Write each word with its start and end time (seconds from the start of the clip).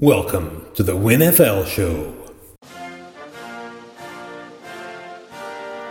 Welcome 0.00 0.64
to 0.74 0.82
the 0.82 0.94
WinFL 0.96 1.66
Show. 1.66 2.14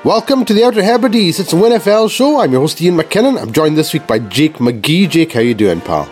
Welcome 0.03 0.45
to 0.45 0.53
the 0.53 0.63
Outer 0.63 0.81
Hebrides. 0.81 1.39
It's 1.39 1.51
the 1.51 1.57
WinFL 1.57 2.09
Show. 2.09 2.39
I'm 2.39 2.51
your 2.51 2.61
host 2.61 2.81
Iain 2.81 2.95
McKinnon. 2.97 3.39
I'm 3.39 3.51
joined 3.53 3.77
this 3.77 3.93
week 3.93 4.07
by 4.07 4.19
Jake 4.19 4.55
McGee. 4.55 5.09
Jake, 5.09 5.33
how 5.33 5.41
you 5.41 5.53
doing, 5.53 5.81
pal? 5.81 6.09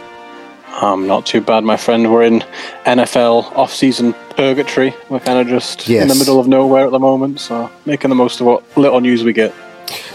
Um, 0.82 1.08
not 1.08 1.26
too 1.26 1.42
bad, 1.42 1.64
my 1.64 1.76
friend. 1.78 2.12
We're 2.12 2.24
in 2.24 2.42
NFL 2.86 3.52
off-season 3.58 4.14
purgatory. 4.32 4.94
We're 5.10 5.20
kind 5.22 5.40
of 5.40 5.48
just 5.48 5.88
Yes. 5.88 6.04
in 6.04 6.08
the 6.10 6.16
middle 6.16 6.40
of 6.40 6.48
nowhere 6.48 6.86
at 6.86 6.92
the 6.92 7.00
moment, 7.00 7.40
so 7.40 7.70
making 7.86 8.10
the 8.10 8.16
most 8.16 8.40
of 8.42 8.46
what 8.46 8.64
little 8.78 9.02
news 9.02 9.24
we 9.24 9.34
get. 9.34 9.54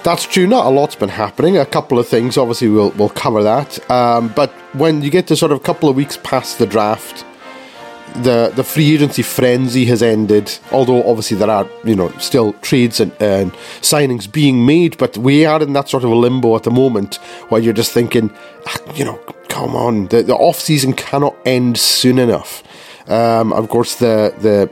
That's 0.05 0.25
true. 0.25 0.47
Not 0.47 0.67
a 0.67 0.69
lot's 0.69 0.95
been 0.95 1.09
happening. 1.09 1.57
A 1.57 1.67
couple 1.67 1.99
of 1.99 2.07
things. 2.07 2.37
Obviously, 2.37 2.69
we'll 2.69 2.91
we'll 2.91 3.09
cover 3.09 3.43
that. 3.43 3.91
Um, 3.91 4.29
but 4.37 4.51
when 4.75 5.03
you 5.03 5.11
get 5.11 5.27
to 5.29 5.37
sort 5.37 5.51
of 5.51 5.59
a 5.59 5.63
couple 5.63 5.89
of 5.89 5.97
weeks 5.97 6.19
past 6.23 6.59
the 6.59 6.67
draft, 6.67 7.25
the 8.23 8.53
the 8.55 8.65
free 8.65 8.95
agency 8.95 9.23
frenzy 9.23 9.85
has 9.87 10.03
ended. 10.03 10.59
Although 10.71 11.03
obviously 11.09 11.37
there 11.37 11.51
are 11.51 11.69
you 11.85 11.97
know 11.97 12.11
still 12.19 12.53
trades 12.55 13.01
and, 13.01 13.13
and 13.21 13.53
signings 13.81 14.31
being 14.31 14.67
made, 14.67 14.97
but 14.99 15.17
we 15.19 15.45
are 15.45 15.63
in 15.63 15.73
that 15.73 15.89
sort 15.89 16.05
of 16.05 16.11
a 16.11 16.15
limbo 16.15 16.57
at 16.57 16.63
the 16.63 16.71
moment 16.71 17.17
where 17.49 17.61
you're 17.61 17.73
just 17.73 17.93
thinking, 17.93 18.31
"Ah, 18.67 18.77
you 18.95 19.05
know, 19.05 19.19
come 19.49 19.77
on, 19.77 20.09
the 20.09 20.23
the 20.23 20.35
off 20.35 20.59
season 20.59 20.93
cannot 20.93 21.37
end 21.45 21.79
soon 21.79 22.19
enough. 22.19 22.63
Um, 23.09 23.53
of 23.53 23.69
course, 23.69 23.97
the 23.97 24.35
the 24.41 24.71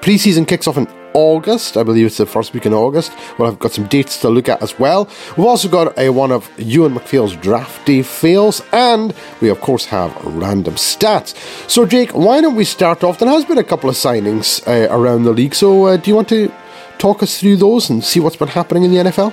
Preseason 0.00 0.48
kicks 0.48 0.66
off 0.66 0.78
in 0.78 0.86
August. 1.14 1.76
I 1.76 1.82
believe 1.82 2.06
it's 2.06 2.18
the 2.18 2.26
first 2.26 2.52
week 2.54 2.66
in 2.66 2.74
August. 2.74 3.12
Well, 3.38 3.50
I've 3.50 3.58
got 3.58 3.72
some 3.72 3.86
dates 3.86 4.20
to 4.20 4.28
look 4.28 4.48
at 4.48 4.62
as 4.62 4.78
well. 4.78 5.08
We've 5.36 5.46
also 5.46 5.68
got 5.68 5.98
a 5.98 6.10
one 6.10 6.32
of 6.32 6.48
Euan 6.56 6.92
MacPhail's 6.92 7.36
drafty 7.36 8.02
fails, 8.02 8.62
and 8.72 9.14
we 9.40 9.48
of 9.48 9.60
course 9.60 9.86
have 9.86 10.14
random 10.24 10.74
stats. 10.74 11.34
So, 11.68 11.86
Jake, 11.86 12.10
why 12.10 12.40
don't 12.40 12.56
we 12.56 12.64
start 12.64 13.02
off? 13.04 13.18
There 13.18 13.28
has 13.28 13.44
been 13.44 13.58
a 13.58 13.64
couple 13.64 13.90
of 13.90 13.96
signings 13.96 14.66
uh, 14.66 14.92
around 14.94 15.24
the 15.24 15.32
league. 15.32 15.54
So, 15.54 15.86
uh, 15.86 15.96
do 15.96 16.10
you 16.10 16.16
want 16.16 16.28
to 16.30 16.52
talk 16.98 17.22
us 17.22 17.40
through 17.40 17.56
those 17.56 17.90
and 17.90 18.04
see 18.04 18.20
what's 18.20 18.36
been 18.36 18.48
happening 18.48 18.84
in 18.84 18.90
the 18.90 19.10
NFL? 19.10 19.32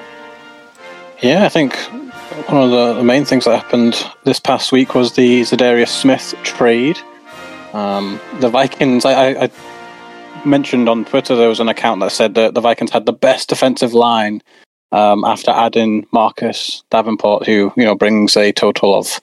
Yeah, 1.22 1.46
I 1.46 1.50
think 1.50 1.76
one 2.48 2.72
of 2.72 2.96
the, 2.96 3.04
main 3.04 3.26
things 3.26 3.46
that 3.46 3.58
happened 3.58 4.06
this 4.24 4.40
past 4.40 4.72
week 4.72 4.94
was 4.94 5.14
the 5.14 5.42
Za'Darius 5.42 5.90
Smith 5.90 6.36
trade. 6.44 6.98
Um, 7.74 8.20
the 8.40 8.50
Vikings, 8.50 9.04
I, 9.04 9.44
I 9.44 9.52
mentioned 10.48 10.90
on 10.90 11.06
Twitter 11.06 11.36
there 11.36 11.50
was 11.50 11.60
an 11.60 11.70
account 11.70 12.02
that 12.02 12.12
said 12.12 12.36
that 12.36 12.54
the 12.54 12.62
Vikings 12.62 12.92
had 12.92 13.06
the 13.06 13.14
best 13.14 13.50
defensive 13.50 13.94
line 13.94 14.42
um, 14.92 15.24
after 15.24 15.52
adding 15.52 16.06
Marcus 16.12 16.84
Davenport, 16.90 17.46
who 17.46 17.72
you 17.76 17.86
know 17.86 17.96
brings 17.96 18.36
a 18.38 18.52
total 18.52 18.96
of 18.96 19.20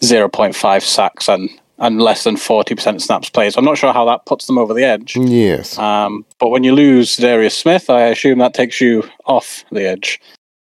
0.5 0.00 0.82
sacks 0.82 1.28
and 1.28 1.48
and 1.78 2.00
less 2.00 2.22
than 2.24 2.36
40% 2.36 3.00
snaps 3.00 3.30
played. 3.30 3.52
So 3.52 3.58
I'm 3.58 3.64
not 3.64 3.78
sure 3.78 3.92
how 3.92 4.04
that 4.04 4.26
puts 4.26 4.46
them 4.46 4.58
over 4.58 4.72
the 4.72 4.84
edge. 4.84 5.16
Yes. 5.16 5.76
Um, 5.76 6.24
but 6.38 6.50
when 6.50 6.62
you 6.62 6.72
lose 6.72 7.16
Darius 7.16 7.56
Smith, 7.56 7.90
I 7.90 8.02
assume 8.02 8.38
that 8.38 8.54
takes 8.54 8.80
you 8.80 9.08
off 9.26 9.64
the 9.72 9.84
edge. 9.84 10.20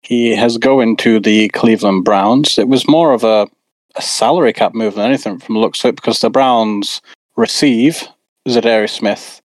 He 0.03 0.35
has 0.35 0.59
going 0.59 0.97
to 0.99 1.21
the 1.21 1.51
Cleveland 1.51 2.05
Browns. 2.05 2.59
It 2.59 2.69
was 2.69 2.89
more 2.89 3.13
of 3.13 3.23
a, 3.23 3.49
a 3.95 4.03
salary 4.03 4.53
cap 4.53 4.75
move 4.75 4.97
than 4.97 5.07
anything 5.07 5.39
from 5.39 5.59
looks 5.59 5.85
of 5.85 5.91
it 5.91 5.97
because 5.97 6.21
the 6.21 6.31
Browns 6.31 7.01
receive 7.37 8.09
Za'Darius 8.49 8.91
Smith, 8.91 9.41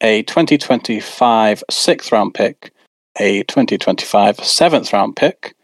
a 0.00 0.22
2025 0.24 1.64
sixth 1.70 2.12
round 2.12 2.34
pick, 2.34 2.72
a 3.18 3.42
2025 3.44 4.44
seventh 4.44 4.92
round 4.92 5.16
pick, 5.16 5.54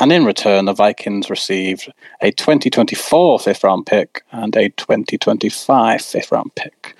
and 0.00 0.12
in 0.12 0.24
return, 0.24 0.66
the 0.66 0.72
Vikings 0.72 1.28
received 1.28 1.92
a 2.20 2.30
2024 2.30 3.40
fifth 3.40 3.64
round 3.64 3.86
pick 3.86 4.22
and 4.30 4.54
a 4.56 4.68
2025 4.70 6.00
fifth 6.02 6.30
round 6.32 6.54
pick. 6.54 6.94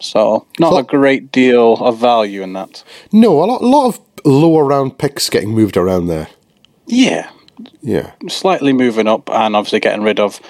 So, 0.00 0.46
not 0.60 0.72
So- 0.72 0.78
a 0.78 0.82
great 0.84 1.32
deal 1.32 1.74
of 1.74 1.98
value 1.98 2.42
in 2.42 2.52
that. 2.52 2.84
No, 3.12 3.42
a 3.42 3.46
lot, 3.46 3.62
a 3.62 3.66
lot 3.66 3.86
of 3.88 4.00
lower 4.24 4.64
round 4.64 4.98
picks 4.98 5.30
getting 5.30 5.50
moved 5.54 5.76
around 5.76 6.06
there. 6.06 6.28
Yeah, 6.86 7.30
Yeah. 7.82 8.12
slightly 8.28 8.72
moving 8.72 9.08
up 9.08 9.28
and 9.30 9.56
obviously 9.56 9.80
getting 9.80 10.02
rid 10.04 10.20
of 10.20 10.40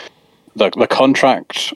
the, 0.57 0.71
the 0.77 0.87
contract. 0.87 1.73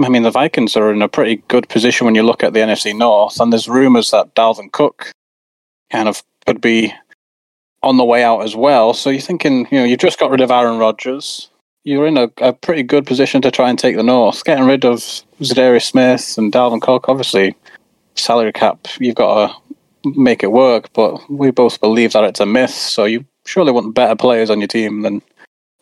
I 0.00 0.08
mean, 0.08 0.22
the 0.22 0.30
Vikings 0.30 0.76
are 0.76 0.92
in 0.92 1.02
a 1.02 1.08
pretty 1.08 1.42
good 1.48 1.68
position 1.68 2.04
when 2.06 2.14
you 2.14 2.22
look 2.22 2.42
at 2.42 2.52
the 2.52 2.60
NFC 2.60 2.96
North, 2.96 3.38
and 3.40 3.52
there's 3.52 3.68
rumours 3.68 4.10
that 4.10 4.34
Dalvin 4.34 4.72
Cook 4.72 5.12
kind 5.90 6.08
of 6.08 6.22
could 6.46 6.60
be 6.60 6.94
on 7.82 7.96
the 7.96 8.04
way 8.04 8.22
out 8.22 8.40
as 8.40 8.56
well. 8.56 8.94
So 8.94 9.10
you're 9.10 9.20
thinking, 9.20 9.66
you 9.70 9.78
know, 9.78 9.84
you've 9.84 9.98
just 9.98 10.18
got 10.18 10.30
rid 10.30 10.40
of 10.40 10.50
Aaron 10.50 10.78
Rodgers. 10.78 11.50
You're 11.84 12.06
in 12.06 12.16
a, 12.16 12.30
a 12.38 12.52
pretty 12.52 12.84
good 12.84 13.06
position 13.06 13.42
to 13.42 13.50
try 13.50 13.68
and 13.68 13.78
take 13.78 13.96
the 13.96 14.02
North. 14.02 14.44
Getting 14.44 14.66
rid 14.66 14.84
of 14.84 14.98
Za'Darius 15.40 15.82
Smith 15.82 16.38
and 16.38 16.52
Dalvin 16.52 16.80
Cook, 16.80 17.08
obviously, 17.08 17.56
salary 18.14 18.52
cap, 18.52 18.86
you've 19.00 19.16
got 19.16 19.48
to 19.48 20.10
make 20.10 20.42
it 20.42 20.52
work, 20.52 20.92
but 20.92 21.28
we 21.28 21.50
both 21.50 21.80
believe 21.80 22.12
that 22.12 22.24
it's 22.24 22.40
a 22.40 22.46
myth. 22.46 22.70
So 22.70 23.04
you 23.04 23.24
surely 23.44 23.72
want 23.72 23.94
better 23.94 24.16
players 24.16 24.50
on 24.50 24.60
your 24.60 24.68
team 24.68 25.02
than 25.02 25.22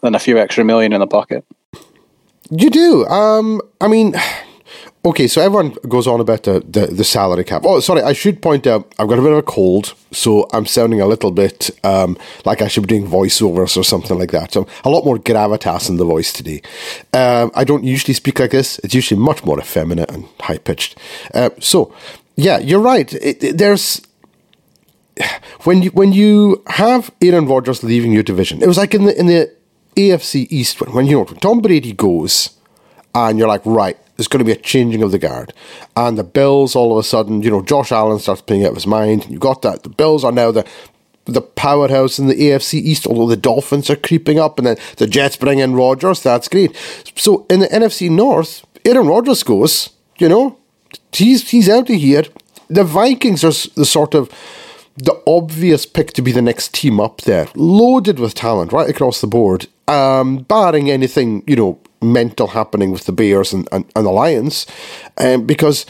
than 0.03 0.15
a 0.15 0.19
few 0.19 0.39
extra 0.39 0.65
million 0.65 0.95
in 0.95 1.01
the 1.01 1.07
pocket. 1.07 1.45
You 2.51 2.71
do. 2.71 3.07
Um, 3.07 3.61
I 3.81 3.89
mean, 3.89 4.15
okay, 5.05 5.27
so 5.29 5.41
everyone 5.41 5.77
goes 5.89 6.07
on 6.07 6.21
about 6.21 6.43
the, 6.45 6.61
the, 6.69 6.87
the 6.87 7.05
salary 7.05 7.45
cap. 7.45 7.63
Oh, 7.65 7.81
sorry, 7.81 8.03
I 8.03 8.13
should 8.13 8.43
point 8.43 8.67
out 8.67 8.93
I've 8.99 9.09
got 9.09 9.19
a 9.19 9.23
bit 9.23 9.33
of 9.33 9.39
a 9.39 9.43
cold, 9.43 9.95
so 10.11 10.49
I'm 10.53 10.67
sounding 10.67 11.01
a 11.01 11.07
little 11.07 11.31
bit 11.31 11.71
um, 11.85 12.19
like 12.45 12.61
I 12.63 12.69
should 12.69 12.83
be 12.83 12.89
doing 12.89 13.07
voiceovers 13.07 13.77
or 13.77 13.85
something 13.85 14.19
like 14.19 14.33
that. 14.33 14.53
So 14.53 14.67
a 14.85 14.91
lot 14.91 15.05
more 15.05 15.17
gravitas 15.19 15.89
in 15.89 15.97
the 15.97 16.05
voice 16.05 16.33
today. 16.33 16.61
Um, 17.13 17.51
I 17.55 17.65
don't 17.65 17.85
usually 17.85 18.15
speak 18.15 18.39
like 18.41 18.51
this. 18.51 18.79
It's 18.81 18.95
usually 18.95 19.21
much 19.21 19.45
more 19.45 19.59
effeminate 19.59 20.11
and 20.11 20.27
high 20.41 20.59
pitched. 20.59 20.99
Uh, 21.33 21.51
so, 21.61 21.95
yeah, 22.37 22.59
you're 22.59 22.81
right. 22.81 23.13
It, 23.15 23.43
it- 23.45 23.59
there's 23.59 24.01
when 25.65 25.83
you 25.83 25.91
when 25.91 26.13
you 26.13 26.63
have 26.67 27.11
Aaron 27.23 27.47
Rodgers 27.47 27.83
leaving 27.85 28.13
your 28.13 28.23
division, 28.23 28.63
it 28.63 28.67
was 28.67 28.77
like 28.79 28.95
in 28.95 29.05
the 29.05 29.19
in 29.19 29.27
the 29.27 29.55
AFC 29.97 30.47
East 30.51 30.81
when, 30.81 30.93
when 30.93 31.07
you 31.07 31.17
know 31.17 31.25
Tom 31.25 31.61
Brady 31.61 31.93
goes, 31.93 32.51
and 33.15 33.39
you're 33.39 33.49
like, 33.49 33.63
right, 33.65 33.99
there's 34.17 34.29
going 34.29 34.39
to 34.39 34.45
be 34.45 34.53
a 34.53 34.63
changing 34.63 35.03
of 35.03 35.11
the 35.11 35.19
guard, 35.19 35.53
and 35.97 36.19
the 36.19 36.25
Bills 36.25 36.77
all 36.77 36.93
of 36.93 36.99
a 36.99 37.07
sudden, 37.07 37.43
you 37.43 37.51
know, 37.51 37.63
Josh 37.63 37.93
Allen 37.93 38.19
starts 38.19 38.43
playing 38.43 38.65
out 38.65 38.71
of 38.71 38.77
his 38.77 38.87
mind, 38.87 39.25
and 39.25 39.33
you 39.33 39.39
got 39.39 39.63
that. 39.63 39.83
The 39.83 39.89
Bills 39.89 40.25
are 40.25 40.33
now 40.33 40.51
the 40.51 40.67
the 41.27 41.43
powerhouse 41.43 42.19
in 42.19 42.27
the 42.27 42.35
AFC 42.35 42.75
East, 42.75 43.07
although 43.07 43.29
the 43.29 43.37
Dolphins 43.37 43.91
are 43.91 43.97
creeping 43.97 44.39
up, 44.39 44.59
and 44.59 44.67
then 44.67 44.77
the 44.97 45.07
Jets 45.07 45.37
bring 45.37 45.59
in 45.59 45.75
Rodgers. 45.75 46.23
That's 46.23 46.49
great. 46.49 46.75
So 47.17 47.47
in 47.49 47.61
the 47.61 47.69
NFC 47.69 48.11
North, 48.11 48.65
Aaron 48.85 49.07
Rodgers 49.07 49.43
goes, 49.43 49.91
you 50.19 50.29
know, 50.29 50.59
he's 51.13 51.51
he's 51.51 51.69
out 51.69 51.91
of 51.91 51.97
here. 51.97 52.25
The 52.69 52.85
Vikings 52.85 53.45
are 53.45 53.53
the 53.75 53.85
sort 53.85 54.15
of 54.15 54.31
the 55.01 55.23
obvious 55.27 55.87
pick 55.87 56.13
to 56.13 56.23
be 56.23 56.33
the 56.33 56.43
next 56.43 56.75
team 56.75 57.01
up 57.01 57.23
there, 57.23 57.49
loaded 57.55 58.19
with 58.19 58.35
talent 58.35 58.73
right 58.73 58.89
across 58.89 59.21
the 59.21 59.27
board, 59.27 59.67
um, 59.89 60.39
barring 60.39 60.91
anything 60.91 61.43
you 61.47 61.57
know 61.57 61.79
mental 62.03 62.49
happening 62.49 62.91
with 62.91 63.05
the 63.05 63.13
Bears 63.13 63.53
and, 63.53 63.69
and, 63.73 63.85
and 63.95 64.07
the 64.07 64.11
Lions, 64.11 64.67
um, 65.19 65.47
because 65.47 65.87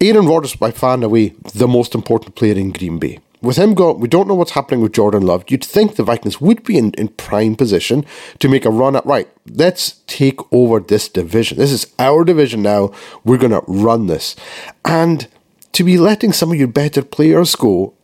Aaron 0.00 0.26
Rodgers 0.26 0.56
by 0.56 0.70
far 0.70 0.94
and 0.94 1.04
away 1.04 1.34
the 1.54 1.68
most 1.68 1.94
important 1.94 2.34
player 2.34 2.54
in 2.54 2.72
Green 2.72 2.98
Bay. 2.98 3.18
With 3.42 3.56
him 3.56 3.72
gone, 3.72 4.00
we 4.00 4.08
don't 4.08 4.28
know 4.28 4.34
what's 4.34 4.50
happening 4.50 4.82
with 4.82 4.92
Jordan 4.92 5.22
Love. 5.22 5.44
You'd 5.48 5.64
think 5.64 5.96
the 5.96 6.02
Vikings 6.02 6.42
would 6.42 6.62
be 6.62 6.76
in, 6.76 6.92
in 6.92 7.08
prime 7.08 7.56
position 7.56 8.04
to 8.38 8.50
make 8.50 8.66
a 8.66 8.70
run 8.70 8.96
at 8.96 9.06
right. 9.06 9.28
Let's 9.46 10.00
take 10.06 10.40
over 10.52 10.78
this 10.78 11.08
division. 11.08 11.56
This 11.56 11.72
is 11.72 11.86
our 11.98 12.22
division 12.24 12.60
now. 12.60 12.92
We're 13.24 13.38
going 13.38 13.52
to 13.52 13.64
run 13.66 14.08
this, 14.08 14.36
and 14.84 15.26
to 15.72 15.84
be 15.84 15.96
letting 15.96 16.32
some 16.32 16.50
of 16.52 16.58
your 16.58 16.68
better 16.68 17.02
players 17.02 17.54
go 17.54 17.94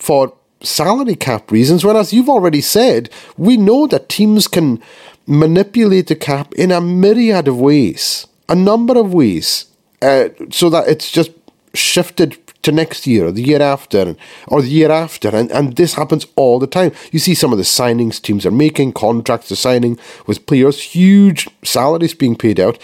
for 0.00 0.32
salary 0.62 1.14
cap 1.14 1.50
reasons, 1.50 1.84
when 1.84 1.96
as 1.96 2.12
you've 2.12 2.28
already 2.28 2.60
said, 2.60 3.10
we 3.36 3.56
know 3.56 3.86
that 3.86 4.08
teams 4.08 4.48
can 4.48 4.82
manipulate 5.26 6.08
the 6.08 6.16
cap 6.16 6.52
in 6.54 6.72
a 6.72 6.80
myriad 6.80 7.46
of 7.46 7.60
ways, 7.60 8.26
a 8.48 8.54
number 8.54 8.98
of 8.98 9.14
ways, 9.14 9.66
uh, 10.02 10.28
so 10.50 10.68
that 10.70 10.88
it's 10.88 11.10
just 11.10 11.30
shifted 11.74 12.36
to 12.62 12.72
next 12.72 13.06
year 13.06 13.26
or 13.26 13.32
the 13.32 13.42
year 13.42 13.62
after 13.62 14.16
or 14.48 14.60
the 14.60 14.68
year 14.68 14.90
after 14.90 15.28
and, 15.28 15.50
and 15.50 15.76
this 15.76 15.94
happens 15.94 16.26
all 16.36 16.58
the 16.58 16.66
time. 16.66 16.92
You 17.10 17.18
see 17.18 17.34
some 17.34 17.52
of 17.52 17.58
the 17.58 17.64
signings 17.64 18.20
teams 18.20 18.44
are 18.44 18.50
making 18.50 18.92
contracts 18.92 19.50
are 19.50 19.56
signing 19.56 19.98
with 20.26 20.44
players 20.46 20.82
huge 20.82 21.48
salaries 21.64 22.12
being 22.12 22.36
paid 22.36 22.60
out. 22.60 22.78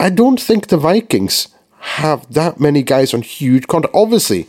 I 0.00 0.08
don't 0.10 0.40
think 0.40 0.68
the 0.68 0.78
vikings 0.78 1.48
have 1.80 2.32
that 2.32 2.58
many 2.58 2.82
guys 2.82 3.12
on 3.12 3.22
huge 3.22 3.66
contracts. 3.66 3.98
Obviously 3.98 4.46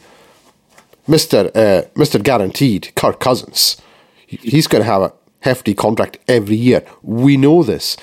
Mr. 1.09 1.47
Uh, 1.55 1.87
Mr. 1.95 2.21
Guaranteed, 2.21 2.93
Kirk 2.95 3.19
Cousins. 3.19 3.81
He's 4.27 4.67
going 4.67 4.83
to 4.83 4.89
have 4.89 5.01
a 5.01 5.13
hefty 5.39 5.73
contract 5.73 6.19
every 6.27 6.55
year. 6.55 6.85
We 7.01 7.35
know 7.35 7.63
this. 7.63 7.97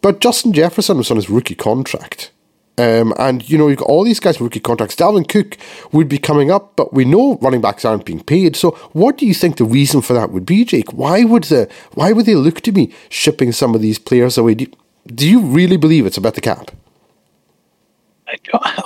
But 0.00 0.20
Justin 0.20 0.52
Jefferson 0.52 0.98
was 0.98 1.10
on 1.10 1.16
his 1.16 1.28
rookie 1.28 1.56
contract. 1.56 2.30
Um, 2.78 3.12
and, 3.18 3.48
you 3.48 3.58
know, 3.58 3.66
you've 3.66 3.78
got 3.78 3.88
all 3.88 4.04
these 4.04 4.20
guys 4.20 4.38
with 4.38 4.42
rookie 4.42 4.60
contracts. 4.60 4.94
Dalvin 4.94 5.28
Cook 5.28 5.56
would 5.92 6.08
be 6.08 6.18
coming 6.18 6.52
up, 6.52 6.76
but 6.76 6.92
we 6.94 7.04
know 7.04 7.38
running 7.42 7.60
backs 7.60 7.84
aren't 7.84 8.04
being 8.04 8.22
paid. 8.22 8.54
So 8.54 8.70
what 8.92 9.18
do 9.18 9.26
you 9.26 9.34
think 9.34 9.56
the 9.56 9.64
reason 9.64 10.00
for 10.00 10.12
that 10.12 10.30
would 10.30 10.46
be, 10.46 10.64
Jake? 10.64 10.92
Why 10.92 11.24
would 11.24 11.44
the 11.44 11.68
why 11.92 12.12
would 12.12 12.26
they 12.26 12.34
look 12.36 12.60
to 12.62 12.72
be 12.72 12.92
shipping 13.08 13.50
some 13.50 13.74
of 13.74 13.80
these 13.80 13.98
players 13.98 14.38
away? 14.38 14.54
Do, 14.54 14.66
do 15.06 15.28
you 15.28 15.40
really 15.40 15.76
believe 15.76 16.06
it's 16.06 16.16
about 16.16 16.34
the 16.34 16.40
cap? 16.40 16.70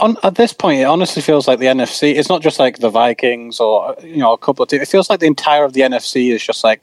On, 0.00 0.16
at 0.22 0.34
this 0.34 0.52
point, 0.52 0.80
it 0.80 0.84
honestly 0.84 1.22
feels 1.22 1.46
like 1.46 1.58
the 1.58 1.66
NFC. 1.66 2.14
It's 2.14 2.28
not 2.28 2.42
just 2.42 2.58
like 2.58 2.78
the 2.78 2.90
Vikings 2.90 3.60
or 3.60 3.96
you 4.02 4.18
know 4.18 4.32
a 4.32 4.38
couple 4.38 4.62
of 4.62 4.68
teams. 4.68 4.82
It 4.82 4.88
feels 4.88 5.08
like 5.08 5.20
the 5.20 5.26
entire 5.26 5.64
of 5.64 5.72
the 5.72 5.82
NFC 5.82 6.32
is 6.32 6.44
just 6.44 6.64
like, 6.64 6.82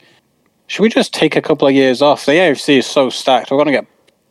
should 0.66 0.82
we 0.82 0.88
just 0.88 1.12
take 1.12 1.36
a 1.36 1.42
couple 1.42 1.68
of 1.68 1.74
years 1.74 2.02
off? 2.02 2.26
The 2.26 2.32
AFC 2.32 2.78
is 2.78 2.86
so 2.86 3.10
stacked. 3.10 3.50
We're 3.50 3.58
going 3.58 3.66
to 3.66 3.72
get 3.72 3.86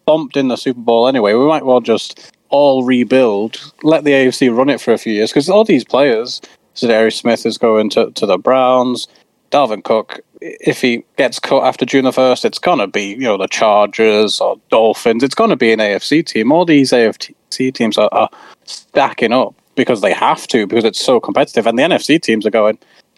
bumped 0.06 0.38
in 0.38 0.48
the 0.48 0.56
Super 0.56 0.80
Bowl 0.80 1.08
anyway. 1.08 1.34
We 1.34 1.46
might 1.46 1.66
well 1.66 1.82
just 1.82 2.32
all 2.50 2.84
rebuild. 2.84 3.74
Let 3.84 4.04
the 4.04 4.12
AFC 4.12 4.56
run 4.56 4.70
it 4.70 4.82
for 4.82 4.94
a 4.94 4.98
few 4.98 5.14
years 5.14 5.32
because 5.32 5.50
all 5.50 5.64
these 5.64 5.84
players. 5.84 6.42
Za'Darius 6.76 7.14
Smith 7.14 7.46
is 7.46 7.58
going 7.58 7.90
to, 7.92 8.12
to 8.12 8.26
the 8.26 8.38
Browns. 8.38 9.08
Dalvin 9.52 9.84
Cook, 9.84 10.20
if 10.42 10.82
he 10.82 11.06
gets 11.18 11.40
cut 11.40 11.64
after 11.64 11.86
June 11.86 12.04
the 12.04 12.12
first, 12.12 12.44
it's 12.44 12.60
gonna 12.60 12.88
be 12.88 13.12
you 13.12 13.20
know 13.20 13.38
the 13.38 13.48
Chargers 13.48 14.42
or 14.42 14.60
Dolphins. 14.70 15.24
It's 15.24 15.36
gonna 15.36 15.56
be 15.56 15.72
an 15.72 15.80
AFC 15.80 16.26
team. 16.26 16.52
All 16.52 16.66
these 16.66 16.92
AFC 16.92 17.34
teams 17.74 17.98
are, 17.98 18.10
are 18.12 18.30
stacking 18.66 19.32
up 19.32 19.56
because 19.76 20.02
they 20.02 20.14
have 20.14 20.48
to 20.48 20.66
because 20.68 20.84
it's 20.84 21.04
so 21.04 21.20
competitive, 21.20 21.68
and 21.68 21.78
the 21.78 21.84
NFC 21.84 22.22
teams 22.22 22.46
are 22.46 22.52
going. 22.52 22.78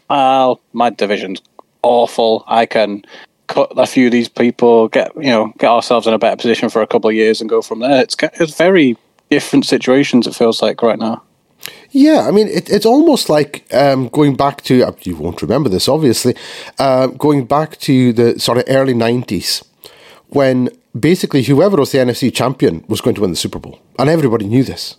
Well, 0.10 0.62
my 0.74 0.90
division's 0.90 1.42
awful. 1.84 2.44
I 2.48 2.66
can 2.66 3.04
cut 3.48 3.72
a 3.78 3.86
few 3.86 4.08
of 4.08 4.12
these 4.12 4.30
people, 4.30 4.88
get 4.90 5.14
you 5.16 5.30
know, 5.30 5.54
get 5.58 5.70
ourselves 5.70 6.08
in 6.08 6.14
a 6.14 6.20
better 6.20 6.38
position 6.38 6.70
for 6.70 6.82
a 6.82 6.88
couple 6.88 7.10
of 7.10 7.16
years, 7.16 7.42
and 7.42 7.50
go 7.50 7.62
from 7.62 7.80
there. 7.80 8.02
It's 8.02 8.16
it's 8.34 8.56
very 8.56 8.98
different 9.30 9.66
situations. 9.66 10.28
It 10.28 10.36
feels 10.36 10.62
like 10.62 10.82
right 10.82 11.00
now. 11.00 11.24
Yeah, 11.92 12.28
I 12.28 12.32
mean, 12.32 12.48
it, 12.48 12.70
it's 12.70 12.86
almost 12.86 13.30
like 13.30 13.66
um, 13.74 14.10
going 14.10 14.36
back 14.36 14.62
to, 14.64 14.84
uh, 14.84 14.92
you 15.04 15.16
won't 15.16 15.42
remember 15.42 15.70
this, 15.70 15.90
obviously, 15.90 16.36
uh, 16.78 17.08
going 17.08 17.46
back 17.46 17.78
to 17.80 18.14
the 18.14 18.40
sort 18.40 18.60
of 18.60 18.66
early 18.68 18.94
90s 18.94 19.66
when 20.30 20.70
basically 20.98 21.44
whoever 21.44 21.78
was 21.78 21.92
the 21.92 22.00
NFC 22.00 22.34
champion 22.34 22.84
was 22.88 23.02
going 23.02 23.16
to 23.16 23.22
win 23.22 23.32
the 23.32 23.38
Super 23.38 23.60
Bowl. 23.60 23.80
And 24.00 24.10
everybody 24.10 24.46
knew 24.46 24.64
this. 24.64 24.98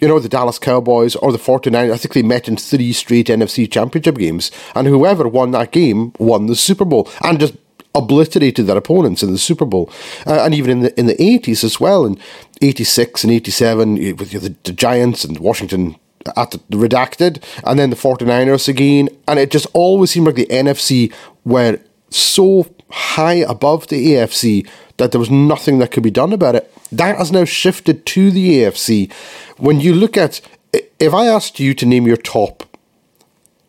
You 0.00 0.08
know, 0.08 0.18
the 0.18 0.28
Dallas 0.28 0.58
Cowboys 0.58 1.14
or 1.16 1.30
the 1.30 1.38
49ers, 1.38 1.92
I 1.92 1.96
think 1.98 2.14
they 2.14 2.22
met 2.22 2.48
in 2.48 2.56
three 2.56 2.92
straight 2.92 3.26
NFC 3.26 3.70
championship 3.70 4.16
games. 4.16 4.50
And 4.74 4.86
whoever 4.86 5.28
won 5.28 5.50
that 5.50 5.72
game 5.72 6.12
won 6.18 6.46
the 6.46 6.56
Super 6.56 6.86
Bowl 6.86 7.08
and 7.22 7.38
just 7.38 7.54
obliterated 7.94 8.66
their 8.66 8.76
opponents 8.76 9.22
in 9.22 9.32
the 9.32 9.38
Super 9.38 9.66
Bowl. 9.66 9.90
Uh, 10.26 10.42
and 10.42 10.54
even 10.54 10.70
in 10.70 10.80
the 10.80 10.98
in 10.98 11.06
the 11.06 11.16
80s 11.16 11.64
as 11.64 11.80
well, 11.80 12.06
in 12.06 12.18
86 12.62 13.24
and 13.24 13.32
87, 13.32 14.16
with 14.16 14.30
the, 14.30 14.54
the 14.64 14.72
Giants 14.72 15.24
and 15.24 15.38
Washington 15.38 15.96
at 16.36 16.50
the 16.52 16.58
redacted, 16.70 17.42
and 17.64 17.78
then 17.78 17.90
the 17.90 17.96
49ers 17.96 18.68
again. 18.68 19.08
And 19.26 19.38
it 19.38 19.50
just 19.50 19.66
always 19.72 20.10
seemed 20.10 20.26
like 20.26 20.36
the 20.36 20.46
NFC 20.46 21.12
were 21.44 21.78
so 22.10 22.66
high 22.90 23.34
above 23.34 23.88
the 23.88 24.14
AFC 24.14 24.68
that 25.00 25.12
there 25.12 25.18
was 25.18 25.30
nothing 25.30 25.78
that 25.78 25.90
could 25.90 26.02
be 26.02 26.10
done 26.10 26.32
about 26.32 26.54
it. 26.54 26.72
That 26.92 27.16
has 27.16 27.32
now 27.32 27.44
shifted 27.46 28.04
to 28.06 28.30
the 28.30 28.60
AFC. 28.60 29.10
When 29.56 29.80
you 29.80 29.94
look 29.94 30.16
at, 30.18 30.40
if 30.72 31.14
I 31.14 31.26
asked 31.26 31.58
you 31.58 31.72
to 31.74 31.86
name 31.86 32.06
your 32.06 32.18
top 32.18 32.64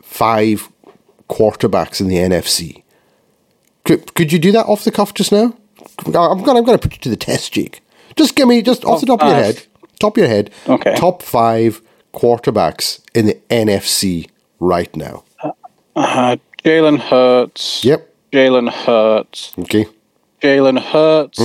five 0.03 0.69
quarterbacks 1.29 2.01
in 2.01 2.07
the 2.09 2.17
NFC, 2.17 2.83
could, 3.85 4.13
could 4.13 4.31
you 4.33 4.39
do 4.39 4.51
that 4.51 4.65
off 4.65 4.83
the 4.83 4.91
cuff 4.91 5.13
just 5.13 5.31
now? 5.31 5.55
I'm 6.05 6.11
gonna 6.11 6.59
I'm 6.59 6.65
to 6.65 6.77
put 6.77 6.93
you 6.93 6.99
to 6.99 7.09
the 7.09 7.15
test, 7.15 7.53
Jake. 7.53 7.81
Just 8.17 8.35
give 8.35 8.47
me, 8.47 8.61
just 8.61 8.83
off 8.83 8.99
the 8.99 9.07
top 9.07 9.21
of 9.21 9.27
your 9.29 9.37
head, 9.37 9.63
top 9.99 10.17
of 10.17 10.21
your 10.21 10.27
head, 10.27 10.51
Okay. 10.67 10.95
top 10.95 11.23
five 11.23 11.81
quarterbacks 12.13 12.99
in 13.15 13.25
the 13.25 13.35
NFC 13.49 14.29
right 14.59 14.93
now. 14.97 15.23
Uh, 15.95 16.35
Jalen 16.63 16.99
Hurts. 16.99 17.85
Yep. 17.85 18.13
Jalen 18.33 18.69
Hurts. 18.69 19.53
Okay. 19.59 19.85
Jalen 20.41 20.79
Hurts. 20.81 21.39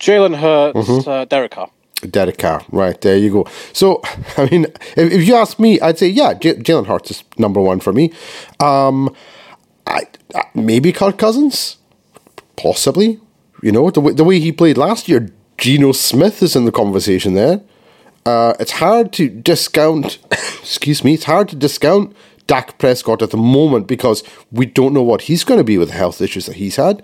Jalen 0.00 0.36
Hurts. 0.36 1.06
Uh, 1.06 1.24
Derek 1.24 1.52
Carr. 1.52 1.70
Derek 2.10 2.38
Carr. 2.38 2.62
Right, 2.70 3.00
there 3.00 3.16
you 3.16 3.30
go. 3.32 3.46
So, 3.72 4.02
I 4.36 4.48
mean, 4.50 4.64
if, 4.96 5.12
if 5.12 5.26
you 5.26 5.34
ask 5.36 5.58
me, 5.58 5.80
I'd 5.80 5.98
say, 5.98 6.08
yeah, 6.08 6.34
J- 6.34 6.56
Jalen 6.56 6.86
Hurts 6.86 7.10
is 7.10 7.24
number 7.38 7.60
one 7.60 7.80
for 7.80 7.92
me. 7.92 8.12
Um, 8.60 9.14
I, 9.86 10.02
I, 10.34 10.44
maybe 10.54 10.92
Kirk 10.92 11.18
Cousins? 11.18 11.78
Possibly. 12.56 13.20
You 13.62 13.72
know, 13.72 13.90
the, 13.90 14.00
way- 14.00 14.12
the 14.12 14.24
way 14.24 14.38
he 14.40 14.52
played 14.52 14.76
last 14.76 15.08
year, 15.08 15.28
Geno 15.56 15.92
Smith 15.92 16.42
is 16.42 16.54
in 16.56 16.66
the 16.66 16.72
conversation 16.72 17.34
there. 17.34 17.62
Uh, 18.26 18.54
it's 18.60 18.72
hard 18.72 19.12
to 19.14 19.28
discount, 19.28 20.18
excuse 20.60 21.04
me, 21.04 21.14
it's 21.14 21.24
hard 21.24 21.48
to 21.50 21.56
discount 21.56 22.14
Dak 22.46 22.76
Prescott 22.78 23.22
at 23.22 23.30
the 23.30 23.36
moment 23.38 23.86
because 23.86 24.22
we 24.50 24.66
don't 24.66 24.92
know 24.92 25.02
what 25.02 25.22
he's 25.22 25.44
going 25.44 25.58
to 25.58 25.64
be 25.64 25.78
with 25.78 25.88
the 25.88 25.94
health 25.94 26.20
issues 26.20 26.44
that 26.46 26.56
he's 26.56 26.76
had. 26.76 27.02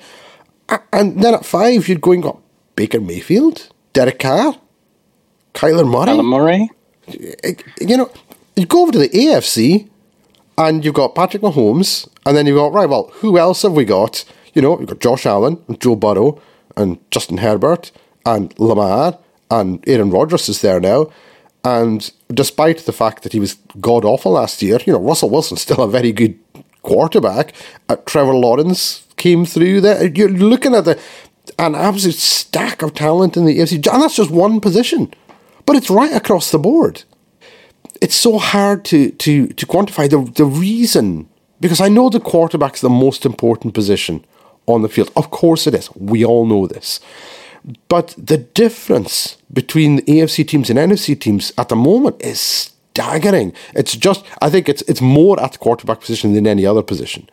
And 0.93 1.23
then 1.23 1.35
at 1.35 1.45
five, 1.45 1.89
you're 1.89 1.99
going 1.99 2.21
got 2.21 2.41
Baker 2.77 3.01
Mayfield, 3.01 3.69
Derek 3.93 4.19
Carr, 4.19 4.57
Kyler 5.55 5.89
Murray. 5.91 6.11
Alan 6.11 6.27
Murray. 6.27 6.71
you 7.81 7.97
know, 7.97 8.11
you 8.57 8.67
go 8.67 8.83
over 8.83 8.93
to 8.93 8.99
the 8.99 9.09
AFC 9.09 9.89
and 10.59 10.85
you've 10.85 10.95
got 10.95 11.15
Patrick 11.15 11.43
Mahomes, 11.43 12.09
and 12.27 12.37
then 12.37 12.47
you've 12.47 12.57
got, 12.57 12.73
right, 12.73 12.89
well, 12.89 13.11
who 13.15 13.39
else 13.39 13.63
have 13.63 13.73
we 13.73 13.85
got? 13.85 14.25
You 14.53 14.63
know, 14.63 14.79
you've 14.79 14.89
got 14.89 15.01
Josh 15.01 15.25
Allen 15.25 15.63
and 15.69 15.81
Joe 15.81 15.97
Burrow 15.97 16.41
and 16.77 16.99
Justin 17.11 17.39
Herbert 17.39 17.91
and 18.27 18.55
Lamar 18.59 19.19
and 19.51 19.83
Aaron 19.87 20.11
Rodgers 20.11 20.49
is 20.49 20.61
there 20.61 20.81
now. 20.81 21.11
And 21.65 22.11
despite 22.33 22.79
the 22.81 22.93
fact 22.93 23.23
that 23.23 23.33
he 23.33 23.41
was 23.41 23.55
god 23.81 24.05
awful 24.05 24.33
last 24.33 24.63
year, 24.63 24.79
you 24.87 24.93
know, 24.93 25.01
Russell 25.01 25.31
Wilson's 25.31 25.63
still 25.63 25.83
a 25.83 25.89
very 25.89 26.13
good 26.13 26.39
quarterback. 26.83 27.53
Uh, 27.89 27.97
Trevor 28.07 28.35
Lawrence 28.35 29.07
came 29.21 29.47
through 29.47 29.83
there. 29.83 30.09
You're 30.09 30.29
looking 30.53 30.75
at 30.75 30.85
the 30.85 30.99
an 31.59 31.75
absolute 31.75 32.17
stack 32.17 32.83
of 32.83 32.95
talent 32.95 33.37
in 33.37 33.45
the 33.45 33.59
AFC, 33.59 33.75
and 33.93 34.03
that's 34.03 34.17
just 34.17 34.31
one 34.31 34.61
position. 34.61 35.13
But 35.67 35.77
it's 35.77 35.91
right 35.91 36.15
across 36.15 36.51
the 36.51 36.59
board 36.59 37.05
it's 38.01 38.17
so 38.17 38.39
hard 38.39 38.85
to 38.87 39.11
to 39.11 39.49
to 39.49 39.67
quantify 39.67 40.09
the 40.09 40.19
the 40.33 40.45
reason 40.45 41.29
because 41.61 41.81
I 41.81 41.89
know 41.89 42.09
the 42.09 42.21
quarterback's 42.21 42.81
the 42.81 42.89
most 42.89 43.27
important 43.27 43.75
position 43.75 44.25
on 44.67 44.83
the 44.83 44.89
field. 44.89 45.11
Of 45.17 45.31
course 45.31 45.67
it 45.67 45.75
is. 45.75 45.91
We 45.95 46.25
all 46.25 46.47
know 46.47 46.67
this. 46.67 47.01
But 47.89 48.15
the 48.17 48.39
difference 48.39 49.37
between 49.53 49.97
the 49.97 50.03
AFC 50.03 50.49
teams 50.49 50.71
and 50.71 50.79
NFC 50.79 51.21
teams 51.21 51.53
at 51.59 51.69
the 51.69 51.77
moment 51.77 52.17
is 52.23 52.41
staggering. 52.41 53.53
It's 53.75 53.97
just 53.97 54.25
I 54.41 54.49
think 54.49 54.69
it's 54.69 54.83
it's 54.83 55.03
more 55.03 55.43
at 55.43 55.53
the 55.53 55.59
quarterback 55.59 56.01
position 56.01 56.33
than 56.33 56.47
any 56.47 56.65
other 56.65 56.83
position. 56.83 57.29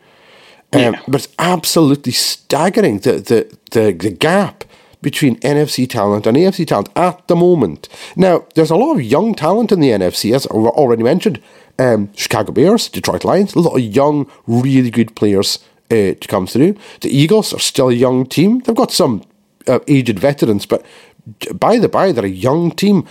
Um, 0.72 0.96
But 1.06 1.24
it's 1.24 1.34
absolutely 1.38 2.12
staggering 2.12 3.00
the, 3.00 3.12
the 3.12 3.56
the 3.70 3.92
the 3.92 4.10
gap 4.10 4.64
between 5.00 5.36
NFC 5.40 5.86
talent 5.88 6.26
and 6.26 6.36
AFC 6.36 6.66
talent 6.66 6.88
at 6.96 7.26
the 7.28 7.36
moment. 7.36 7.88
Now, 8.16 8.44
there's 8.54 8.70
a 8.70 8.76
lot 8.76 8.94
of 8.94 9.02
young 9.02 9.34
talent 9.34 9.72
in 9.72 9.80
the 9.80 9.90
NFC, 9.90 10.34
as 10.34 10.46
I 10.46 10.50
already 10.50 11.02
mentioned. 11.02 11.40
Um, 11.78 12.10
Chicago 12.16 12.52
Bears, 12.52 12.88
Detroit 12.88 13.24
Lions, 13.24 13.54
a 13.54 13.60
lot 13.60 13.76
of 13.76 13.80
young, 13.80 14.26
really 14.48 14.90
good 14.90 15.14
players 15.14 15.60
uh, 15.90 16.14
to 16.20 16.26
come 16.28 16.46
through. 16.46 16.74
The 17.00 17.16
Eagles 17.16 17.52
are 17.52 17.60
still 17.60 17.88
a 17.88 17.94
young 17.94 18.26
team. 18.26 18.60
They've 18.60 18.74
got 18.74 18.92
some 18.92 19.22
uh, 19.68 19.78
aged 19.86 20.18
veterans, 20.18 20.66
but 20.66 20.84
by 21.54 21.78
the 21.78 21.88
by, 21.88 22.12
they're 22.12 22.24
a 22.24 22.28
young 22.28 22.72
team. 22.72 23.04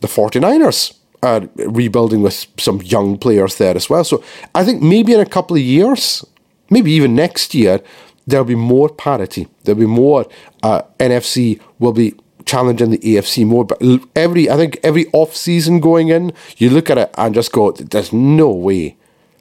The 0.00 0.08
49ers 0.08 0.94
are 1.22 1.48
rebuilding 1.56 2.22
with 2.22 2.46
some 2.58 2.80
young 2.82 3.18
players 3.18 3.56
there 3.56 3.76
as 3.76 3.88
well. 3.88 4.04
So 4.04 4.22
I 4.54 4.64
think 4.64 4.82
maybe 4.82 5.12
in 5.14 5.20
a 5.20 5.26
couple 5.26 5.56
of 5.56 5.62
years, 5.62 6.24
maybe 6.70 6.90
even 6.92 7.14
next 7.14 7.54
year, 7.54 7.80
there'll 8.26 8.44
be 8.44 8.54
more 8.54 8.88
parity. 8.88 9.48
There'll 9.64 9.80
be 9.80 9.86
more 9.86 10.26
uh, 10.62 10.82
NFC 10.98 11.60
will 11.78 11.92
be 11.92 12.14
challenging 12.44 12.90
the 12.90 12.98
AFC 12.98 13.46
more. 13.46 13.64
But 13.64 13.82
every 14.14 14.50
I 14.50 14.56
think 14.56 14.78
every 14.82 15.06
off 15.12 15.34
season 15.36 15.80
going 15.80 16.08
in, 16.08 16.32
you 16.56 16.70
look 16.70 16.90
at 16.90 16.98
it 16.98 17.10
and 17.16 17.34
just 17.34 17.52
go, 17.52 17.72
"There's 17.72 18.12
no 18.12 18.50
way, 18.50 18.96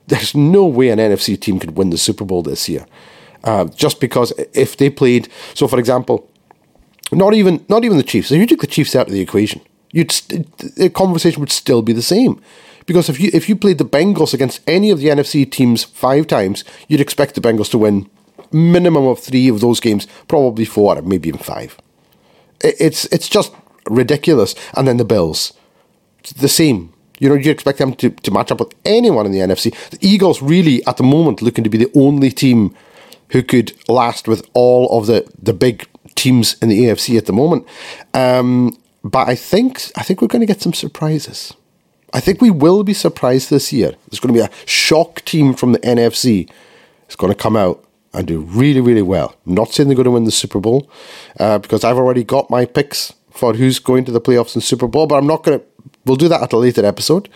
there's 0.07 0.35
no 0.35 0.65
way 0.65 0.89
an 0.89 0.99
NFC 0.99 1.39
team 1.39 1.59
could 1.59 1.77
win 1.77 1.89
the 1.89 1.97
Super 1.97 2.25
Bowl 2.25 2.43
this 2.43 2.69
year." 2.69 2.85
Uh, 3.43 3.65
just 3.65 3.99
because 3.99 4.33
if 4.53 4.77
they 4.77 4.89
played, 4.89 5.29
so 5.53 5.67
for 5.67 5.79
example, 5.79 6.29
not 7.11 7.33
even 7.33 7.65
not 7.69 7.83
even 7.83 7.97
the 7.97 8.03
Chiefs. 8.03 8.31
If 8.31 8.39
you 8.39 8.47
took 8.47 8.61
the 8.61 8.67
Chiefs 8.67 8.95
out 8.95 9.07
of 9.07 9.13
the 9.13 9.21
equation, 9.21 9.61
you'd 9.91 10.09
the 10.09 10.89
conversation 10.89 11.39
would 11.39 11.51
still 11.51 11.81
be 11.81 11.93
the 11.93 12.01
same. 12.01 12.41
Because 12.87 13.09
if 13.09 13.19
you 13.19 13.29
if 13.33 13.47
you 13.47 13.55
played 13.55 13.77
the 13.77 13.85
Bengals 13.85 14.33
against 14.33 14.61
any 14.65 14.89
of 14.89 14.99
the 14.99 15.09
NFC 15.09 15.49
teams 15.49 15.83
five 15.83 16.25
times, 16.25 16.63
you'd 16.87 17.01
expect 17.01 17.35
the 17.35 17.41
Bengals 17.41 17.69
to 17.71 17.77
win 17.77 18.09
minimum 18.51 19.05
of 19.05 19.19
three 19.19 19.49
of 19.49 19.59
those 19.59 19.79
games, 19.79 20.07
probably 20.27 20.65
four, 20.65 20.99
maybe 21.01 21.29
even 21.29 21.39
five. 21.39 21.77
It's 22.61 23.05
it's 23.05 23.29
just 23.29 23.53
ridiculous. 23.89 24.55
And 24.75 24.87
then 24.87 24.97
the 24.97 25.05
Bills, 25.05 25.53
It's 26.19 26.33
the 26.33 26.47
same. 26.47 26.93
You 27.19 27.29
know, 27.29 27.35
you 27.35 27.51
expect 27.51 27.79
them 27.79 27.93
to, 27.95 28.09
to 28.11 28.31
match 28.31 28.51
up 28.51 28.59
with 28.59 28.73
anyone 28.85 29.25
in 29.25 29.31
the 29.31 29.39
NFC. 29.39 29.73
The 29.89 29.97
Eagles 30.01 30.41
really, 30.41 30.85
at 30.85 30.97
the 30.97 31.03
moment, 31.03 31.41
looking 31.41 31.63
to 31.63 31.69
be 31.69 31.77
the 31.77 31.91
only 31.95 32.29
team 32.29 32.75
who 33.29 33.41
could 33.41 33.73
last 33.89 34.27
with 34.27 34.47
all 34.53 34.87
of 34.97 35.07
the, 35.07 35.27
the 35.41 35.53
big 35.53 35.87
teams 36.15 36.55
in 36.61 36.69
the 36.69 36.83
AFC 36.83 37.17
at 37.17 37.25
the 37.25 37.33
moment. 37.33 37.65
Um, 38.13 38.77
but 39.03 39.27
I 39.27 39.35
think 39.35 39.91
I 39.95 40.03
think 40.03 40.21
we're 40.21 40.27
going 40.27 40.41
to 40.41 40.53
get 40.53 40.61
some 40.61 40.73
surprises. 40.73 41.53
I 42.13 42.19
think 42.19 42.41
we 42.41 42.49
will 42.49 42.83
be 42.83 42.93
surprised 42.93 43.49
this 43.49 43.73
year. 43.73 43.91
There's 44.09 44.19
going 44.19 44.33
to 44.33 44.39
be 44.39 44.45
a 44.45 44.67
shock 44.67 45.21
team 45.25 45.53
from 45.53 45.73
the 45.73 45.79
NFC. 45.79 46.49
It's 47.05 47.15
going 47.15 47.31
to 47.31 47.37
come 47.37 47.55
out 47.55 47.83
and 48.13 48.25
do 48.25 48.39
really, 48.39 48.81
really 48.81 49.01
well. 49.01 49.35
I'm 49.45 49.53
not 49.53 49.71
saying 49.71 49.89
they're 49.89 49.95
going 49.95 50.05
to 50.05 50.11
win 50.11 50.23
the 50.23 50.31
Super 50.31 50.59
Bowl 50.59 50.89
uh, 51.39 51.59
because 51.59 51.83
I've 51.83 51.97
already 51.97 52.23
got 52.23 52.49
my 52.49 52.65
picks 52.65 53.13
for 53.31 53.53
who's 53.53 53.79
going 53.79 54.05
to 54.05 54.11
the 54.11 54.21
playoffs 54.21 54.55
and 54.55 54.63
Super 54.63 54.87
Bowl, 54.87 55.05
but 55.05 55.15
I'm 55.15 55.27
not 55.27 55.43
going 55.43 55.59
to 55.59 55.65
we'll 56.05 56.15
do 56.15 56.27
that 56.29 56.41
at 56.41 56.53
a 56.53 56.57
later 56.57 56.85
episode. 56.85 57.29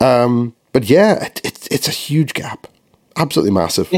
Um, 0.00 0.54
but 0.72 0.88
yeah, 0.88 1.24
it, 1.24 1.40
it, 1.44 1.68
it's 1.70 1.88
a 1.88 1.92
huge 1.92 2.34
gap, 2.34 2.66
absolutely 3.16 3.52
massive. 3.52 3.92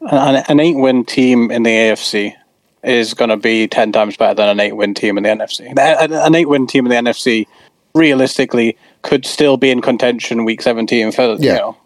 An, 0.00 0.44
an 0.48 0.60
eight 0.60 0.76
win 0.76 1.04
team 1.04 1.50
in 1.50 1.62
the 1.62 1.70
AFC 1.70 2.34
is 2.84 3.14
going 3.14 3.30
to 3.30 3.36
be 3.36 3.66
10 3.68 3.92
times 3.92 4.16
better 4.16 4.34
than 4.34 4.48
an 4.48 4.60
eight 4.60 4.76
win 4.76 4.94
team 4.94 5.18
in 5.18 5.24
the 5.24 5.30
NFC. 5.30 5.70
An 5.70 6.12
an 6.12 6.34
eight 6.34 6.48
win 6.48 6.66
team 6.66 6.86
in 6.86 6.90
the 6.90 7.10
NFC 7.10 7.46
realistically 7.94 8.76
could 9.02 9.26
still 9.26 9.56
be 9.56 9.70
in 9.70 9.80
contention 9.80 10.44
week 10.44 10.62
17 10.62 11.12
for, 11.12 11.36
Yeah. 11.38 11.52
you 11.52 11.58
know, 11.58 11.76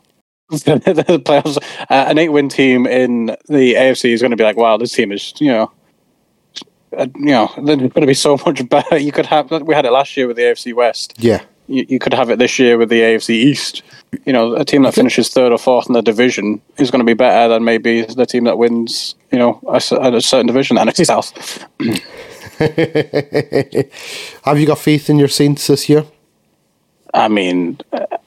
the 0.50 1.20
playoffs. 1.24 1.56
Uh, 1.90 2.06
an 2.08 2.18
eight 2.18 2.28
win 2.30 2.48
team 2.48 2.86
in 2.86 3.26
the 3.48 3.74
AFC 3.74 4.12
is 4.12 4.20
going 4.20 4.32
to 4.32 4.36
be 4.36 4.44
like, 4.44 4.56
wow, 4.56 4.76
this 4.76 4.92
team 4.92 5.12
is, 5.12 5.32
you 5.38 5.50
know, 5.50 5.70
uh, 6.96 7.06
you 7.16 7.26
know, 7.26 7.50
they're 7.56 7.76
going 7.76 7.90
to 7.90 8.06
be 8.06 8.14
so 8.14 8.38
much 8.46 8.66
better. 8.68 8.98
You 8.98 9.12
could 9.12 9.26
have, 9.26 9.50
we 9.50 9.74
had 9.74 9.86
it 9.86 9.92
last 9.92 10.16
year 10.16 10.26
with 10.26 10.36
the 10.36 10.42
AFC 10.42 10.74
West. 10.74 11.14
Yeah, 11.18 11.40
You, 11.68 11.86
you 11.88 11.98
could 11.98 12.12
have 12.12 12.28
it 12.28 12.38
this 12.38 12.58
year 12.58 12.76
with 12.76 12.90
the 12.90 13.00
AFC 13.00 13.30
East. 13.30 13.82
You 14.26 14.32
know, 14.34 14.54
a 14.54 14.64
team 14.64 14.82
that 14.82 14.94
finishes 14.94 15.30
third 15.30 15.52
or 15.52 15.58
fourth 15.58 15.86
in 15.86 15.94
the 15.94 16.02
division 16.02 16.60
is 16.76 16.90
going 16.90 17.00
to 17.00 17.06
be 17.06 17.14
better 17.14 17.48
than 17.48 17.64
maybe 17.64 18.02
the 18.02 18.26
team 18.26 18.44
that 18.44 18.58
wins, 18.58 19.14
you 19.30 19.38
know, 19.38 19.58
a, 19.66 19.76
a 19.76 20.20
certain 20.20 20.46
division, 20.46 20.76
NFC 20.76 21.06
South. 21.06 21.32
have 24.44 24.58
you 24.58 24.66
got 24.66 24.78
faith 24.78 25.08
in 25.08 25.18
your 25.18 25.28
Saints 25.28 25.66
this 25.66 25.88
year? 25.88 26.04
I 27.14 27.28
mean, 27.28 27.78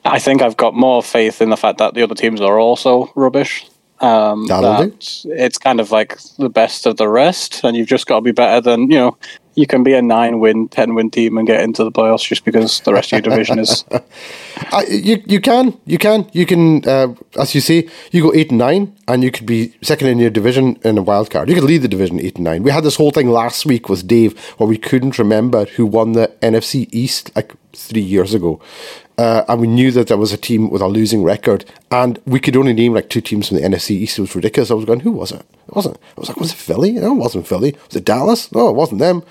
I 0.04 0.20
think 0.20 0.42
I've 0.42 0.58
got 0.58 0.76
more 0.76 1.02
faith 1.02 1.42
in 1.42 1.50
the 1.50 1.58
fact 1.58 1.80
that 1.80 1.94
the 1.96 2.04
other 2.04 2.16
teams 2.16 2.42
are 2.42 2.60
also 2.60 3.12
rubbish. 3.16 3.68
Um, 4.02 4.46
That'll 4.48 4.88
do. 4.88 4.98
It's 5.26 5.58
kind 5.58 5.80
of 5.80 5.92
like 5.92 6.20
the 6.38 6.50
best 6.50 6.86
of 6.86 6.98
the 6.98 7.08
rest, 7.08 7.64
and 7.64 7.78
you've 7.78 7.88
just 7.88 8.08
got 8.08 8.18
to 8.18 8.22
be 8.22 8.32
better 8.32 8.62
than 8.62 8.92
you 8.92 8.98
know. 8.98 9.18
You 9.58 9.66
can 9.66 9.84
be 9.84 9.94
a 9.94 10.02
nine-win, 10.02 10.68
ten-win 10.68 11.12
team 11.12 11.38
and 11.38 11.48
get 11.48 11.64
into 11.64 11.86
the 11.86 11.92
playoffs 11.92 12.28
just 12.28 12.44
because 12.44 12.82
the 12.82 12.94
rest 12.94 13.14
of 13.14 13.24
your 13.24 13.32
division 13.32 13.58
is. 13.58 13.86
I, 14.74 14.84
you 14.90 15.24
you 15.26 15.40
can 15.40 15.80
you 15.86 15.98
can 15.98 16.30
you 16.34 16.46
can 16.46 16.86
uh, 16.86 17.16
as 17.40 17.56
you 17.56 17.62
say 17.62 17.88
you 18.12 18.22
go 18.22 18.34
eight 18.34 18.50
and 18.50 18.58
nine 18.58 18.94
and 19.08 19.24
you 19.24 19.32
could 19.32 19.46
be 19.46 19.74
second 19.82 20.10
in 20.10 20.20
your 20.20 20.30
division 20.30 20.78
in 20.84 20.98
a 20.98 21.02
wild 21.02 21.30
card. 21.30 21.48
You 21.48 21.56
could 21.56 21.64
lead 21.64 21.84
the 21.84 21.88
division 21.88 22.20
eight 22.20 22.36
and 22.36 22.44
nine. 22.44 22.64
We 22.64 22.72
had 22.72 22.84
this 22.84 22.98
whole 22.98 23.12
thing 23.12 23.30
last 23.30 23.66
week 23.66 23.88
with 23.88 24.06
Dave 24.06 24.38
where 24.58 24.68
we 24.68 24.78
couldn't 24.78 25.18
remember 25.18 25.64
who 25.64 25.86
won 25.86 26.12
the 26.12 26.34
NFC 26.42 26.90
East 26.92 27.34
like 27.34 27.54
three 27.76 28.02
years 28.02 28.34
ago, 28.34 28.62
uh, 29.18 29.44
and 29.48 29.62
we 29.62 29.68
knew 29.68 29.92
that 29.92 30.08
there 30.08 30.18
was 30.18 30.34
a 30.34 30.38
team 30.38 30.70
with 30.70 30.82
a 30.82 30.88
losing 30.88 31.24
record, 31.24 31.66
and 31.92 32.20
we 32.26 32.40
could 32.40 32.58
only 32.58 32.74
name 32.74 32.94
like 32.94 33.10
two 33.10 33.22
teams 33.22 33.48
from 33.48 33.58
the 33.58 33.64
NFC 33.64 33.92
East. 33.92 34.18
It 34.18 34.22
was 34.22 34.36
ridiculous. 34.36 34.72
I 34.72 34.76
was 34.76 34.86
going, 34.86 35.02
who 35.02 35.12
was 35.12 35.32
it? 35.32 35.46
It 35.68 35.76
wasn't. 35.76 35.98
I 35.98 36.20
was 36.20 36.30
like, 36.30 36.40
was 36.40 36.52
it 36.52 36.58
Philly? 36.58 36.92
No, 36.92 37.12
it 37.14 37.20
wasn't 37.20 37.48
Philly. 37.48 37.76
Was 37.88 37.96
it 37.96 38.06
Dallas? 38.06 38.52
No, 38.52 38.70
it 38.70 38.76
wasn't 38.76 39.00
them. 39.00 39.24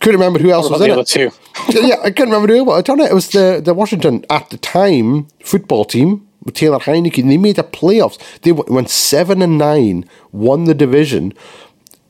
Couldn't 0.00 0.20
remember 0.20 0.38
who 0.38 0.50
else 0.50 0.70
was 0.70 0.80
in 0.80 0.90
it 0.90 1.06
two? 1.06 1.30
yeah, 1.70 1.96
I 2.04 2.10
can't 2.10 2.30
remember 2.30 2.46
who 2.48 2.60
it 2.60 2.66
was. 2.66 2.78
I 2.78 2.82
don't 2.82 2.98
know. 2.98 3.04
It 3.04 3.14
was 3.14 3.30
the, 3.30 3.60
the 3.64 3.74
Washington 3.74 4.24
at 4.30 4.50
the 4.50 4.58
time 4.58 5.26
football 5.40 5.84
team 5.84 6.28
with 6.44 6.54
Taylor 6.54 6.78
Heinicke. 6.78 7.26
They 7.26 7.36
made 7.36 7.56
the 7.56 7.64
playoffs. 7.64 8.18
They 8.42 8.52
went 8.52 8.90
seven 8.90 9.42
and 9.42 9.58
nine, 9.58 10.08
won 10.30 10.64
the 10.64 10.74
division. 10.74 11.34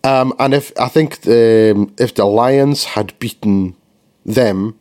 Um, 0.05 0.35
and 0.39 0.53
if 0.53 0.73
I 0.79 0.89
think 0.89 1.23
the, 1.23 1.91
if 1.99 2.15
the 2.15 2.27
Lions 2.27 2.85
had 2.85 3.19
beaten 3.19 3.75
them, 4.25 4.79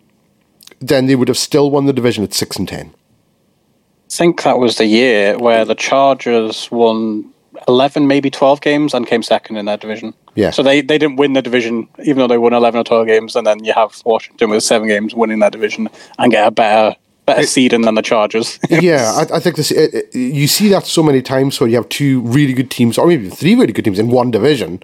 then 0.80 1.08
they 1.08 1.16
would 1.16 1.28
have 1.28 1.38
still 1.38 1.72
won 1.72 1.86
the 1.86 1.94
division 1.94 2.24
at 2.24 2.34
six 2.34 2.58
and 2.58 2.68
ten. 2.68 2.88
I 2.88 4.10
think 4.10 4.44
that 4.44 4.58
was 4.58 4.78
the 4.78 4.86
year 4.86 5.38
where 5.38 5.66
the 5.66 5.76
Chargers 5.76 6.72
won 6.72 7.32
11, 7.68 8.08
maybe 8.08 8.30
12 8.30 8.62
games 8.62 8.94
and 8.94 9.06
came 9.06 9.22
second 9.22 9.58
in 9.58 9.66
their 9.66 9.78
division. 9.78 10.14
Yeah. 10.36 10.52
So 10.52 10.64
they, 10.64 10.82
they 10.82 10.98
didn't 10.98 11.18
win 11.18 11.34
the 11.34 11.42
division, 11.42 11.90
even 12.00 12.18
though 12.18 12.28
they 12.28 12.38
won 12.38 12.54
11 12.54 12.80
or 12.80 12.84
12 12.84 13.08
games. 13.08 13.36
And 13.36 13.46
then 13.46 13.64
you 13.64 13.74
have 13.74 14.02
Washington 14.06 14.50
with 14.50 14.64
seven 14.64 14.88
games 14.88 15.14
winning 15.14 15.40
that 15.40 15.52
division 15.52 15.90
and 16.18 16.32
get 16.32 16.48
a 16.48 16.52
better 16.52 16.96
better 17.26 17.46
seeding 17.46 17.82
than 17.82 17.96
the 17.96 18.02
Chargers. 18.02 18.58
Yeah, 18.70 19.12
I, 19.14 19.36
I 19.36 19.40
think 19.40 19.58
this. 19.58 19.70
It, 19.72 19.94
it- 19.94 20.16
you 20.16 20.48
see 20.48 20.70
that 20.70 20.86
so 20.86 21.04
many 21.04 21.22
times 21.22 21.60
where 21.60 21.70
you 21.70 21.76
have 21.76 21.90
two 21.90 22.22
really 22.22 22.54
good 22.54 22.72
teams, 22.72 22.98
or 22.98 23.06
maybe 23.06 23.30
three 23.30 23.56
really 23.56 23.74
good 23.74 23.84
teams 23.84 24.00
in 24.00 24.08
one 24.08 24.32
division, 24.32 24.82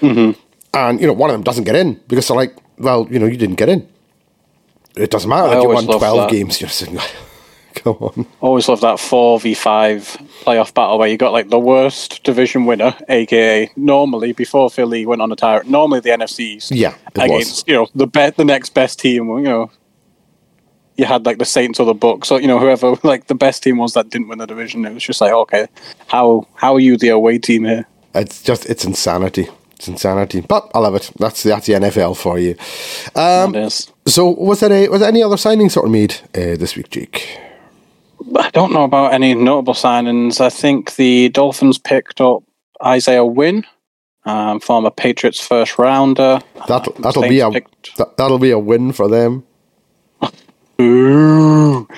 mm-hmm. 0.00 0.40
and 0.72 1.00
you 1.00 1.06
know 1.06 1.12
one 1.12 1.28
of 1.28 1.34
them 1.34 1.42
doesn't 1.42 1.64
get 1.64 1.76
in 1.76 2.00
because 2.08 2.26
they're 2.28 2.36
like, 2.36 2.56
well, 2.78 3.06
you 3.10 3.18
know, 3.18 3.26
you 3.26 3.36
didn't 3.36 3.56
get 3.56 3.68
in. 3.68 3.86
It 4.96 5.10
doesn't 5.10 5.28
matter 5.28 5.48
I 5.48 5.60
you 5.60 5.68
won 5.68 5.84
twelve 5.86 6.00
that. 6.00 6.30
games. 6.30 6.60
You're 6.60 6.70
saying, 6.70 6.98
come 7.74 7.96
on. 8.00 8.26
Always 8.40 8.68
love 8.68 8.80
that 8.80 8.96
4v5 8.96 10.42
playoff 10.44 10.72
battle 10.72 10.98
where 10.98 11.08
you 11.08 11.16
got 11.18 11.32
like 11.32 11.50
the 11.50 11.58
worst 11.58 12.22
division 12.24 12.64
winner, 12.64 12.96
aka 13.08 13.70
normally 13.76 14.32
before 14.32 14.70
Philly 14.70 15.04
went 15.06 15.20
on 15.22 15.30
a 15.32 15.36
tyrant, 15.36 15.68
normally 15.68 16.00
the 16.00 16.10
NFCs. 16.10 16.68
Yeah, 16.70 16.94
against 17.14 17.50
was. 17.50 17.64
you 17.66 17.74
know 17.74 17.88
the 17.94 18.06
be- 18.06 18.30
the 18.30 18.44
next 18.44 18.70
best 18.74 18.98
team. 18.98 19.28
You 19.28 19.40
know, 19.42 19.70
you 20.96 21.04
had 21.04 21.26
like 21.26 21.38
the 21.38 21.44
Saints 21.44 21.78
or 21.78 21.84
the 21.86 21.94
Bucks, 21.94 22.30
or 22.30 22.40
you 22.40 22.46
know 22.48 22.58
whoever 22.58 22.94
like 23.02 23.26
the 23.26 23.34
best 23.34 23.62
team 23.62 23.76
was 23.76 23.92
that 23.94 24.08
didn't 24.10 24.28
win 24.28 24.38
the 24.38 24.46
division. 24.46 24.84
It 24.86 24.94
was 24.94 25.02
just 25.04 25.20
like 25.20 25.32
okay, 25.32 25.66
how 26.06 26.46
how 26.54 26.74
are 26.74 26.80
you 26.80 26.96
the 26.96 27.08
away 27.10 27.38
team 27.38 27.64
here? 27.64 27.86
It's 28.14 28.42
just 28.42 28.64
it's 28.66 28.84
insanity. 28.84 29.48
It's 29.72 29.88
insanity, 29.88 30.40
but 30.40 30.70
I 30.74 30.78
love 30.78 30.94
it. 30.94 31.10
That's 31.18 31.42
that's 31.42 31.66
the 31.66 31.74
NFL 31.74 32.16
for 32.16 32.38
you. 32.38 32.56
Um, 33.14 33.54
It 33.54 33.66
is. 33.66 33.92
So 34.06 34.28
was 34.30 34.60
there 34.60 34.72
a, 34.72 34.88
was 34.88 35.00
there 35.00 35.08
any 35.08 35.22
other 35.22 35.36
signings 35.36 35.72
sort 35.72 35.86
of 35.86 35.92
made 35.92 36.14
uh, 36.34 36.56
this 36.56 36.76
week, 36.76 36.90
Jake? 36.90 37.38
I 38.36 38.50
don't 38.50 38.72
know 38.72 38.84
about 38.84 39.12
any 39.12 39.34
notable 39.34 39.74
signings. 39.74 40.40
I 40.40 40.48
think 40.50 40.96
the 40.96 41.28
Dolphins 41.28 41.78
picked 41.78 42.20
up 42.20 42.42
Isaiah 42.84 43.24
Wynn, 43.24 43.64
um, 44.24 44.60
former 44.60 44.90
Patriots 44.90 45.40
first 45.44 45.78
rounder. 45.78 46.40
That'll 46.66 46.94
Um, 46.96 47.02
that'll 47.02 47.22
be 47.22 47.40
a 47.40 47.50
picked- 47.50 47.96
that, 47.98 48.16
that'll 48.16 48.38
be 48.38 48.50
a 48.50 48.58
win 48.58 48.92
for 48.92 49.08
them. 49.08 49.44
Ooh. 50.80 51.88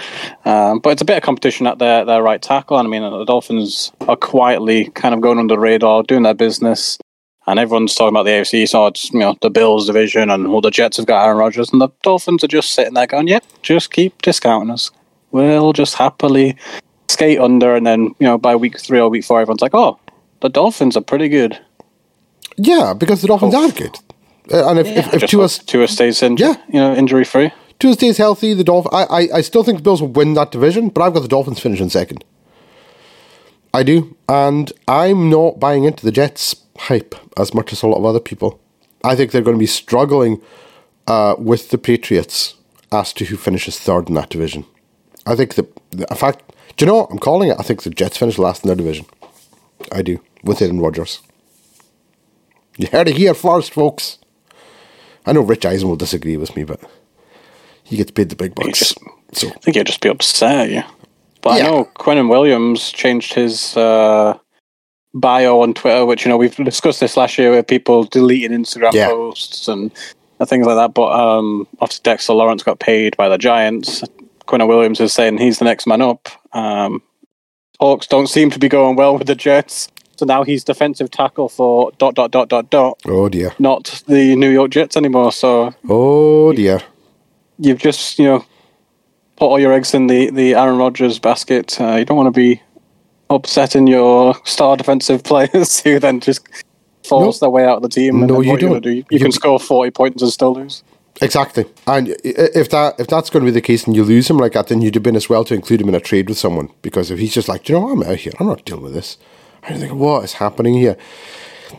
Um, 0.44 0.78
but 0.80 0.90
it's 0.90 1.02
a 1.02 1.04
bit 1.04 1.16
of 1.16 1.22
competition 1.22 1.66
at 1.66 1.78
their, 1.78 2.04
their 2.04 2.22
right 2.22 2.40
tackle. 2.40 2.78
And 2.78 2.86
I 2.86 2.90
mean, 2.90 3.02
the 3.02 3.24
Dolphins 3.24 3.92
are 4.00 4.16
quietly 4.16 4.90
kind 4.90 5.14
of 5.14 5.20
going 5.20 5.38
under 5.38 5.54
the 5.54 5.58
radar, 5.58 6.02
doing 6.02 6.22
their 6.22 6.34
business. 6.34 6.98
And 7.48 7.58
everyone's 7.58 7.94
talking 7.94 8.14
about 8.14 8.24
the 8.24 8.30
AFC, 8.30 8.68
so 8.68 8.92
you 9.12 9.18
know 9.20 9.34
the 9.40 9.48
Bills 9.50 9.86
division, 9.86 10.28
and 10.30 10.46
all 10.46 10.60
the 10.60 10.70
Jets 10.70 10.98
have 10.98 11.06
got 11.06 11.24
Aaron 11.24 11.38
Rodgers, 11.38 11.70
and 11.72 11.80
the 11.80 11.88
Dolphins 12.02 12.44
are 12.44 12.48
just 12.48 12.74
sitting 12.74 12.92
there 12.94 13.06
going, 13.06 13.26
"Yep, 13.26 13.44
just 13.62 13.90
keep 13.90 14.20
discounting 14.20 14.70
us. 14.70 14.90
We'll 15.30 15.72
just 15.72 15.94
happily 15.94 16.56
skate 17.08 17.38
under." 17.40 17.74
And 17.74 17.86
then 17.86 18.14
you 18.18 18.26
know 18.26 18.36
by 18.36 18.54
week 18.54 18.78
three 18.78 19.00
or 19.00 19.08
week 19.08 19.24
four, 19.24 19.40
everyone's 19.40 19.62
like, 19.62 19.74
"Oh, 19.74 19.98
the 20.40 20.50
Dolphins 20.50 20.96
are 20.96 21.00
pretty 21.02 21.28
good." 21.28 21.58
Yeah, 22.58 22.92
because 22.92 23.22
the 23.22 23.28
Dolphins 23.28 23.54
are 23.54 23.70
good. 23.70 23.96
Uh, 24.52 24.68
and 24.68 24.78
if, 24.78 24.86
if, 24.86 25.14
if 25.14 25.20
Just 25.30 25.30
Tua, 25.68 25.86
Tua 25.86 25.88
stays 25.88 26.22
in, 26.22 26.36
Yeah. 26.36 26.54
you 26.68 26.80
know, 26.80 26.94
injury 26.94 27.24
free. 27.24 27.50
Tua 27.78 27.92
stays 27.94 28.16
healthy, 28.18 28.52
the 28.54 28.64
Dolphins. 28.64 28.92
I, 28.94 29.04
I, 29.04 29.28
I 29.36 29.40
still 29.42 29.62
think 29.62 29.78
the 29.78 29.82
Bills 29.84 30.00
will 30.02 30.08
win 30.08 30.34
that 30.34 30.50
division, 30.50 30.88
but 30.88 31.02
I've 31.02 31.14
got 31.14 31.20
the 31.20 31.28
Dolphins 31.28 31.60
finishing 31.60 31.88
second. 31.88 32.24
I 33.72 33.82
do, 33.82 34.16
and 34.28 34.72
I'm 34.88 35.30
not 35.30 35.60
buying 35.60 35.84
into 35.84 36.04
the 36.04 36.10
Jets 36.10 36.56
hype 36.78 37.14
as 37.36 37.54
much 37.54 37.72
as 37.72 37.82
a 37.82 37.86
lot 37.86 37.98
of 37.98 38.04
other 38.04 38.20
people. 38.20 38.60
I 39.04 39.14
think 39.14 39.30
they're 39.30 39.42
going 39.42 39.56
to 39.56 39.60
be 39.60 39.66
struggling 39.66 40.40
uh, 41.06 41.34
with 41.38 41.70
the 41.70 41.78
Patriots 41.78 42.54
as 42.92 43.12
to 43.14 43.24
who 43.26 43.36
finishes 43.36 43.78
third 43.78 44.08
in 44.08 44.14
that 44.14 44.30
division. 44.30 44.64
I 45.26 45.36
think 45.36 45.54
the, 45.54 45.66
the 45.90 46.06
in 46.10 46.16
fact, 46.16 46.42
do 46.76 46.84
you 46.84 46.90
know 46.90 46.98
what? 46.98 47.10
I'm 47.10 47.18
calling 47.18 47.50
it. 47.50 47.56
I 47.58 47.62
think 47.62 47.82
the 47.82 47.90
Jets 47.90 48.16
finish 48.16 48.38
last 48.38 48.64
in 48.64 48.68
their 48.68 48.76
division. 48.76 49.06
I 49.92 50.02
do 50.02 50.20
with 50.42 50.60
Aaron 50.62 50.80
Rodgers. 50.80 51.20
You 52.76 52.88
heard 52.90 53.08
it 53.08 53.16
here 53.16 53.34
first, 53.34 53.72
folks. 53.72 54.18
I 55.26 55.32
know 55.32 55.40
Rich 55.42 55.66
Eisen 55.66 55.88
will 55.88 55.96
disagree 55.96 56.36
with 56.36 56.54
me, 56.56 56.64
but 56.64 56.80
he 57.84 57.96
gets 57.96 58.10
paid 58.10 58.28
the 58.30 58.36
big 58.36 58.54
bucks. 58.54 58.78
just- 58.78 58.98
so 59.32 59.48
I 59.48 59.52
think 59.60 59.76
he'd 59.76 59.86
just 59.86 60.00
be 60.00 60.08
upset, 60.08 60.70
yeah. 60.70 60.88
But 61.42 61.58
Yeah. 61.58 61.66
I 61.66 61.70
know 61.70 61.84
Quinnen 61.96 62.30
Williams 62.30 62.90
changed 62.92 63.34
his 63.34 63.76
uh, 63.76 64.38
bio 65.14 65.60
on 65.60 65.74
Twitter, 65.74 66.04
which 66.06 66.24
you 66.24 66.28
know 66.28 66.36
we've 66.36 66.54
discussed 66.56 67.00
this 67.00 67.16
last 67.16 67.38
year 67.38 67.50
with 67.50 67.66
people 67.66 68.04
deleting 68.04 68.52
Instagram 68.52 68.92
Yeah. 68.92 69.08
posts 69.08 69.68
and, 69.68 69.90
things 70.46 70.66
like 70.66 70.76
that. 70.76 70.94
But 70.94 71.10
um, 71.18 71.66
obviously 71.80 72.02
Dexter 72.04 72.32
Lawrence 72.32 72.62
got 72.62 72.78
paid 72.78 73.16
by 73.16 73.28
the 73.28 73.38
Giants. 73.38 74.04
Quinnen 74.46 74.68
Williams 74.68 75.00
is 75.00 75.12
saying 75.12 75.38
he's 75.38 75.58
the 75.58 75.64
next 75.64 75.86
man 75.86 76.00
up. 76.00 76.28
Um, 76.52 77.02
talks 77.80 78.06
don't 78.06 78.28
seem 78.28 78.50
to 78.50 78.58
be 78.58 78.68
going 78.68 78.96
well 78.96 79.18
with 79.18 79.26
the 79.26 79.34
Jets, 79.34 79.88
so 80.16 80.24
now 80.26 80.44
he's 80.44 80.62
defensive 80.64 81.10
tackle 81.10 81.48
for 81.48 81.90
dot 81.98 82.14
dot 82.14 82.30
dot 82.30 82.48
dot 82.48 82.70
dot, 82.70 82.98
oh 83.06 83.28
dear, 83.28 83.52
not 83.58 84.02
the 84.08 84.36
New 84.36 84.48
York 84.50 84.70
Jets 84.70 84.96
anymore. 84.96 85.32
So 85.32 85.74
oh 85.88 86.52
dear. 86.52 86.80
you've 87.58 87.78
just 87.78 88.18
you 88.18 88.24
know 88.26 88.44
put 89.36 89.46
all 89.46 89.58
your 89.60 89.72
eggs 89.72 89.92
in 89.94 90.06
the 90.06 90.30
the 90.30 90.54
Aaron 90.54 90.78
Rodgers 90.78 91.18
basket. 91.18 91.80
Uh, 91.80 91.96
you 91.96 92.04
don't 92.04 92.16
want 92.16 92.32
to 92.32 92.38
be 92.38 92.62
upsetting 93.30 93.86
your 93.86 94.34
star 94.44 94.76
defensive 94.76 95.22
players 95.32 95.80
who 95.80 95.98
then 95.98 96.20
just 96.20 96.46
force 97.06 97.40
their 97.40 97.50
way 97.50 97.64
out 97.64 97.76
of 97.76 97.82
the 97.82 97.88
team. 97.88 98.22
And 98.22 98.26
No, 98.28 98.40
you 98.40 98.56
don't. 98.56 98.82
do? 98.82 98.90
You, 98.90 99.04
You- 99.10 99.18
can 99.20 99.32
score 99.32 99.58
forty 99.60 99.90
points 99.90 100.22
and 100.22 100.30
still 100.32 100.54
lose. 100.54 100.82
Exactly, 101.20 101.64
and 101.88 102.14
if 102.22 102.70
that 102.70 102.94
if 103.00 103.08
that's 103.08 103.28
going 103.28 103.44
to 103.44 103.50
be 103.50 103.54
the 103.54 103.60
case 103.60 103.84
and 103.88 103.96
you 103.96 104.04
lose 104.04 104.30
him 104.30 104.36
like 104.38 104.52
that, 104.52 104.68
then 104.68 104.80
you'd 104.80 104.94
have 104.94 105.02
been 105.02 105.16
as 105.16 105.28
well 105.28 105.44
to 105.46 105.54
include 105.54 105.80
him 105.80 105.88
in 105.88 105.96
a 105.96 106.00
trade 106.00 106.28
with 106.28 106.38
someone 106.38 106.70
because 106.80 107.10
if 107.10 107.18
he's 107.18 107.34
just 107.34 107.48
like, 107.48 107.68
you 107.68 107.74
know, 107.74 107.80
what? 107.80 107.92
I'm 107.92 108.02
out 108.12 108.18
here. 108.18 108.32
I'm 108.38 108.46
not 108.46 108.64
dealing 108.64 108.84
with 108.84 108.94
this. 108.94 109.18
I 109.64 109.74
think, 109.76 109.92
what 109.94 110.22
is 110.22 110.34
happening 110.34 110.74
here? 110.74 110.96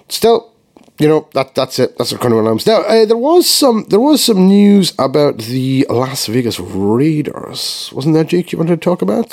Still, 0.10 0.51
you 0.98 1.08
know 1.08 1.29
that 1.36 1.56
that's 1.56 1.79
it. 1.79 1.98
That's 1.98 2.10
the 2.10 2.18
kind 2.18 2.34
of 2.34 2.44
what 2.44 2.51
I'm. 2.51 2.60
Now 2.68 2.82
uh, 2.82 3.06
there 3.06 3.15
was 3.15 3.50
some 3.50 3.86
there 3.88 4.01
was 4.01 4.22
some 4.22 4.46
news 4.46 4.91
about 5.00 5.38
the 5.38 5.86
Las 5.89 6.25
Vegas 6.27 6.60
Raiders, 6.60 7.91
wasn't 7.94 8.15
there, 8.15 8.25
Jake? 8.25 8.51
You 8.51 8.58
wanted 8.58 8.82
to 8.82 8.84
talk 8.84 9.01
about? 9.01 9.32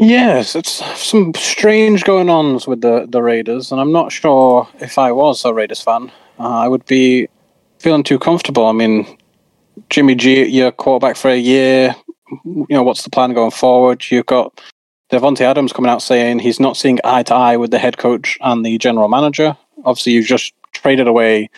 Yes, 0.00 0.54
it's 0.54 0.84
some 0.96 1.34
strange 1.34 2.04
going 2.04 2.30
ons 2.30 2.68
with 2.68 2.82
the 2.82 3.06
the 3.08 3.20
Raiders, 3.20 3.72
and 3.72 3.80
I'm 3.80 3.90
not 3.90 4.12
sure 4.12 4.68
if 4.78 4.96
I 4.96 5.10
was 5.10 5.44
a 5.44 5.52
Raiders 5.52 5.82
fan, 5.82 6.12
uh, 6.38 6.48
I 6.48 6.68
would 6.68 6.86
be 6.86 7.26
feeling 7.80 8.04
too 8.04 8.20
comfortable. 8.20 8.66
I 8.66 8.72
mean, 8.72 9.18
Jimmy 9.90 10.14
G, 10.14 10.46
your 10.46 10.70
quarterback 10.70 11.16
for 11.16 11.30
a 11.30 11.36
year. 11.36 11.96
You 12.44 12.66
know, 12.70 12.84
what's 12.84 13.02
the 13.02 13.10
plan 13.10 13.34
going 13.34 13.50
forward? 13.50 14.08
You've 14.08 14.26
got 14.26 14.60
Davante 15.10 15.40
Adams 15.40 15.72
coming 15.72 15.90
out 15.90 16.00
saying 16.00 16.38
he's 16.38 16.60
not 16.60 16.76
seeing 16.76 17.00
eye 17.02 17.24
to 17.24 17.34
eye 17.34 17.56
with 17.56 17.72
the 17.72 17.78
head 17.80 17.98
coach 17.98 18.38
and 18.40 18.64
the 18.64 18.78
general 18.78 19.08
manager. 19.08 19.56
Obviously, 19.84 20.12
you've 20.12 20.26
just 20.26 20.52
traded 20.74 21.08
away 21.08 21.50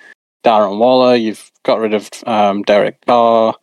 Darren 0.45 0.79
Waller. 0.79 1.15
You've 1.15 1.51
got 1.65 1.79
rid 1.79 1.93
of 1.93 2.09
um, 2.27 2.63
Derek 2.63 3.05
Carr, 3.05 3.55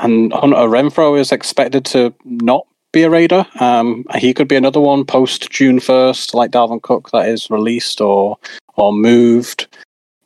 and 0.00 0.32
Hunter 0.32 0.56
Renfrow 0.56 1.18
is 1.18 1.32
expected 1.32 1.84
to 1.86 2.14
not 2.24 2.64
be 2.92 3.02
a 3.02 3.10
Raider. 3.10 3.46
Um, 3.58 4.04
he 4.16 4.34
could 4.34 4.48
be 4.48 4.56
another 4.56 4.80
one 4.80 5.04
post 5.04 5.50
June 5.50 5.80
first, 5.80 6.34
like 6.34 6.50
Dalvin 6.50 6.82
Cook, 6.82 7.10
that 7.10 7.28
is 7.28 7.50
released 7.50 8.00
or 8.00 8.38
or 8.76 8.92
moved. 8.92 9.66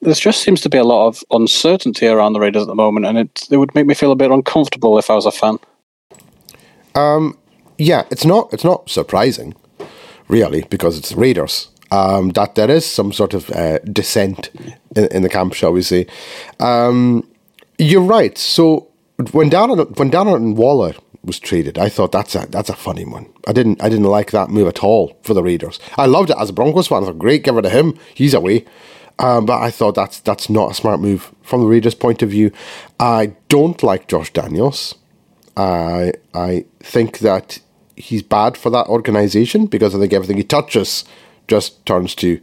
There 0.03 0.15
just 0.15 0.43
seems 0.43 0.61
to 0.61 0.69
be 0.69 0.79
a 0.79 0.85
lot 0.85 1.07
of 1.07 1.25
uncertainty 1.31 2.07
around 2.07 2.35
the 2.35 2.41
Raiders 2.41 2.63
at 2.63 2.69
the 2.69 2.75
moment, 2.75 3.07
and 3.07 3.19
it 3.19 3.49
it 3.51 3.57
would 3.57 3.75
make 3.75 3.87
me 3.87 3.95
feel 3.95 4.13
a 4.13 4.17
bit 4.17 4.31
uncomfortable 4.31 4.99
if 4.99 5.11
I 5.11 5.15
was 5.15 5.27
a 5.27 5.33
fan. 5.33 5.59
Um, 6.95 7.39
yeah, 7.79 8.05
it's 8.11 8.25
not 8.25 8.53
it's 8.53 8.65
not 8.65 8.91
surprising, 8.91 9.55
really, 10.29 10.63
because 10.71 10.99
it's 10.99 11.13
Raiders. 11.13 11.69
Um, 11.93 12.31
that 12.31 12.57
there 12.57 12.71
is 12.71 12.85
some 12.85 13.13
sort 13.13 13.33
of 13.33 13.49
uh, 13.51 13.79
dissent 13.79 14.51
in, 14.97 15.07
in, 15.13 15.23
the 15.23 15.29
camp, 15.29 15.55
shall 15.55 15.73
we 15.73 15.83
say? 15.83 16.09
Um, 16.59 17.29
you're 17.79 18.03
right. 18.03 18.37
So 18.37 18.89
when 19.31 19.51
Darren 19.51 19.97
when 19.97 20.11
Darren 20.11 20.57
Waller 20.57 20.95
was 21.27 21.39
traded, 21.39 21.79
I 21.79 21.89
thought 21.89 22.13
that's 22.13 22.35
a 22.35 22.47
that's 22.49 22.71
a 22.71 22.77
funny 22.77 23.05
one. 23.05 23.27
I 23.47 23.53
didn't 23.53 23.83
I 23.83 23.89
didn't 23.89 24.07
like 24.07 24.31
that 24.31 24.51
move 24.51 24.69
at 24.69 24.83
all 24.83 25.19
for 25.23 25.35
the 25.35 25.43
Raiders. 25.43 25.79
I 25.99 26.07
loved 26.07 26.31
it 26.31 26.37
as 26.39 26.51
a 26.51 26.53
Broncos 26.53 26.89
fan. 26.89 27.03
I 27.03 27.07
thought, 27.07 27.19
great, 27.19 27.47
rid 27.47 27.67
of 27.67 27.73
him. 27.73 27.99
He's 28.15 28.35
away. 28.35 28.65
Um, 29.19 29.47
but 29.47 29.61
I 29.61 29.71
thought 29.71 29.95
that's 29.95 30.21
that's 30.21 30.51
not 30.51 30.71
a 30.71 30.75
smart 30.75 31.01
move 31.01 31.33
from 31.43 31.61
the 31.61 31.67
Raiders' 31.67 31.95
point 31.95 32.23
of 32.23 32.31
view. 32.31 32.53
I 33.01 33.33
don't 33.49 33.83
like 33.83 34.09
Josh 34.09 34.33
Daniels. 34.33 34.95
I 35.57 36.13
I 36.35 36.67
think 36.81 37.19
that 37.21 37.59
he's 37.97 38.23
bad 38.23 38.57
for 38.57 38.71
that 38.71 38.87
organization 38.89 39.67
because 39.67 39.95
I 39.95 39.99
think 39.99 40.13
everything 40.13 40.37
he 40.37 40.45
touches 40.45 41.05
just 41.49 41.85
turns 41.87 42.15
to 42.17 42.41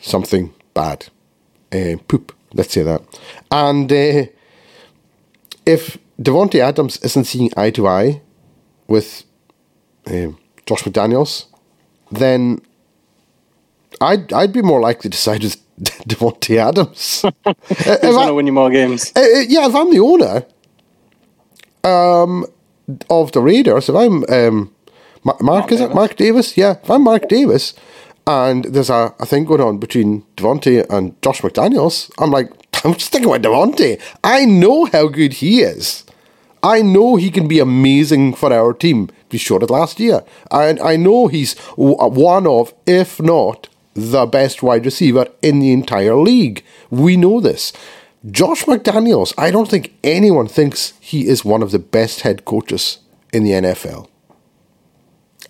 something 0.00 0.54
bad, 0.72 1.06
uh, 1.72 1.96
poop. 2.08 2.34
Let's 2.54 2.72
say 2.72 2.82
that. 2.82 3.02
And 3.50 3.92
uh, 3.92 4.26
if 5.66 5.98
Davante 6.20 6.60
Adams 6.60 6.98
isn't 6.98 7.24
seeing 7.24 7.50
eye 7.56 7.70
to 7.70 7.88
eye 7.88 8.22
with 8.86 9.24
um, 10.06 10.38
Josh 10.66 10.82
McDaniels, 10.84 11.46
then 12.10 12.60
I'd 14.00 14.32
I'd 14.32 14.52
be 14.52 14.62
more 14.62 14.80
likely 14.80 15.10
to 15.10 15.16
side 15.16 15.42
with 15.42 15.56
Davante 16.08 16.56
Adams. 16.56 17.22
Who's 17.68 18.00
going 18.00 18.28
to 18.28 18.34
win 18.34 18.46
you 18.46 18.52
more 18.52 18.70
games? 18.70 19.12
Uh, 19.16 19.20
yeah, 19.48 19.66
if 19.66 19.74
I'm 19.74 19.90
the 19.90 20.00
owner 20.00 20.44
um, 21.82 22.46
of 23.10 23.32
the 23.32 23.40
Raiders, 23.40 23.88
if 23.88 23.94
I'm 23.94 24.24
um, 24.28 24.74
Mark, 25.24 25.42
Mark 25.42 25.72
is 25.72 25.78
Davis. 25.78 25.92
it 25.92 25.94
Mark 25.94 26.16
Davis? 26.16 26.56
Yeah, 26.56 26.76
if 26.82 26.90
I'm 26.90 27.02
Mark 27.02 27.28
Davis, 27.28 27.74
and 28.26 28.64
there's 28.64 28.90
a, 28.90 29.14
a 29.18 29.26
thing 29.26 29.44
going 29.44 29.60
on 29.60 29.78
between 29.78 30.22
Davante 30.36 30.86
and 30.90 31.20
Josh 31.22 31.40
McDaniels, 31.40 32.10
I'm 32.18 32.30
like, 32.30 32.50
I'm 32.84 32.98
sticking 32.98 33.28
with 33.30 33.42
Davante. 33.42 34.00
I 34.22 34.44
know 34.44 34.86
how 34.86 35.08
good 35.08 35.34
he 35.34 35.60
is. 35.62 36.03
I 36.64 36.80
know 36.80 37.16
he 37.16 37.30
can 37.30 37.46
be 37.46 37.58
amazing 37.58 38.34
for 38.34 38.50
our 38.50 38.72
team. 38.72 39.10
We 39.30 39.38
showed 39.38 39.62
it 39.62 39.68
last 39.70 40.00
year. 40.00 40.24
And 40.50 40.80
I 40.80 40.96
know 40.96 41.28
he's 41.28 41.58
one 41.76 42.46
of, 42.46 42.72
if 42.86 43.20
not 43.20 43.68
the 43.92 44.24
best 44.24 44.62
wide 44.62 44.86
receiver 44.86 45.26
in 45.42 45.60
the 45.60 45.72
entire 45.72 46.16
league. 46.16 46.64
We 46.88 47.18
know 47.18 47.40
this. 47.40 47.74
Josh 48.30 48.64
McDaniels, 48.64 49.34
I 49.36 49.50
don't 49.50 49.68
think 49.68 49.92
anyone 50.02 50.48
thinks 50.48 50.94
he 51.00 51.28
is 51.28 51.44
one 51.44 51.62
of 51.62 51.70
the 51.70 51.78
best 51.78 52.22
head 52.22 52.46
coaches 52.46 52.98
in 53.34 53.44
the 53.44 53.50
NFL. 53.50 54.08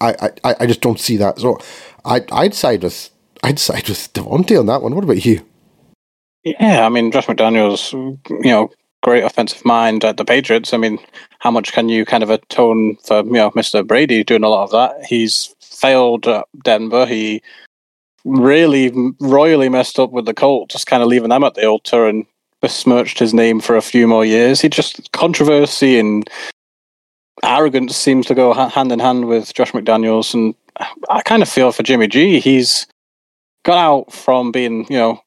I, 0.00 0.30
I, 0.42 0.54
I 0.60 0.66
just 0.66 0.80
don't 0.80 0.98
see 0.98 1.16
that. 1.18 1.38
So 1.38 1.58
I, 2.04 2.24
I'd 2.32 2.54
side 2.54 2.82
with 2.82 3.10
I'd 3.44 3.60
side 3.60 3.88
with 3.88 4.12
Davante 4.12 4.58
on 4.58 4.66
that 4.66 4.82
one. 4.82 4.94
What 4.94 5.04
about 5.04 5.24
you? 5.24 5.46
Yeah, 6.42 6.84
I 6.84 6.88
mean 6.88 7.12
Josh 7.12 7.26
McDaniels, 7.26 7.92
you 7.92 8.50
know, 8.50 8.70
great 9.04 9.22
offensive 9.22 9.64
mind 9.66 10.02
at 10.02 10.16
the 10.16 10.24
Patriots. 10.24 10.72
I 10.72 10.78
mean, 10.78 10.98
how 11.38 11.50
much 11.50 11.72
can 11.72 11.90
you 11.90 12.06
kind 12.06 12.22
of 12.22 12.30
atone 12.30 12.96
for 13.04 13.22
you 13.22 13.32
know 13.32 13.50
Mr. 13.50 13.86
Brady 13.86 14.24
doing 14.24 14.42
a 14.42 14.48
lot 14.48 14.64
of 14.64 14.70
that? 14.70 15.04
He's 15.04 15.54
failed 15.60 16.26
at 16.26 16.46
Denver. 16.64 17.04
He 17.04 17.42
really 18.24 18.90
royally 19.20 19.68
messed 19.68 19.98
up 19.98 20.10
with 20.10 20.24
the 20.24 20.32
Colts, 20.32 20.72
just 20.72 20.86
kind 20.86 21.02
of 21.02 21.08
leaving 21.08 21.28
them 21.28 21.44
at 21.44 21.54
the 21.54 21.66
altar 21.66 22.08
and 22.08 22.24
besmirched 22.62 23.18
his 23.18 23.34
name 23.34 23.60
for 23.60 23.76
a 23.76 23.82
few 23.82 24.08
more 24.08 24.24
years. 24.24 24.62
He 24.62 24.70
just 24.70 25.12
controversy 25.12 25.98
and 25.98 26.28
arrogance 27.42 27.94
seems 27.94 28.24
to 28.26 28.34
go 28.34 28.54
hand 28.54 28.90
in 28.90 29.00
hand 29.00 29.26
with 29.26 29.52
Josh 29.52 29.72
McDaniels, 29.72 30.32
and 30.32 30.54
I 31.10 31.20
kind 31.20 31.42
of 31.42 31.48
feel 31.50 31.72
for 31.72 31.82
Jimmy 31.82 32.08
G. 32.08 32.40
He's 32.40 32.86
got 33.64 33.76
out 33.76 34.12
from 34.14 34.50
being, 34.50 34.86
you 34.88 34.96
know, 34.96 35.20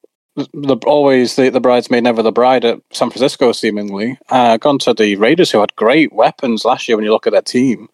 the, 0.52 0.76
always 0.86 1.36
the, 1.36 1.50
the 1.50 1.60
bridesmaid, 1.60 2.04
never 2.04 2.22
the 2.22 2.32
bride 2.32 2.64
at 2.64 2.80
San 2.92 3.10
Francisco, 3.10 3.52
seemingly. 3.52 4.18
Uh, 4.28 4.56
gone 4.56 4.78
to 4.80 4.94
the 4.94 5.16
Raiders, 5.16 5.50
who 5.50 5.60
had 5.60 5.74
great 5.76 6.12
weapons 6.12 6.64
last 6.64 6.88
year 6.88 6.96
when 6.96 7.04
you 7.04 7.12
look 7.12 7.26
at 7.26 7.32
their 7.32 7.42
team. 7.42 7.88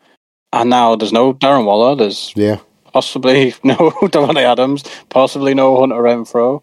And 0.52 0.70
now 0.70 0.96
there's 0.96 1.12
no 1.12 1.35
Darren 1.35 1.64
Waller. 1.64 1.96
There's 1.96 2.33
yeah 2.37 2.61
possibly 2.94 3.54
no 3.62 3.74
Davante 4.04 4.42
Adams, 4.42 4.85
possibly 5.11 5.52
no 5.52 5.78
Hunter 5.78 5.96
Renfrow. 5.96 6.62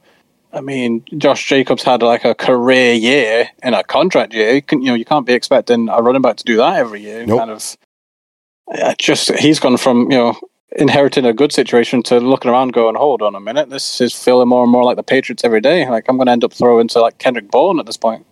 I 0.53 0.61
mean, 0.61 1.03
Josh 1.17 1.47
Jacobs 1.47 1.83
had 1.83 2.01
like 2.01 2.25
a 2.25 2.35
career 2.35 2.93
year 2.93 3.49
in 3.63 3.73
a 3.73 3.83
contract 3.83 4.33
year. 4.33 4.55
You, 4.55 4.61
can, 4.61 4.81
you 4.81 4.87
know, 4.87 4.95
you 4.95 5.05
can't 5.05 5.25
be 5.25 5.33
expecting 5.33 5.87
a 5.87 6.01
running 6.01 6.21
back 6.21 6.37
to 6.37 6.43
do 6.43 6.57
that 6.57 6.75
every 6.75 7.01
year. 7.01 7.25
Nope. 7.25 7.39
Kind 7.39 7.51
of, 7.51 8.97
just 8.97 9.31
he's 9.35 9.59
gone 9.59 9.77
from 9.77 10.11
you 10.11 10.17
know 10.17 10.39
inheriting 10.73 11.25
a 11.25 11.34
good 11.34 11.51
situation 11.51 12.01
to 12.03 12.19
looking 12.19 12.51
around, 12.51 12.73
going, 12.73 12.95
"Hold 12.95 13.21
on 13.21 13.36
a 13.36 13.39
minute, 13.39 13.69
this 13.69 14.01
is 14.01 14.13
feeling 14.13 14.47
more 14.47 14.63
and 14.63 14.71
more 14.71 14.84
like 14.84 14.97
the 14.97 15.03
Patriots 15.03 15.43
every 15.43 15.62
day." 15.62 15.88
Like 15.89 16.05
I'm 16.07 16.17
going 16.17 16.27
to 16.27 16.31
end 16.31 16.43
up 16.43 16.53
throwing 16.53 16.88
to 16.89 17.01
like 17.01 17.17
Kendrick 17.17 17.51
Bourne 17.51 17.79
at 17.79 17.86
this 17.86 17.97
point. 17.97 18.25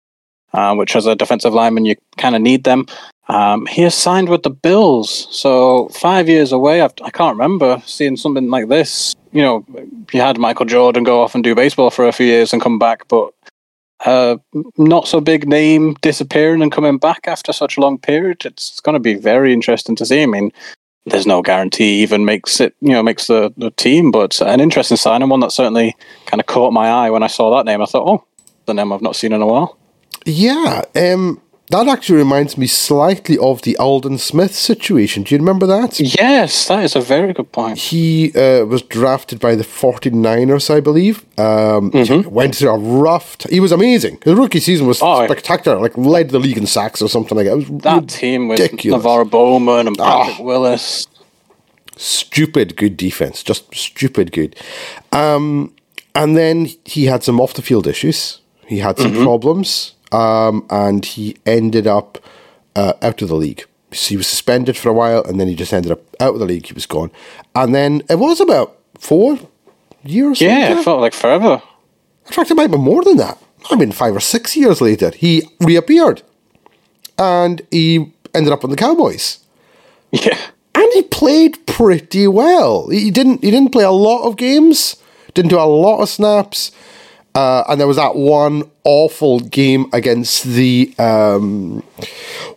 uh, 0.53 0.73
which 0.75 0.95
as 0.95 1.05
a 1.05 1.15
defensive 1.15 1.53
lineman, 1.53 1.85
you 1.85 1.95
kind 2.17 2.35
of 2.35 2.41
need 2.41 2.63
them. 2.63 2.85
Um, 3.29 3.65
he 3.65 3.81
has 3.81 3.93
signed 3.93 4.29
with 4.29 4.43
the 4.43 4.49
Bills, 4.49 5.27
so 5.31 5.89
five 5.89 6.29
years 6.29 6.51
away. 6.51 6.81
I've, 6.81 6.93
I 7.03 7.09
can 7.09 7.25
not 7.25 7.31
remember 7.33 7.81
seeing 7.85 8.15
something 8.15 8.49
like 8.49 8.69
this. 8.69 9.15
You 9.31 9.41
know, 9.41 9.65
you 10.13 10.21
had 10.21 10.37
Michael 10.37 10.65
Jordan 10.65 11.03
go 11.03 11.21
off 11.21 11.35
and 11.35 11.43
do 11.43 11.53
baseball 11.53 11.91
for 11.91 12.07
a 12.07 12.13
few 12.13 12.25
years 12.25 12.53
and 12.53 12.61
come 12.61 12.79
back, 12.79 13.07
but 13.09 13.33
uh, 14.05 14.37
not 14.77 15.07
so 15.07 15.19
big 15.19 15.47
name 15.47 15.95
disappearing 16.01 16.61
and 16.61 16.71
coming 16.71 16.97
back 16.97 17.27
after 17.27 17.51
such 17.51 17.77
a 17.77 17.81
long 17.81 17.97
period. 17.97 18.45
It's 18.45 18.79
going 18.79 18.93
to 18.93 18.99
be 18.99 19.15
very 19.15 19.53
interesting 19.53 19.95
to 19.97 20.05
see. 20.05 20.23
I 20.23 20.27
mean, 20.27 20.51
there's 21.07 21.25
no 21.25 21.41
guarantee 21.41 22.01
even 22.01 22.25
makes 22.25 22.59
it, 22.59 22.75
you 22.81 22.91
know, 22.91 23.01
makes 23.01 23.27
the, 23.27 23.53
the 23.57 23.71
team, 23.71 24.11
but 24.11 24.39
an 24.41 24.59
interesting 24.59 24.97
sign 24.97 25.21
and 25.21 25.31
one 25.31 25.39
that 25.39 25.51
certainly 25.51 25.95
kind 26.25 26.39
of 26.39 26.47
caught 26.47 26.73
my 26.73 26.89
eye 26.89 27.09
when 27.09 27.23
I 27.23 27.27
saw 27.27 27.55
that 27.55 27.65
name. 27.65 27.81
I 27.81 27.85
thought, 27.85 28.07
oh, 28.07 28.25
the 28.65 28.73
name 28.73 28.91
I've 28.91 29.01
not 29.01 29.15
seen 29.15 29.31
in 29.31 29.41
a 29.41 29.47
while. 29.47 29.77
Yeah, 30.25 30.83
um, 30.95 31.41
that 31.69 31.87
actually 31.87 32.17
reminds 32.19 32.57
me 32.57 32.65
slightly 32.67 33.37
of 33.37 33.61
the 33.63 33.75
Aldon 33.77 34.17
Smith 34.19 34.55
situation. 34.55 35.23
Do 35.23 35.35
you 35.35 35.39
remember 35.39 35.67
that? 35.67 35.99
Yes, 35.99 36.67
that 36.69 36.83
is 36.83 36.95
a 36.95 37.01
very 37.01 37.33
good 37.33 37.51
point. 37.51 37.77
He 37.77 38.31
uh, 38.33 38.63
was 38.65 38.81
drafted 38.81 39.39
by 39.39 39.55
the 39.55 39.63
49ers, 39.65 40.69
I 40.73 40.79
believe. 40.79 41.25
Um, 41.37 41.91
Went 42.31 42.55
through 42.55 42.69
a 42.69 42.77
rough. 42.77 43.37
T- 43.39 43.49
he 43.55 43.59
was 43.59 43.71
amazing. 43.73 44.19
His 44.23 44.35
rookie 44.35 44.61
season 44.61 44.87
was 44.87 44.99
Oh, 45.01 45.25
spectacular. 45.25 45.77
Like 45.79 45.97
led 45.97 46.29
the 46.29 46.39
league 46.39 46.57
in 46.57 46.67
sacks 46.67 47.01
or 47.01 47.09
something 47.09 47.35
like 47.37 47.47
that. 47.47 47.53
It 47.59 47.69
was 47.69 47.81
That 47.83 48.07
team 48.07 48.47
with. 48.47 48.59
NaVorro 48.59 49.29
Bowman 49.29 49.87
and 49.87 49.97
Patrick 49.97 50.39
Ah. 50.39 50.43
Willis. 50.43 51.05
stupid 51.97 52.75
good 52.77 52.95
defense, 52.95 53.43
just 53.43 53.73
stupid 53.75 54.31
good. 54.31 54.55
Um, 55.11 55.73
and 56.15 56.37
then 56.37 56.69
he 56.85 57.05
had 57.05 57.23
some 57.23 57.41
off 57.41 57.53
the 57.55 57.61
field 57.61 57.87
issues. 57.87 58.39
He 58.67 58.79
had 58.79 58.97
some 58.99 59.13
problems, 59.13 59.93
um, 60.11 60.65
and 60.69 61.03
he 61.05 61.37
ended 61.45 61.87
up 61.87 62.17
uh, 62.75 62.93
out 63.01 63.21
of 63.21 63.29
the 63.29 63.35
league. 63.35 63.65
So 63.91 64.09
he 64.09 64.17
was 64.17 64.27
suspended 64.27 64.75
for 64.77 64.89
a 64.89 64.93
while, 64.93 65.23
and 65.23 65.39
then 65.39 65.47
he 65.47 65.55
just 65.55 65.73
ended 65.73 65.91
up 65.91 66.01
out 66.19 66.33
of 66.33 66.39
the 66.39 66.45
league. 66.45 66.65
He 66.67 66.73
was 66.73 66.85
gone, 66.85 67.11
and 67.55 67.73
then 67.73 68.03
it 68.09 68.19
was 68.19 68.41
about 68.41 68.77
four 68.99 69.39
years. 70.03 70.41
Yeah, 70.41 70.69
later. 70.69 70.79
it 70.79 70.83
felt 70.83 71.01
like 71.01 71.13
forever. 71.13 71.61
In 72.25 72.33
fact, 72.33 72.51
it 72.51 72.55
might 72.55 72.71
be 72.71 72.77
more 72.77 73.03
than 73.03 73.17
that. 73.17 73.37
I 73.71 73.75
mean, 73.75 73.91
five 73.93 74.15
or 74.15 74.19
six 74.19 74.55
years 74.57 74.81
later, 74.81 75.11
he 75.11 75.43
reappeared, 75.61 76.21
and 77.17 77.61
he 77.71 78.11
ended 78.33 78.53
up 78.53 78.63
on 78.63 78.69
the 78.69 78.75
Cowboys 78.75 79.39
Yeah. 80.11 80.37
and 80.75 80.93
he 80.93 81.03
played 81.03 81.65
pretty 81.65 82.27
well. 82.27 82.89
He 82.89 83.09
didn't 83.09 83.43
he 83.43 83.51
didn't 83.51 83.71
play 83.71 83.83
a 83.85 83.91
lot 83.91 84.23
of 84.27 84.35
games, 84.37 84.97
didn't 85.33 85.49
do 85.49 85.57
a 85.59 85.63
lot 85.65 86.01
of 86.01 86.09
snaps, 86.09 86.71
uh, 87.37 87.63
and 87.69 87.79
there 87.79 87.85
was 87.85 87.97
that 87.97 88.15
one 88.15 88.63
awful 88.83 89.39
game 89.39 89.85
against 89.93 90.43
the 90.43 90.91
um, 90.97 91.83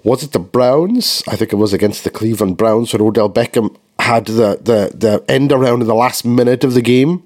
was 0.02 0.22
it 0.22 0.32
the 0.32 0.38
Browns? 0.38 1.22
I 1.28 1.36
think 1.36 1.52
it 1.52 1.56
was 1.56 1.74
against 1.74 2.02
the 2.02 2.08
Cleveland 2.08 2.56
Browns 2.56 2.90
where 2.94 3.06
Odell 3.06 3.28
Beckham 3.28 3.76
had 3.98 4.24
the 4.24 4.58
the 4.62 4.90
the 4.94 5.22
end 5.28 5.52
around 5.52 5.82
in 5.82 5.86
the 5.86 5.94
last 5.94 6.24
minute 6.24 6.64
of 6.64 6.72
the 6.72 6.80
game. 6.80 7.22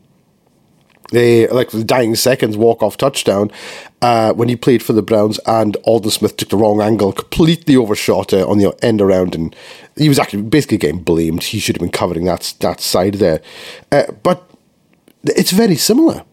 They 1.12 1.46
like 1.46 1.70
the 1.70 1.84
dying 1.84 2.16
seconds 2.16 2.56
walk 2.56 2.82
off 2.82 2.96
touchdown 2.96 3.52
uh, 4.02 4.32
when 4.32 4.48
he 4.48 4.56
played 4.56 4.82
for 4.82 4.92
the 4.92 5.02
Browns, 5.02 5.38
and 5.46 5.76
Aldon 5.84 6.10
Smith 6.10 6.36
took 6.36 6.48
the 6.48 6.56
wrong 6.56 6.80
angle, 6.80 7.12
completely 7.12 7.76
overshot 7.76 8.32
it 8.32 8.44
on 8.44 8.58
the 8.58 8.76
end 8.82 9.00
around, 9.00 9.36
and 9.36 9.54
he 9.96 10.08
was 10.08 10.18
actually 10.18 10.42
basically 10.42 10.78
getting 10.78 11.04
blamed. 11.04 11.44
He 11.44 11.60
should 11.60 11.76
have 11.76 11.82
been 11.82 11.92
covering 11.92 12.24
that 12.24 12.54
that 12.58 12.80
side 12.80 13.14
there, 13.14 13.40
uh, 13.92 14.10
but 14.24 14.50
it's 15.22 15.52
very 15.52 15.76
similar. 15.76 16.24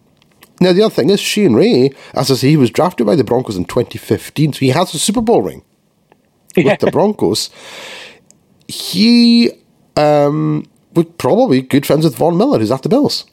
Now 0.62 0.74
the 0.74 0.84
other 0.84 0.93
thing 0.93 1.10
is 1.10 1.19
Shane 1.19 1.56
Ray, 1.56 1.91
as 2.13 2.30
I 2.30 2.36
say, 2.36 2.50
he 2.50 2.58
was 2.58 2.69
drafted 2.69 3.08
by 3.08 3.15
the 3.15 3.24
Broncos 3.24 3.58
in 3.58 3.65
2015, 3.65 4.54
so 4.54 4.60
he 4.60 4.69
has 4.69 4.93
a 4.93 5.00
Super 5.00 5.21
Bowl 5.21 5.41
ring 5.41 5.63
with 6.56 6.80
the 6.80 6.91
Broncos. 6.91 7.50
He 8.67 9.50
um, 9.97 10.65
was 10.93 11.08
probably 11.17 11.63
good 11.63 11.86
friends 11.88 12.06
with 12.06 12.15
Von 12.15 12.38
Miller, 12.38 12.60
who's 12.60 12.71
at 12.71 12.84
the 12.84 12.89
Bills. 12.89 13.26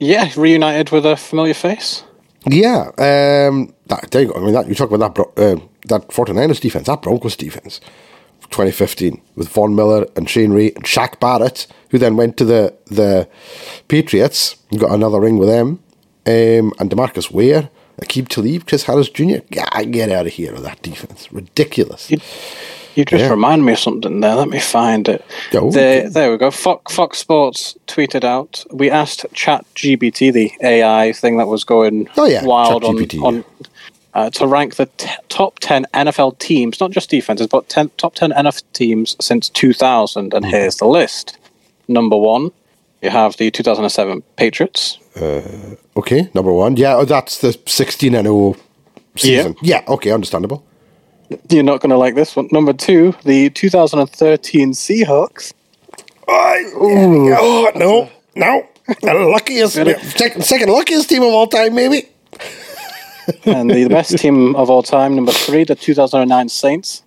Yeah, 0.00 0.30
reunited 0.36 0.90
with 0.90 1.04
a 1.04 1.16
familiar 1.16 1.54
face. 1.54 2.02
Yeah, 2.46 2.88
um, 2.98 3.74
that, 3.86 4.08
there 4.10 4.22
you 4.22 4.32
go. 4.32 4.40
I 4.40 4.40
mean, 4.40 4.54
that, 4.54 4.66
you 4.66 4.74
talk 4.74 4.90
about 4.90 5.14
that 5.14 5.22
uh, 5.36 5.60
that 5.86 6.08
49ers 6.08 6.60
defense, 6.60 6.86
that 6.86 7.02
Broncos 7.02 7.36
defense, 7.36 7.80
2015 8.50 9.20
with 9.36 9.48
Von 9.48 9.74
Miller 9.74 10.06
and 10.16 10.28
Shane 10.28 10.52
Ray 10.52 10.72
and 10.72 10.84
Shaq 10.84 11.20
Barrett, 11.20 11.66
who 11.90 11.98
then 11.98 12.16
went 12.16 12.38
to 12.38 12.46
the 12.46 12.74
the 12.86 13.28
Patriots 13.88 14.56
and 14.70 14.80
got 14.80 14.92
another 14.92 15.20
ring 15.20 15.36
with 15.36 15.48
them, 15.48 15.83
um, 16.26 16.72
and 16.78 16.90
Demarcus 16.90 17.30
Ware, 17.30 17.68
Aqib 18.00 18.28
Talib, 18.28 18.66
Chris 18.66 18.84
Harris 18.84 19.08
Jr. 19.08 19.38
Yeah, 19.50 19.82
get 19.84 20.10
out 20.10 20.26
of 20.26 20.32
here 20.32 20.52
with 20.52 20.64
that 20.64 20.82
defense, 20.82 21.32
ridiculous. 21.32 22.10
You 22.96 23.04
just 23.04 23.24
Yeah. 23.24 23.30
remind 23.30 23.64
me 23.64 23.72
of 23.72 23.78
something 23.80 24.20
there. 24.20 24.36
Let 24.36 24.48
me 24.48 24.60
find 24.60 25.08
it. 25.08 25.24
Oh, 25.52 25.70
there, 25.70 26.00
okay. 26.02 26.08
there 26.08 26.30
we 26.30 26.36
go. 26.38 26.50
Fox, 26.52 26.94
Fox 26.94 27.18
Sports 27.18 27.76
tweeted 27.88 28.22
out. 28.22 28.64
We 28.70 28.88
asked 28.88 29.26
ChatGPT, 29.34 30.32
the 30.32 30.52
AI 30.62 31.12
thing 31.12 31.36
that 31.38 31.48
was 31.48 31.64
going 31.64 32.08
Oh, 32.16 32.26
yeah, 32.26 32.44
wild 32.44 32.84
on, 32.84 32.96
on 33.20 33.44
uh, 34.14 34.30
to 34.30 34.46
rank 34.46 34.76
the 34.76 34.86
t- 34.96 35.08
top 35.28 35.58
ten 35.58 35.86
NFL 35.92 36.38
teams, 36.38 36.78
not 36.78 36.92
just 36.92 37.10
defenses, 37.10 37.48
but 37.48 37.68
10, 37.68 37.90
top 37.96 38.14
ten 38.14 38.30
NFL 38.30 38.62
teams 38.72 39.16
since 39.20 39.48
2000. 39.48 40.26
Mm-hmm. 40.30 40.36
And 40.36 40.46
here's 40.46 40.76
the 40.76 40.86
list. 40.86 41.36
Number 41.88 42.16
one, 42.16 42.52
you 43.04 43.10
have 43.10 43.36
the 43.36 43.50
2007 43.50 44.22
Patriots. 44.36 44.98
Okay, 45.96 46.30
number 46.34 46.52
one. 46.52 46.76
Yeah, 46.76 46.96
oh, 46.96 47.04
that's 47.04 47.40
the 47.40 47.56
16 47.66 48.14
and 48.14 48.26
0 48.26 48.56
season. 49.16 49.54
Yeah, 49.62 49.84
okay, 49.86 50.10
understandable. 50.10 50.64
You're 51.50 51.62
not 51.62 51.80
going 51.80 51.90
to 51.90 51.96
like 51.96 52.14
this 52.14 52.34
one. 52.34 52.48
Number 52.50 52.72
two, 52.72 53.14
the 53.24 53.50
2013 53.50 54.72
Seahawks. 54.72 55.52
Oh, 56.28 57.70
no, 57.74 58.10
no. 58.34 58.68
The 59.02 59.14
luckiest, 59.32 59.74
second, 60.18 60.44
second 60.44 60.68
luckiest 60.70 61.08
team 61.08 61.22
of 61.22 61.28
all 61.28 61.46
time, 61.46 61.74
maybe. 61.74 62.08
and 63.44 63.70
the 63.70 63.88
best 63.88 64.18
team 64.18 64.54
of 64.56 64.68
all 64.68 64.82
time, 64.82 65.14
number 65.14 65.32
three, 65.32 65.64
the 65.64 65.74
2009 65.74 66.48
Saints. 66.48 67.02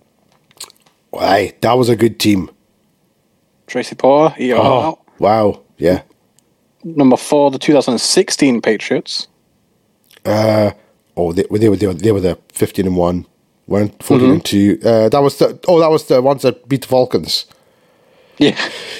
Why, 1.10 1.54
that 1.60 1.72
was 1.74 1.88
a 1.88 1.96
good 1.96 2.18
team. 2.18 2.50
Tracy 3.66 3.96
ER 4.02 4.32
Oh, 4.56 4.98
wow. 5.18 5.62
Yeah. 5.78 6.02
Number 6.84 7.16
four, 7.16 7.50
the 7.50 7.58
2016 7.58 8.60
Patriots. 8.60 9.28
Uh, 10.24 10.72
oh, 11.16 11.32
they, 11.32 11.44
they, 11.50 11.68
were, 11.68 11.76
they, 11.76 11.86
were, 11.86 11.94
they 11.94 12.12
were 12.12 12.20
the 12.20 12.38
15 12.52 12.86
and 12.86 12.96
1, 12.96 13.26
weren't 13.66 14.02
14 14.02 14.30
and 14.30 14.44
2. 14.44 14.78
Uh, 14.84 15.08
that 15.08 15.20
was 15.20 15.38
the, 15.38 15.58
oh, 15.66 15.80
that 15.80 15.90
was 15.90 16.06
the 16.06 16.22
ones 16.22 16.42
that 16.42 16.68
beat 16.68 16.82
the 16.82 16.88
Falcons. 16.88 17.46
Yeah, 18.38 18.56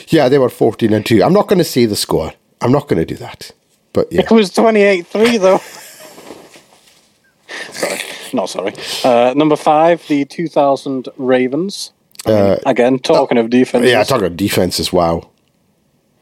Yeah, 0.08 0.28
they 0.28 0.38
were 0.38 0.48
14 0.48 0.92
and 0.92 1.06
2. 1.06 1.22
I'm 1.22 1.32
not 1.32 1.48
going 1.48 1.58
to 1.58 1.64
say 1.64 1.86
the 1.86 1.96
score. 1.96 2.32
I'm 2.60 2.72
not 2.72 2.88
going 2.88 2.98
to 2.98 3.04
do 3.04 3.14
that. 3.16 3.52
But 3.92 4.12
yeah. 4.12 4.22
it 4.22 4.30
was 4.30 4.50
28 4.50 5.06
3, 5.06 5.38
though. 5.38 5.58
sorry, 7.72 8.00
not 8.32 8.48
sorry. 8.48 8.74
Uh, 9.04 9.34
number 9.36 9.56
five, 9.56 10.06
the 10.08 10.24
2000 10.24 11.08
Ravens. 11.16 11.92
Again, 12.66 12.98
talking 12.98 13.38
of 13.38 13.48
defense, 13.48 13.84
Uh, 13.84 13.88
Yeah, 13.88 14.02
talking 14.02 14.26
about 14.26 14.36
defenses, 14.36 14.92
wow. 14.92 15.30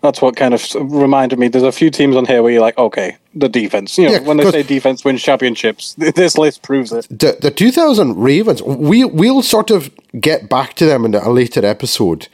That's 0.07 0.23
what 0.23 0.37
kind 0.37 0.55
of 0.55 0.63
reminded 0.75 1.39
me. 1.39 1.49
There's 1.49 1.65
a 1.65 1.73
few 1.73 1.91
teams 1.91 2.17
on 2.17 2.25
here 2.25 2.43
where 2.43 2.53
you're 2.53 2.63
like, 2.69 2.79
okay, 2.79 3.17
the 3.35 3.49
defense. 3.49 3.99
You 3.99 4.07
know, 4.07 4.13
Yeah, 4.13 4.21
when 4.21 4.37
they 4.39 4.51
say 4.51 4.63
defense 4.63 5.05
wins 5.05 5.23
championships, 5.23 5.95
this 5.95 6.39
list 6.39 6.63
proves 6.63 6.93
it. 6.93 7.07
the 7.11 7.37
the 7.41 7.51
2000 7.51 8.17
Ravens, 8.17 8.63
we 8.63 9.05
we'll 9.05 9.43
sort 9.43 9.71
of 9.71 9.91
get 10.19 10.49
back 10.49 10.75
to 10.75 10.87
them 10.87 11.05
in 11.05 11.15
a 11.15 11.31
later 11.31 11.65
episode. 11.67 12.29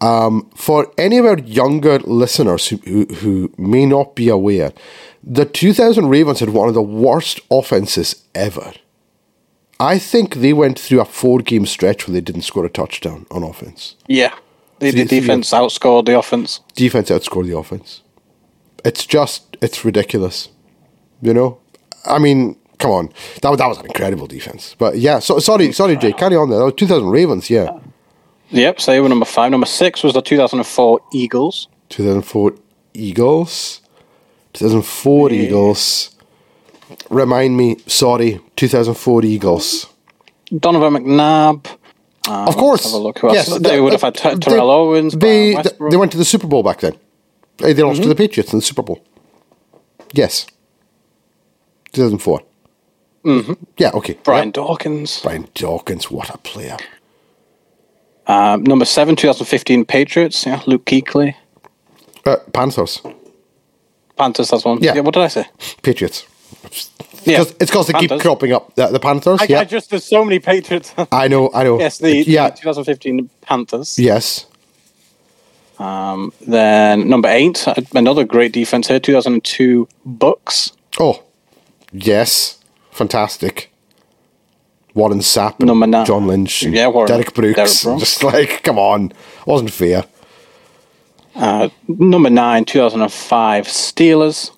Um, 0.00 0.50
for 0.54 0.92
any 0.98 1.18
of 1.18 1.24
our 1.24 1.38
younger 1.38 1.98
listeners 2.00 2.68
who, 2.68 2.76
who 2.84 3.06
who 3.20 3.50
may 3.56 3.86
not 3.86 4.14
be 4.14 4.28
aware, 4.28 4.72
the 5.22 5.44
2000 5.46 6.08
Ravens 6.08 6.40
had 6.40 6.50
one 6.50 6.68
of 6.68 6.74
the 6.74 6.82
worst 6.82 7.40
offenses 7.50 8.24
ever. 8.34 8.72
I 9.80 9.98
think 9.98 10.34
they 10.36 10.52
went 10.52 10.78
through 10.78 11.00
a 11.00 11.04
four 11.04 11.40
game 11.40 11.66
stretch 11.66 12.06
where 12.06 12.12
they 12.14 12.20
didn't 12.20 12.42
score 12.42 12.64
a 12.66 12.68
touchdown 12.68 13.26
on 13.30 13.42
offense. 13.42 13.96
Yeah, 14.08 14.34
the, 14.84 14.90
the 14.92 14.98
So- 14.98 15.14
so, 15.14 15.20
defense 15.20 15.50
outscored 15.50 16.06
the 16.06 16.18
offense. 16.18 16.60
Defense 16.74 17.10
outscored 17.10 17.46
the 17.46 17.56
offense. 17.56 18.00
It's 18.84 19.06
just 19.06 19.56
it's 19.60 19.84
ridiculous. 19.84 20.48
You 21.22 21.32
know, 21.34 21.58
I 22.04 22.18
mean, 22.18 22.56
come 22.78 22.90
on, 22.90 23.08
that 23.42 23.48
was- 23.50 23.58
that 23.58 23.66
was 23.68 23.78
an 23.78 23.86
incredible 23.86 24.26
defense. 24.26 24.74
But 24.78 24.98
yeah, 24.98 25.18
so 25.20 25.38
sorry, 25.38 25.72
sorry, 25.72 25.96
Jay, 25.96 26.12
carry 26.12 26.36
on 26.36 26.50
there. 26.50 26.58
That 26.58 26.64
was 26.66 26.74
2000 26.74 27.08
Ravens, 27.08 27.48
yeah. 27.50 27.70
Yep, 28.50 28.80
so 28.80 28.92
they 28.92 29.00
were 29.00 29.08
number 29.08 29.24
five. 29.24 29.50
Number 29.50 29.66
six 29.66 30.02
was 30.04 30.12
the 30.12 30.20
2004 30.22 31.00
Eagles. 31.12 31.68
2004 31.88 32.52
Eagles. 32.92 33.80
2004 34.52 35.32
Eagles. 35.32 36.10
Remind 37.10 37.56
me, 37.56 37.76
sorry, 37.86 38.40
2004 38.56 39.24
Eagles. 39.24 39.86
Donovan 40.56 41.02
McNabb. 41.02 41.66
Uh, 42.28 42.46
Of 42.48 42.56
course. 42.56 42.84
Have 42.84 42.92
a 42.94 42.98
look. 42.98 43.18
Who 43.18 43.28
else? 43.28 43.36
Yes, 43.48 43.58
they 43.60 43.80
would 43.80 43.92
have 43.92 44.02
had 44.02 44.14
T- 44.14 44.28
they- 44.30 44.36
Terrell 44.36 44.70
Owens. 44.70 45.14
They, 45.14 45.54
they 45.90 45.96
went 45.96 46.12
to 46.12 46.18
the 46.18 46.24
Super 46.24 46.46
Bowl 46.46 46.62
back 46.62 46.80
then. 46.80 46.94
Uh, 47.62 47.72
They 47.72 47.82
lost 47.82 48.02
to 48.02 48.08
the 48.08 48.14
Patriots 48.14 48.52
in 48.52 48.58
the 48.60 48.64
Super 48.64 48.82
Bowl. 48.82 48.98
Yes. 50.12 50.46
2004. 51.92 52.40
Mm-hmm. 53.24 53.52
Yeah, 53.78 53.90
okay. 53.94 54.18
Brian 54.22 54.46
Yep. 54.48 54.54
Dawkins. 54.54 55.20
Brian 55.22 55.48
Dawkins, 55.54 56.10
what 56.10 56.30
a 56.34 56.38
player. 56.38 56.76
Um, 58.26 58.62
number 58.64 58.84
seven, 58.84 59.16
2015 59.16 59.84
Patriots. 59.84 60.44
Yeah, 60.46 60.62
Luke 60.66 60.84
Kuechly. 60.86 61.34
Uh, 62.26 62.36
Panthers. 62.52 63.00
Panthers, 64.16 64.50
that's 64.50 64.64
one. 64.64 64.82
Yeah. 64.82 64.98
what 65.00 65.14
did 65.14 65.22
I 65.22 65.28
say? 65.28 65.46
Patriots. 65.82 66.26
Yeah, 67.24 67.38
Cause, 67.38 67.50
it's 67.60 67.70
because 67.70 67.86
they 67.86 67.92
keep 67.98 68.20
cropping 68.20 68.52
up. 68.52 68.74
The, 68.74 68.88
the 68.88 69.00
Panthers, 69.00 69.40
I, 69.40 69.46
yeah. 69.48 69.60
I 69.60 69.64
just, 69.64 69.90
there's 69.90 70.04
so 70.04 70.24
many 70.24 70.38
Patriots. 70.38 70.92
I 71.12 71.28
know, 71.28 71.50
I 71.54 71.64
know. 71.64 71.78
yes, 71.78 71.98
the, 71.98 72.16
yeah, 72.16 72.50
the 72.50 72.56
2015 72.56 73.30
Panthers. 73.42 73.98
yes. 73.98 74.46
Um, 75.78 76.32
then 76.40 77.08
number 77.08 77.28
eight, 77.28 77.66
uh, 77.66 77.74
another 77.94 78.24
great 78.24 78.52
defense 78.52 78.86
here, 78.88 79.00
2002 79.00 79.88
Bucks. 80.04 80.72
Oh, 81.00 81.22
yes. 81.92 82.58
Fantastic. 82.92 83.72
Warren 84.94 85.18
Sapp, 85.18 85.58
and 85.58 85.66
Number 85.66 85.88
nine. 85.88 86.06
John 86.06 86.28
Lynch, 86.28 86.62
Yeah, 86.62 86.86
Warren- 86.86 87.08
Derrick 87.08 87.34
Brooks. 87.34 87.56
Derrick 87.56 87.82
Brooks. 87.82 88.00
Just 88.00 88.22
like, 88.22 88.62
come 88.62 88.78
on, 88.78 89.12
wasn't 89.46 89.72
fair. 89.72 90.04
Uh, 91.34 91.68
number 91.88 92.30
nine, 92.30 92.64
2005 92.64 93.66
Steelers. 93.66 94.52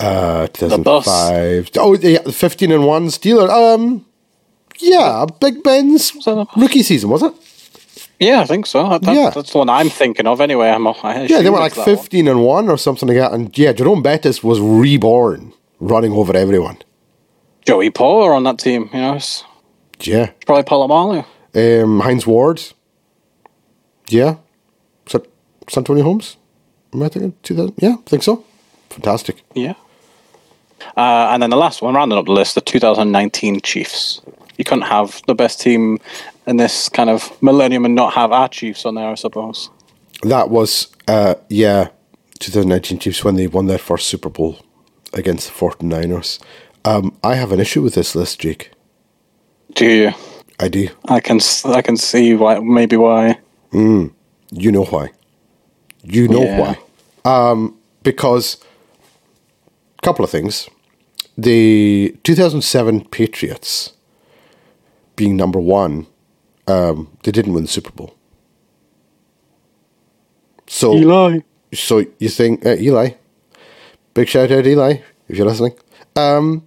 Uh, 0.00 0.46
bus. 0.46 0.50
2005. 0.58 1.70
Oh, 1.78 1.94
yeah, 1.96 2.18
15 2.22 2.72
and 2.72 2.86
1 2.86 3.06
Steelers. 3.08 3.50
Um, 3.50 4.06
yeah, 4.78 5.26
Big 5.40 5.62
Ben's 5.62 6.12
rookie 6.56 6.82
season, 6.82 7.10
was 7.10 7.22
it? 7.22 7.32
Yeah, 8.18 8.40
I 8.40 8.46
think 8.46 8.66
so. 8.66 8.88
That, 8.88 9.02
that- 9.02 9.14
Yeah. 9.14 9.30
That's 9.30 9.52
the 9.52 9.58
one 9.58 9.68
I'm 9.70 9.88
thinking 9.90 10.26
of 10.26 10.40
anyway. 10.40 10.68
I'm, 10.70 10.86
I 10.86 11.26
Yeah, 11.28 11.42
they 11.42 11.50
were 11.50 11.58
like 11.58 11.72
it's 11.72 11.84
that 11.84 11.86
one. 11.86 11.96
15 11.96 12.28
and 12.28 12.44
1 12.44 12.68
or 12.68 12.76
something 12.78 13.08
like 13.08 13.16
that. 13.18 13.32
And 13.32 13.56
yeah, 13.56 13.72
Jerome 13.72 14.02
Bettis 14.02 14.42
was 14.44 14.60
reborn, 14.60 15.52
running 15.80 16.12
over 16.12 16.36
everyone. 16.36 16.78
Joey 17.66 17.90
Polar 17.90 18.32
on 18.32 18.42
that 18.44 18.58
team, 18.58 18.88
you 18.92 19.00
know. 19.00 19.14
It's 19.14 19.44
Yeah. 20.00 20.30
probably 20.46 20.64
Polamalu. 20.64 21.24
Um, 21.54 22.00
Hines 22.00 22.26
Ward. 22.26 22.62
Yeah. 24.08 24.36
Santonio 25.68 26.02
Holmes? 26.02 26.36
Am 26.92 27.02
I 27.02 27.08
thinking 27.08 27.34
2000? 27.44 27.74
Yeah, 27.78 27.94
I 28.04 28.08
think 28.10 28.22
so. 28.24 28.44
Fantastic. 28.88 29.42
Yeah. 29.54 29.74
Uh, 30.96 31.28
and 31.32 31.42
then 31.42 31.50
the 31.50 31.56
last 31.56 31.82
one, 31.82 31.94
rounding 31.94 32.18
up 32.18 32.26
the 32.26 32.32
list, 32.32 32.54
the 32.54 32.60
2019 32.60 33.60
Chiefs. 33.60 34.20
You 34.58 34.64
couldn't 34.64 34.82
have 34.84 35.22
the 35.26 35.34
best 35.34 35.60
team 35.60 35.98
in 36.46 36.56
this 36.56 36.88
kind 36.88 37.08
of 37.10 37.30
millennium 37.42 37.84
and 37.84 37.94
not 37.94 38.12
have 38.14 38.32
our 38.32 38.48
Chiefs 38.48 38.84
on 38.84 38.94
there, 38.94 39.08
I 39.08 39.14
suppose. 39.14 39.70
That 40.22 40.50
was, 40.50 40.88
uh, 41.08 41.34
yeah, 41.48 41.88
2019 42.40 42.98
Chiefs 42.98 43.24
when 43.24 43.36
they 43.36 43.46
won 43.46 43.66
their 43.66 43.78
first 43.78 44.06
Super 44.08 44.28
Bowl 44.28 44.58
against 45.12 45.48
the 45.48 45.54
49ers. 45.54 46.38
Um, 46.84 47.16
I 47.22 47.34
have 47.34 47.52
an 47.52 47.60
issue 47.60 47.82
with 47.82 47.94
this 47.94 48.14
list, 48.14 48.40
Jake. 48.40 48.70
Do 49.74 49.86
you? 49.86 50.12
I 50.58 50.68
do. 50.68 50.88
I 51.08 51.20
can 51.20 51.40
I 51.64 51.80
can 51.80 51.96
see 51.96 52.34
why 52.34 52.58
maybe 52.58 52.96
why. 52.96 53.38
You 53.72 54.12
know 54.72 54.84
why. 54.84 55.10
You 56.02 56.28
know 56.28 56.42
Yeah. 56.42 56.60
why. 56.60 57.50
Um, 57.50 57.76
because 58.02 58.56
couple 60.02 60.24
of 60.24 60.30
things. 60.30 60.68
The 61.36 62.16
2007 62.24 63.06
Patriots 63.06 63.92
being 65.16 65.36
number 65.36 65.60
one, 65.60 66.06
um, 66.66 67.16
they 67.22 67.30
didn't 67.30 67.52
win 67.52 67.64
the 67.64 67.68
Super 67.68 67.92
Bowl. 67.92 68.14
So, 70.66 70.94
Eli. 70.94 71.40
so 71.74 72.04
you 72.18 72.28
think 72.28 72.64
uh, 72.64 72.76
Eli? 72.76 73.10
Big 74.14 74.28
shout 74.28 74.50
out 74.50 74.66
Eli 74.66 74.98
if 75.28 75.36
you're 75.36 75.46
listening. 75.46 75.74
Um, 76.16 76.66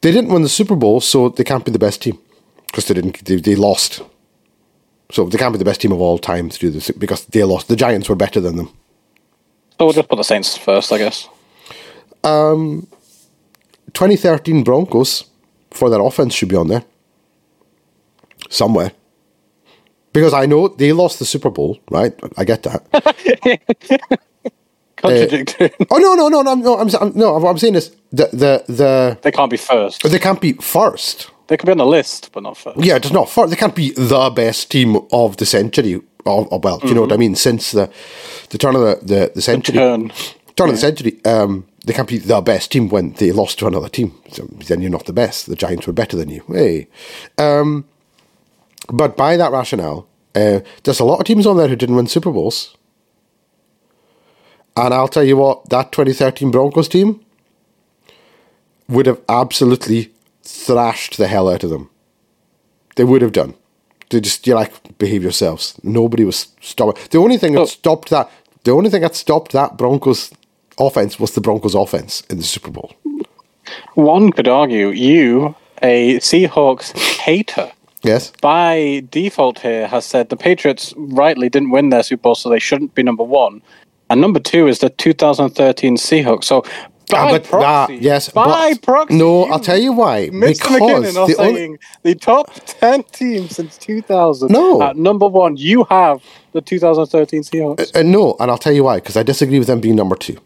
they 0.00 0.12
didn't 0.12 0.32
win 0.32 0.42
the 0.42 0.48
Super 0.48 0.76
Bowl, 0.76 1.00
so 1.00 1.28
they 1.28 1.44
can't 1.44 1.64
be 1.64 1.72
the 1.72 1.78
best 1.78 2.02
team 2.02 2.18
because 2.66 2.86
they 2.86 2.94
didn't. 2.94 3.24
They, 3.24 3.36
they 3.36 3.54
lost. 3.54 4.02
So 5.10 5.24
they 5.24 5.38
can't 5.38 5.52
be 5.52 5.58
the 5.58 5.64
best 5.64 5.80
team 5.80 5.92
of 5.92 6.00
all 6.00 6.18
time 6.18 6.48
to 6.50 6.58
do 6.58 6.70
this 6.70 6.90
because 6.90 7.24
they 7.26 7.42
lost. 7.44 7.68
The 7.68 7.76
Giants 7.76 8.08
were 8.08 8.16
better 8.16 8.40
than 8.40 8.56
them. 8.56 8.68
So 9.78 9.86
we'll 9.86 9.92
just 9.92 10.08
put 10.08 10.16
the 10.16 10.24
Saints 10.24 10.56
first, 10.56 10.92
I 10.92 10.98
guess. 10.98 11.28
Um, 12.26 12.86
2013 13.92 14.64
Broncos 14.64 15.24
for 15.70 15.90
their 15.90 16.00
offense 16.00 16.34
should 16.34 16.48
be 16.48 16.56
on 16.56 16.68
there 16.68 16.84
somewhere. 18.48 18.92
Because 20.12 20.32
I 20.32 20.46
know 20.46 20.68
they 20.68 20.92
lost 20.92 21.18
the 21.18 21.24
Super 21.24 21.50
Bowl, 21.50 21.78
right? 21.90 22.14
I 22.36 22.44
get 22.44 22.62
that. 22.62 22.82
Contradictory. 24.96 25.72
Uh, 25.78 25.84
oh 25.90 25.98
no, 25.98 26.14
no, 26.14 26.28
no, 26.28 26.42
no, 26.42 26.54
no! 26.54 26.78
I'm, 26.78 26.88
I'm 27.00 27.12
no. 27.14 27.36
What 27.38 27.50
I'm 27.50 27.58
saying 27.58 27.74
is 27.74 27.94
the 28.10 28.28
the 28.32 28.64
the 28.66 29.18
they 29.20 29.30
can't 29.30 29.50
be 29.50 29.58
first. 29.58 30.02
they 30.02 30.18
can't 30.18 30.40
be 30.40 30.54
first. 30.54 31.30
They 31.48 31.58
could 31.58 31.66
be 31.66 31.72
on 31.72 31.78
the 31.78 31.86
list, 31.86 32.30
but 32.32 32.42
not 32.42 32.56
first. 32.56 32.82
Yeah, 32.82 32.96
it's 32.96 33.12
not 33.12 33.28
first. 33.28 33.50
They 33.50 33.56
can't 33.56 33.74
be 33.74 33.90
the 33.90 34.30
best 34.30 34.70
team 34.70 34.96
of 35.12 35.36
the 35.36 35.44
century. 35.44 36.00
Or, 36.24 36.48
or 36.50 36.58
well, 36.60 36.80
you 36.82 36.94
know 36.94 37.02
mm-hmm. 37.02 37.10
what 37.10 37.12
I 37.12 37.16
mean. 37.18 37.34
Since 37.36 37.72
the 37.72 37.90
the 38.48 38.58
turn 38.58 38.74
of 38.74 38.80
the 38.80 38.98
the, 39.02 39.32
the 39.34 39.42
century, 39.42 39.74
turn. 39.74 40.12
turn 40.56 40.70
of 40.70 40.74
the 40.76 40.80
century, 40.80 41.20
um, 41.26 41.66
they 41.86 41.92
can't 41.94 42.08
be 42.08 42.18
the 42.18 42.40
best 42.40 42.72
team 42.72 42.88
when 42.88 43.12
they 43.14 43.32
lost 43.32 43.58
to 43.60 43.66
another 43.66 43.88
team. 43.88 44.12
So 44.32 44.44
then 44.66 44.82
you're 44.82 44.90
not 44.90 45.06
the 45.06 45.12
best. 45.12 45.46
The 45.46 45.56
Giants 45.56 45.86
were 45.86 45.92
better 45.92 46.16
than 46.16 46.28
you. 46.28 46.42
Hey, 46.48 46.88
um, 47.38 47.86
but 48.92 49.16
by 49.16 49.36
that 49.36 49.52
rationale, 49.52 50.06
uh, 50.34 50.60
there's 50.82 51.00
a 51.00 51.04
lot 51.04 51.20
of 51.20 51.26
teams 51.26 51.46
on 51.46 51.56
there 51.56 51.68
who 51.68 51.76
didn't 51.76 51.96
win 51.96 52.06
Super 52.08 52.30
Bowls. 52.30 52.76
And 54.76 54.92
I'll 54.92 55.08
tell 55.08 55.24
you 55.24 55.36
what, 55.38 55.68
that 55.70 55.92
2013 55.92 56.50
Broncos 56.50 56.88
team 56.88 57.24
would 58.88 59.06
have 59.06 59.20
absolutely 59.28 60.12
thrashed 60.42 61.16
the 61.16 61.28
hell 61.28 61.48
out 61.48 61.64
of 61.64 61.70
them. 61.70 61.88
They 62.96 63.04
would 63.04 63.22
have 63.22 63.32
done. 63.32 63.54
They 64.10 64.20
just, 64.20 64.46
you 64.46 64.54
like, 64.54 64.98
behave 64.98 65.22
yourselves. 65.22 65.74
Nobody 65.82 66.24
was 66.24 66.48
stopping. 66.60 67.02
The 67.10 67.18
only 67.18 67.38
thing 67.38 67.54
that 67.54 67.60
Oh. 67.62 67.66
stopped 67.66 68.10
that, 68.10 68.30
the 68.64 68.72
only 68.72 68.90
thing 68.90 69.02
that 69.02 69.16
stopped 69.16 69.52
that 69.52 69.76
Broncos 69.76 70.30
offense 70.78 71.18
was 71.18 71.32
the 71.32 71.40
Broncos 71.40 71.74
offense 71.74 72.22
in 72.30 72.36
the 72.38 72.42
Super 72.44 72.70
Bowl. 72.70 72.92
One 73.94 74.30
could 74.30 74.48
argue 74.48 74.88
you, 74.90 75.54
a 75.82 76.16
Seahawks 76.18 76.96
hater, 77.18 77.72
Yes? 78.02 78.32
by 78.40 79.02
default 79.10 79.58
here 79.60 79.86
has 79.88 80.04
said 80.04 80.28
the 80.28 80.36
Patriots 80.36 80.94
rightly 80.96 81.48
didn't 81.48 81.70
win 81.70 81.88
their 81.90 82.02
Super 82.02 82.22
Bowl, 82.22 82.34
so 82.34 82.48
they 82.48 82.58
shouldn't 82.58 82.94
be 82.94 83.02
number 83.02 83.24
one. 83.24 83.62
And 84.08 84.20
number 84.20 84.38
two 84.38 84.68
is 84.68 84.78
the 84.78 84.90
2013 84.90 85.96
Seahawks. 85.96 86.44
So 86.44 86.62
by 87.10 87.18
Ah, 87.18 87.30
but 87.30 87.44
proxy, 87.44 87.96
that- 87.96 88.02
yes, 88.02 88.28
by 88.28 88.74
proxy. 88.82 89.16
no, 89.16 89.44
I'll 89.44 89.58
tell 89.60 89.78
you 89.78 89.92
why. 89.92 90.28
Mr. 90.28 90.48
Because 90.48 90.80
McKinnon 90.80 91.26
the 91.26 91.36
only- 91.42 91.76
the 92.02 92.14
top 92.14 92.50
10 92.66 93.02
teams 93.12 93.56
since 93.56 93.76
2000. 93.78 94.50
No. 94.52 94.82
At 94.82 94.96
number 94.96 95.26
one, 95.26 95.56
you 95.56 95.84
have 95.90 96.20
the 96.52 96.60
2013 96.60 97.42
Seahawks. 97.42 97.94
Uh, 97.96 98.02
no, 98.02 98.36
and 98.38 98.50
I'll 98.50 98.58
tell 98.58 98.72
you 98.72 98.84
why. 98.84 98.96
Because 98.96 99.16
I 99.16 99.22
disagree 99.24 99.58
with 99.58 99.68
them 99.68 99.80
being 99.80 99.96
number 99.96 100.14
two. 100.16 100.36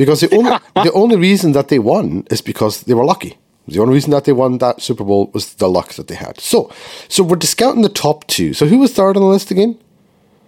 Because 0.00 0.20
the 0.20 0.34
only 0.34 0.50
the 0.88 0.92
only 0.92 1.16
reason 1.16 1.52
that 1.52 1.68
they 1.68 1.78
won 1.78 2.24
is 2.30 2.40
because 2.42 2.82
they 2.84 2.94
were 2.94 3.04
lucky. 3.04 3.36
The 3.68 3.80
only 3.80 3.94
reason 3.94 4.10
that 4.12 4.24
they 4.24 4.32
won 4.32 4.58
that 4.58 4.80
Super 4.80 5.04
Bowl 5.04 5.30
was 5.34 5.54
the 5.54 5.68
luck 5.68 5.92
that 5.94 6.06
they 6.08 6.16
had. 6.16 6.40
So, 6.40 6.70
so 7.08 7.22
we're 7.22 7.36
discounting 7.36 7.82
the 7.82 7.88
top 8.06 8.26
two. 8.26 8.54
So 8.54 8.66
who 8.66 8.78
was 8.78 8.92
third 8.94 9.16
on 9.16 9.22
the 9.22 9.28
list 9.28 9.50
again? 9.50 9.76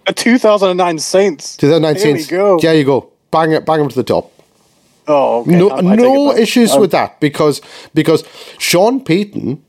The 0.07 0.13
2009 0.13 0.99
Saints. 0.99 1.55
2009 1.57 1.95
Here 1.95 2.03
Saints. 2.03 2.27
go. 2.31 2.57
There 2.59 2.75
you 2.75 2.83
go. 2.83 3.11
Bang 3.31 3.51
it, 3.53 3.65
bang 3.65 3.79
them 3.79 3.89
to 3.89 3.95
the 3.95 4.03
top. 4.03 4.31
Oh, 5.07 5.41
okay. 5.41 5.51
No, 5.57 5.69
I- 5.69 5.77
I 5.93 5.95
no 5.95 6.33
issues 6.35 6.71
Um, 6.73 6.81
with 6.81 6.91
that 6.91 7.19
because 7.19 7.61
because 7.93 8.23
Sean 8.57 8.99
Payton, 9.03 9.61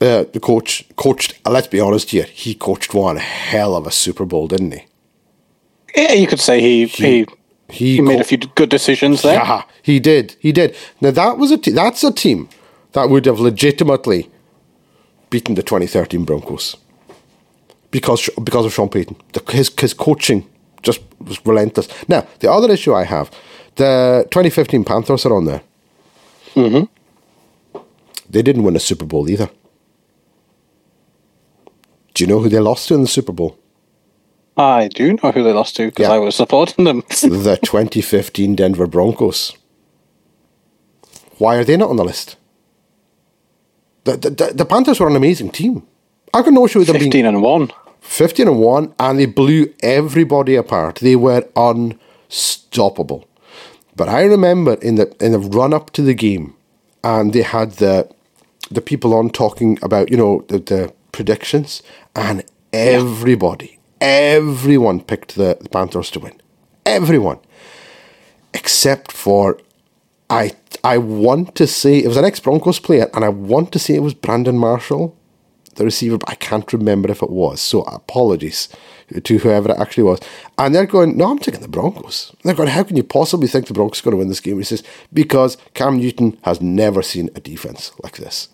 uh, 0.00 0.24
the 0.32 0.40
coach, 0.40 0.84
coached. 0.96 1.34
uh, 1.46 1.50
Let's 1.50 1.68
be 1.68 1.80
honest 1.80 2.10
here. 2.10 2.26
He 2.44 2.54
coached 2.54 2.92
one 2.94 3.16
hell 3.18 3.74
of 3.76 3.86
a 3.86 3.90
Super 3.90 4.24
Bowl, 4.26 4.48
didn't 4.48 4.72
he? 4.72 4.82
Yeah, 5.96 6.12
you 6.14 6.26
could 6.26 6.40
say 6.40 6.60
he 6.60 6.86
he, 6.86 7.04
He, 7.04 7.26
he 7.70 8.00
made 8.00 8.16
co- 8.16 8.20
a 8.20 8.24
few 8.24 8.38
good 8.38 8.68
decisions 8.68 9.22
there. 9.22 9.34
Yeah, 9.34 9.62
he 9.82 10.00
did. 10.00 10.36
He 10.40 10.52
did. 10.52 10.76
Now 11.00 11.10
that 11.12 11.38
was 11.38 11.50
a 11.50 11.58
te- 11.58 11.72
that's 11.72 12.04
a 12.04 12.12
team 12.12 12.48
that 12.92 13.08
would 13.08 13.26
have 13.26 13.40
legitimately 13.40 14.28
beaten 15.30 15.54
the 15.54 15.62
2013 15.62 16.24
Broncos 16.24 16.76
because 17.90 18.28
because 18.42 18.66
of 18.66 18.72
Sean 18.72 18.88
Payton. 18.88 19.16
The, 19.32 19.52
his 19.52 19.70
his 19.78 19.94
coaching 19.94 20.46
just 20.82 21.00
was 21.20 21.44
relentless. 21.46 21.88
Now 22.08 22.26
the 22.40 22.50
other 22.50 22.70
issue 22.72 22.94
I 22.94 23.04
have, 23.04 23.30
the 23.76 24.26
2015 24.30 24.84
Panthers 24.84 25.26
are 25.26 25.34
on 25.34 25.44
there. 25.44 25.62
Mm-hmm. 26.54 26.84
They 28.28 28.42
didn't 28.42 28.62
win 28.62 28.76
a 28.76 28.80
Super 28.80 29.04
Bowl 29.06 29.28
either. 29.28 29.50
Do 32.14 32.24
you 32.24 32.28
know 32.28 32.40
who 32.40 32.48
they 32.48 32.58
lost 32.60 32.88
to 32.88 32.94
in 32.94 33.02
the 33.02 33.08
Super 33.08 33.32
Bowl? 33.32 33.56
I 34.60 34.88
do 34.88 35.14
know 35.14 35.32
who 35.32 35.42
they 35.42 35.52
lost 35.52 35.76
to 35.76 35.86
because 35.86 36.06
Yeah. 36.08 36.12
I 36.14 36.18
was 36.18 36.34
supporting 36.36 36.84
them. 36.84 37.02
the 37.22 37.58
2015 37.62 38.54
Denver 38.56 38.86
Broncos. 38.86 39.56
Why 41.38 41.56
are 41.56 41.64
they 41.64 41.76
not 41.76 41.88
on 41.90 41.96
the 41.96 42.04
list? 42.04 42.36
The, 44.04 44.16
the, 44.16 44.30
the, 44.30 44.52
the 44.54 44.64
Panthers 44.66 45.00
were 45.00 45.08
an 45.08 45.16
amazing 45.16 45.50
team. 45.50 45.86
I 46.34 46.42
got 46.42 46.52
no 46.52 46.66
issue 46.66 46.80
with 46.80 46.88
them 46.88 46.98
being 46.98 47.10
15 47.10 47.26
and 47.26 47.42
1. 47.42 47.72
15 48.00 48.48
and 48.48 48.58
1, 48.60 48.94
and 48.98 49.18
they 49.18 49.26
blew 49.26 49.72
everybody 49.82 50.56
apart. 50.56 50.96
They 50.96 51.16
were 51.16 51.46
unstoppable. 51.56 53.26
But 53.96 54.08
I 54.08 54.22
remember 54.24 54.74
in 54.74 54.94
the 54.94 55.14
in 55.20 55.32
the 55.32 55.38
run 55.38 55.74
up 55.74 55.90
to 55.92 56.02
the 56.02 56.14
game, 56.14 56.54
and 57.02 57.32
they 57.32 57.42
had 57.42 57.72
the 57.72 58.08
the 58.70 58.80
people 58.80 59.12
on 59.14 59.30
talking 59.30 59.78
about 59.82 60.10
you 60.10 60.16
know 60.16 60.44
the, 60.48 60.58
the 60.58 60.92
predictions, 61.12 61.82
and 62.14 62.44
everybody, 62.72 63.78
everyone 64.00 65.00
picked 65.00 65.34
the, 65.34 65.58
the 65.60 65.68
Panthers 65.68 66.10
to 66.12 66.20
win. 66.20 66.40
Everyone, 66.86 67.38
except 68.54 69.12
for 69.12 69.58
I 70.28 70.52
I 70.82 70.98
want 70.98 71.54
to 71.56 71.66
say 71.66 71.98
it 71.98 72.08
was 72.08 72.16
an 72.16 72.24
ex 72.24 72.40
Broncos 72.40 72.78
player, 72.78 73.10
and 73.14 73.24
I 73.24 73.28
want 73.28 73.72
to 73.72 73.78
say 73.78 73.94
it 73.94 74.02
was 74.02 74.14
Brandon 74.14 74.56
Marshall, 74.56 75.16
the 75.74 75.84
receiver, 75.84 76.18
but 76.18 76.30
I 76.30 76.34
can't 76.36 76.72
remember 76.72 77.10
if 77.10 77.22
it 77.22 77.30
was. 77.30 77.60
So 77.60 77.82
apologies 77.82 78.68
to 79.24 79.38
whoever 79.38 79.72
it 79.72 79.78
actually 79.78 80.04
was. 80.04 80.20
And 80.56 80.74
they're 80.74 80.86
going, 80.86 81.16
no, 81.16 81.30
I'm 81.30 81.38
taking 81.38 81.60
the 81.60 81.68
Broncos. 81.68 82.30
And 82.30 82.40
they're 82.44 82.54
going, 82.54 82.68
how 82.68 82.84
can 82.84 82.96
you 82.96 83.02
possibly 83.02 83.48
think 83.48 83.66
the 83.66 83.74
Broncos 83.74 84.00
are 84.00 84.04
going 84.04 84.12
to 84.12 84.18
win 84.18 84.28
this 84.28 84.40
game? 84.40 84.58
He 84.58 84.64
says, 84.64 84.82
because 85.12 85.56
Cam 85.74 85.98
Newton 85.98 86.38
has 86.42 86.60
never 86.60 87.02
seen 87.02 87.28
a 87.34 87.40
defense 87.40 87.92
like 88.02 88.18
this. 88.18 88.48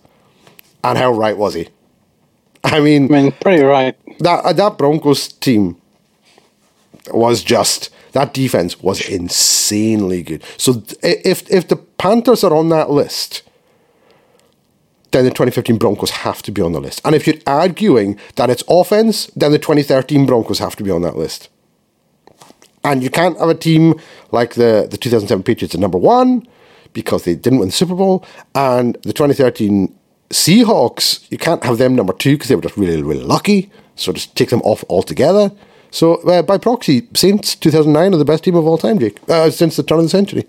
And 0.83 0.97
how 0.97 1.13
right 1.13 1.37
was 1.37 1.55
he? 1.55 1.69
I 2.73 2.81
mean, 2.81 3.05
I 3.15 3.23
mean, 3.23 3.33
pretty 3.33 3.63
right. 3.63 3.97
that 4.19 4.45
uh, 4.45 4.53
that 4.53 4.77
Broncos 4.77 5.29
team 5.29 5.77
was 7.13 7.45
just 7.45 7.91
that 8.13 8.35
defense 8.35 8.81
was 8.81 9.01
insanely 9.09 10.23
good. 10.23 10.43
So 10.57 10.83
if 11.03 11.49
if 11.51 11.69
the 11.69 11.77
Panthers 11.77 12.43
are 12.43 12.53
on 12.53 12.69
that 12.71 12.91
list, 12.91 13.43
then 15.13 15.25
the 15.25 15.31
2015 15.31 15.79
Broncos 15.79 16.11
have 16.11 16.43
to 16.43 16.51
be 16.51 16.61
on 16.61 16.73
the 16.73 16.81
list. 16.81 17.01
And 17.05 17.15
if 17.15 17.27
you're 17.27 17.37
arguing 17.47 18.19
that 18.35 18.51
it's 18.51 18.65
offense, 18.69 19.27
then 19.37 19.53
the 19.53 19.59
2013 19.59 20.27
Broncos 20.27 20.59
have 20.59 20.75
to 20.77 20.83
be 20.83 20.91
on 20.91 21.03
that 21.03 21.17
list. 21.17 21.49
And 22.83 23.03
you 23.03 23.11
can't 23.11 23.39
have 23.39 23.49
a 23.49 23.55
team 23.55 24.01
like 24.33 24.55
the, 24.55 24.87
the 24.91 24.97
2007 24.97 25.43
Patriots 25.43 25.75
at 25.75 25.81
number 25.81 25.99
one 25.99 26.47
because 26.93 27.25
they 27.25 27.35
didn't 27.35 27.59
win 27.59 27.69
the 27.69 27.73
Super 27.73 27.95
Bowl, 27.95 28.25
and 28.55 28.95
the 29.03 29.13
2013 29.13 29.95
Seahawks, 30.31 31.31
you 31.31 31.39
can't 31.39 31.63
have 31.65 31.79
them 31.79 31.95
number 31.95 32.13
two 32.13 32.33
because 32.35 32.49
they 32.49 32.57
were 32.57 32.63
just 32.63 32.77
really, 32.77 33.03
really 33.03 33.23
lucky. 33.25 33.71
So 33.95 34.13
just 34.13 34.35
take 34.37 34.51
them 34.51 34.61
off 34.63 34.85
altogether. 34.89 35.53
So 35.91 36.17
uh, 36.17 36.43
by 36.43 36.59
proxy, 36.59 37.09
Saints 37.15 37.55
2009 37.55 38.15
are 38.15 38.17
the 38.19 38.25
best 38.25 38.45
team 38.45 38.57
of 38.57 38.67
all 38.67 38.77
time, 38.79 38.99
Jake, 38.99 39.19
uh, 39.31 39.51
since 39.51 39.77
the 39.77 39.83
turn 39.83 39.99
of 39.99 40.05
the 40.05 40.09
century. 40.11 40.45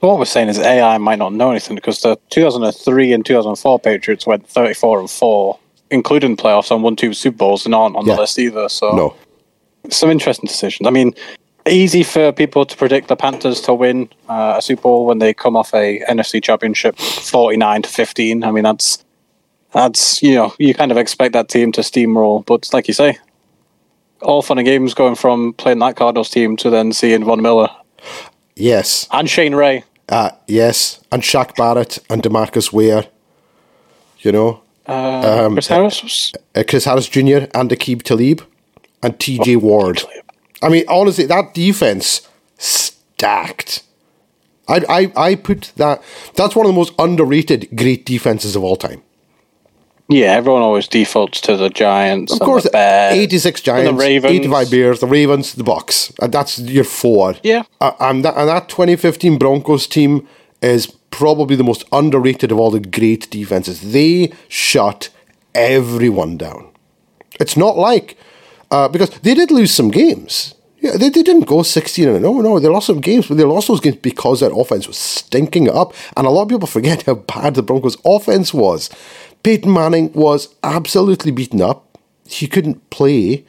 What 0.00 0.18
we're 0.18 0.24
saying 0.26 0.48
is 0.48 0.58
AI 0.58 0.98
might 0.98 1.18
not 1.18 1.32
know 1.32 1.50
anything 1.50 1.74
because 1.76 2.00
the 2.00 2.18
2003 2.30 3.12
and 3.12 3.24
2004 3.24 3.78
Patriots 3.80 4.26
went 4.26 4.46
34 4.46 5.00
and 5.00 5.10
4, 5.10 5.58
including 5.90 6.36
playoffs 6.36 6.70
and 6.70 6.82
won 6.82 6.94
two 6.94 7.14
Super 7.14 7.38
Bowls 7.38 7.64
and 7.66 7.74
aren't 7.74 7.96
on 7.96 8.06
Yeah. 8.06 8.14
the 8.14 8.20
list 8.20 8.38
either. 8.38 8.68
So 8.68 8.92
No. 8.94 9.14
some 9.90 10.10
interesting 10.10 10.46
decisions. 10.46 10.86
I 10.86 10.90
mean, 10.90 11.14
easy 11.68 12.02
for 12.02 12.32
people 12.32 12.64
to 12.66 12.76
predict 12.76 13.08
the 13.08 13.16
Panthers 13.16 13.60
to 13.62 13.74
win 13.74 14.08
uh, 14.28 14.54
a 14.58 14.62
Super 14.62 14.82
Bowl 14.82 15.06
when 15.06 15.18
they 15.18 15.32
come 15.34 15.56
off 15.56 15.72
a 15.74 16.00
NFC 16.08 16.42
Championship 16.42 16.96
49 16.98 17.82
to 17.82 17.88
15. 17.88 18.44
I 18.44 18.50
mean, 18.50 18.64
that's 18.64 19.04
that's 19.72 20.22
you 20.22 20.34
know 20.34 20.54
you 20.58 20.74
kind 20.74 20.90
of 20.92 20.96
expect 20.98 21.32
that 21.32 21.48
team 21.48 21.72
to 21.72 21.80
steamroll, 21.80 22.44
but 22.46 22.68
like 22.72 22.86
you 22.88 22.94
say, 22.94 23.18
all 24.22 24.42
fun 24.42 24.58
and 24.58 24.66
games 24.66 24.94
going 24.94 25.14
from 25.14 25.52
playing 25.54 25.78
that 25.80 25.96
Cardinals 25.96 26.30
team 26.30 26.56
to 26.58 26.70
then 26.70 26.92
seeing 26.92 27.24
Von 27.24 27.42
Miller 27.42 27.68
Yes. 28.56 29.08
and 29.10 29.28
Shane 29.28 29.54
Ray. 29.54 29.84
Uh, 30.08 30.30
yes. 30.46 31.00
And 31.10 31.22
Shaq 31.22 31.56
Barrett 31.56 31.98
and 32.10 32.22
Demarcus 32.22 32.72
Ware. 32.72 33.06
You 34.20 34.32
know, 34.32 34.60
Uh, 34.86 35.48
Chris 35.50 35.66
Harris 35.66 36.32
uh, 36.54 36.62
Chris 36.68 36.84
Harris 36.84 37.08
Jr. 37.08 37.46
and 37.54 37.70
Aqib 37.70 38.02
Talib 38.02 38.42
and 39.02 39.18
TJ 39.18 39.56
Ward. 39.56 40.02
I 40.62 40.68
mean, 40.68 40.84
honestly, 40.88 41.26
that 41.26 41.54
defense 41.54 42.28
stacked. 42.58 43.82
I, 44.68 44.80
I, 44.88 45.12
I 45.16 45.34
put 45.34 45.72
that. 45.76 46.02
That's 46.34 46.56
one 46.56 46.66
of 46.66 46.72
the 46.72 46.76
most 46.76 46.94
underrated 46.98 47.68
great 47.76 48.06
defenses 48.06 48.56
of 48.56 48.64
all 48.64 48.76
time. 48.76 49.02
Yeah, 50.08 50.32
everyone 50.32 50.62
always 50.62 50.86
defaults 50.86 51.40
to 51.42 51.56
the 51.56 51.70
Giants. 51.70 52.32
Of 52.32 52.40
and 52.40 52.46
course, 52.46 52.64
the 52.64 52.70
Bears, 52.70 53.14
86 53.14 53.60
and 53.60 53.64
Giants, 53.64 53.90
the 53.90 53.96
Ravens. 53.96 54.32
85 54.32 54.70
Bears, 54.70 55.00
the 55.00 55.06
Ravens, 55.06 55.54
the 55.54 55.64
Bucks. 55.64 56.12
And 56.20 56.32
that's 56.32 56.58
your 56.58 56.84
four. 56.84 57.36
Yeah. 57.42 57.62
Uh, 57.80 57.92
and, 58.00 58.24
that, 58.24 58.36
and 58.36 58.48
that 58.48 58.68
2015 58.68 59.38
Broncos 59.38 59.86
team 59.86 60.28
is 60.60 60.86
probably 61.10 61.56
the 61.56 61.64
most 61.64 61.84
underrated 61.90 62.52
of 62.52 62.58
all 62.58 62.70
the 62.70 62.80
great 62.80 63.30
defenses. 63.30 63.92
They 63.92 64.32
shut 64.48 65.08
everyone 65.54 66.36
down. 66.36 66.70
It's 67.40 67.56
not 67.56 67.78
like, 67.78 68.18
uh, 68.74 68.88
because 68.88 69.10
they 69.20 69.34
did 69.34 69.52
lose 69.52 69.72
some 69.72 69.90
games. 69.90 70.54
Yeah, 70.80 70.96
they, 70.96 71.08
they 71.08 71.22
didn't 71.22 71.46
go 71.46 71.62
16 71.62 72.08
and 72.08 72.22
no, 72.22 72.40
no, 72.40 72.58
they 72.58 72.68
lost 72.68 72.88
some 72.88 73.00
games, 73.00 73.28
but 73.28 73.36
they 73.36 73.44
lost 73.44 73.68
those 73.68 73.80
games 73.80 73.96
because 73.96 74.40
their 74.40 74.52
offense 74.52 74.88
was 74.88 74.98
stinking 74.98 75.70
up. 75.70 75.94
And 76.16 76.26
a 76.26 76.30
lot 76.30 76.42
of 76.42 76.48
people 76.48 76.66
forget 76.66 77.04
how 77.04 77.14
bad 77.14 77.54
the 77.54 77.62
Broncos' 77.62 77.96
offense 78.04 78.52
was. 78.52 78.90
Peyton 79.44 79.72
Manning 79.72 80.12
was 80.12 80.54
absolutely 80.64 81.30
beaten 81.30 81.62
up. 81.62 81.98
He 82.26 82.48
couldn't 82.48 82.90
play. 82.90 83.44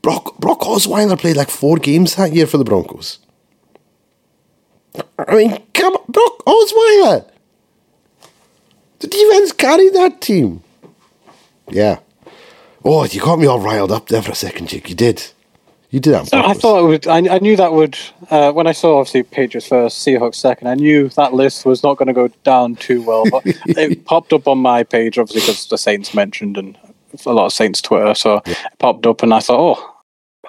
Brock, 0.00 0.38
Brock 0.38 0.60
Osweiler 0.60 1.18
played 1.18 1.36
like 1.36 1.50
four 1.50 1.76
games 1.76 2.14
that 2.14 2.32
year 2.32 2.46
for 2.46 2.56
the 2.56 2.64
Broncos. 2.64 3.18
I 5.18 5.34
mean, 5.34 5.62
come 5.74 5.92
on, 5.92 6.04
Brock 6.08 6.38
Osweiler. 6.46 7.30
The 9.00 9.08
defense 9.08 9.52
carried 9.52 9.92
that 9.94 10.20
team. 10.22 10.62
Yeah. 11.68 11.98
Oh, 12.84 13.04
you 13.04 13.20
got 13.20 13.38
me 13.38 13.46
all 13.46 13.60
riled 13.60 13.92
up 13.92 14.08
there 14.08 14.22
for 14.22 14.32
a 14.32 14.34
second, 14.36 14.68
Jake. 14.68 14.88
You 14.88 14.94
did. 14.94 15.32
You 15.90 15.98
did 15.98 16.12
that. 16.12 16.32
I 16.32 16.54
thought 16.54 16.84
it 16.84 16.86
would. 16.86 17.06
I, 17.08 17.34
I 17.34 17.38
knew 17.40 17.56
that 17.56 17.72
would. 17.72 17.98
Uh, 18.30 18.52
when 18.52 18.68
I 18.68 18.72
saw 18.72 19.00
obviously 19.00 19.24
Patriots 19.24 19.66
first, 19.66 20.06
Seahawks 20.06 20.36
second, 20.36 20.68
I 20.68 20.74
knew 20.74 21.08
that 21.10 21.34
list 21.34 21.66
was 21.66 21.82
not 21.82 21.96
going 21.96 22.06
to 22.06 22.12
go 22.12 22.28
down 22.44 22.76
too 22.76 23.02
well. 23.02 23.24
But 23.28 23.42
it 23.46 24.04
popped 24.04 24.32
up 24.32 24.46
on 24.46 24.58
my 24.58 24.84
page, 24.84 25.18
obviously 25.18 25.40
because 25.40 25.66
the 25.66 25.78
Saints 25.78 26.14
mentioned 26.14 26.56
and 26.56 26.78
a 27.26 27.32
lot 27.32 27.46
of 27.46 27.52
Saints 27.52 27.82
Twitter. 27.82 28.14
So 28.14 28.40
it 28.46 28.56
popped 28.78 29.04
up, 29.04 29.22
and 29.24 29.34
I 29.34 29.40
thought, 29.40 29.78
oh, 29.78 29.96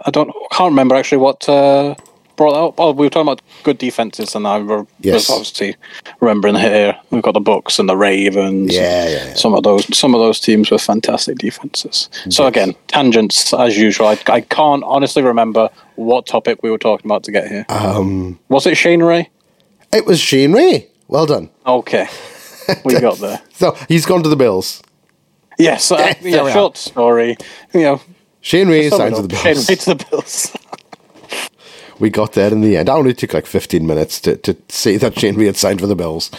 I 0.06 0.12
don't, 0.12 0.32
can't 0.52 0.72
remember 0.72 0.96
actually 0.96 1.17
what 1.17 1.50
uh, 1.50 1.96
brought 2.41 2.56
up. 2.67 2.73
Oh, 2.80 2.91
we 2.91 3.06
were 3.06 3.10
talking 3.12 3.27
about 3.27 3.41
good 3.63 3.77
defenses, 3.77 4.34
and 4.34 4.47
I 4.47 4.58
re- 4.58 4.86
Yes. 5.01 5.13
was 5.13 5.30
obviously 5.30 5.75
remembering 6.21 6.56
here 6.56 6.97
we've 7.12 7.21
got 7.21 7.34
the 7.36 7.39
Bucks 7.39 7.77
and 7.77 7.88
the 7.88 7.95
Ravens. 7.95 8.73
Yeah, 8.73 9.08
yeah, 9.08 9.25
yeah. 9.27 9.34
Some 9.36 9.54
of 9.54 9.62
those, 9.62 9.86
some 9.95 10.15
of 10.15 10.21
those 10.21 10.39
teams 10.39 10.71
with 10.71 10.82
fantastic 10.82 11.38
defenses. 11.38 12.10
So 12.30 12.47
again, 12.47 12.73
tangents 12.88 13.54
as 13.54 13.77
usual. 13.77 14.08
I, 14.08 14.17
I 14.27 14.41
can't 14.41 14.84
honestly 14.86 15.21
remember 15.21 15.69
what 15.97 16.25
topic 16.25 16.63
we 16.63 16.71
were 16.71 16.80
talking 16.80 17.06
about 17.12 17.23
to 17.25 17.32
get 17.32 17.47
here. 17.47 17.65
Um, 17.69 18.39
Was 18.49 18.65
it 18.65 18.75
Shane 18.75 19.04
Ray? 19.04 19.30
it 19.93 20.06
was 20.08 20.19
Shane 20.19 20.54
Ray. 20.54 20.88
Well 21.08 21.27
done. 21.27 21.49
Okay, 21.67 22.08
we 22.86 22.99
got 22.99 23.17
there. 23.19 23.39
So 23.54 23.77
he's 23.88 24.06
gone 24.08 24.23
to 24.23 24.30
the 24.30 24.36
Bills. 24.36 24.82
Yes, 25.60 25.91
uh, 25.91 26.13
yeah. 26.21 26.51
Short 26.51 26.75
story. 26.77 27.38
You 27.73 27.82
know, 27.82 28.01
Shane 28.39 28.67
Ray 28.67 28.89
sum 28.89 28.95
it 28.95 29.04
signs 29.04 29.13
up. 29.19 29.21
with 29.21 29.32
the 29.32 29.38
Shane 29.38 29.54
Bills. 29.54 29.69
Ray 29.69 29.75
to 29.75 29.93
the 29.93 30.06
Bills. 30.10 30.58
We 32.01 32.09
got 32.09 32.33
there 32.33 32.51
in 32.51 32.61
the 32.61 32.75
end. 32.75 32.89
I 32.89 32.95
only 32.95 33.13
took 33.13 33.33
like 33.33 33.45
15 33.45 33.85
minutes 33.85 34.19
to, 34.21 34.35
to 34.37 34.57
say 34.69 34.97
that 34.97 35.17
Shane 35.17 35.35
Ray 35.35 35.45
had 35.45 35.55
signed 35.55 35.79
for 35.79 35.87
the 35.87 35.95
Bills. 35.95 36.31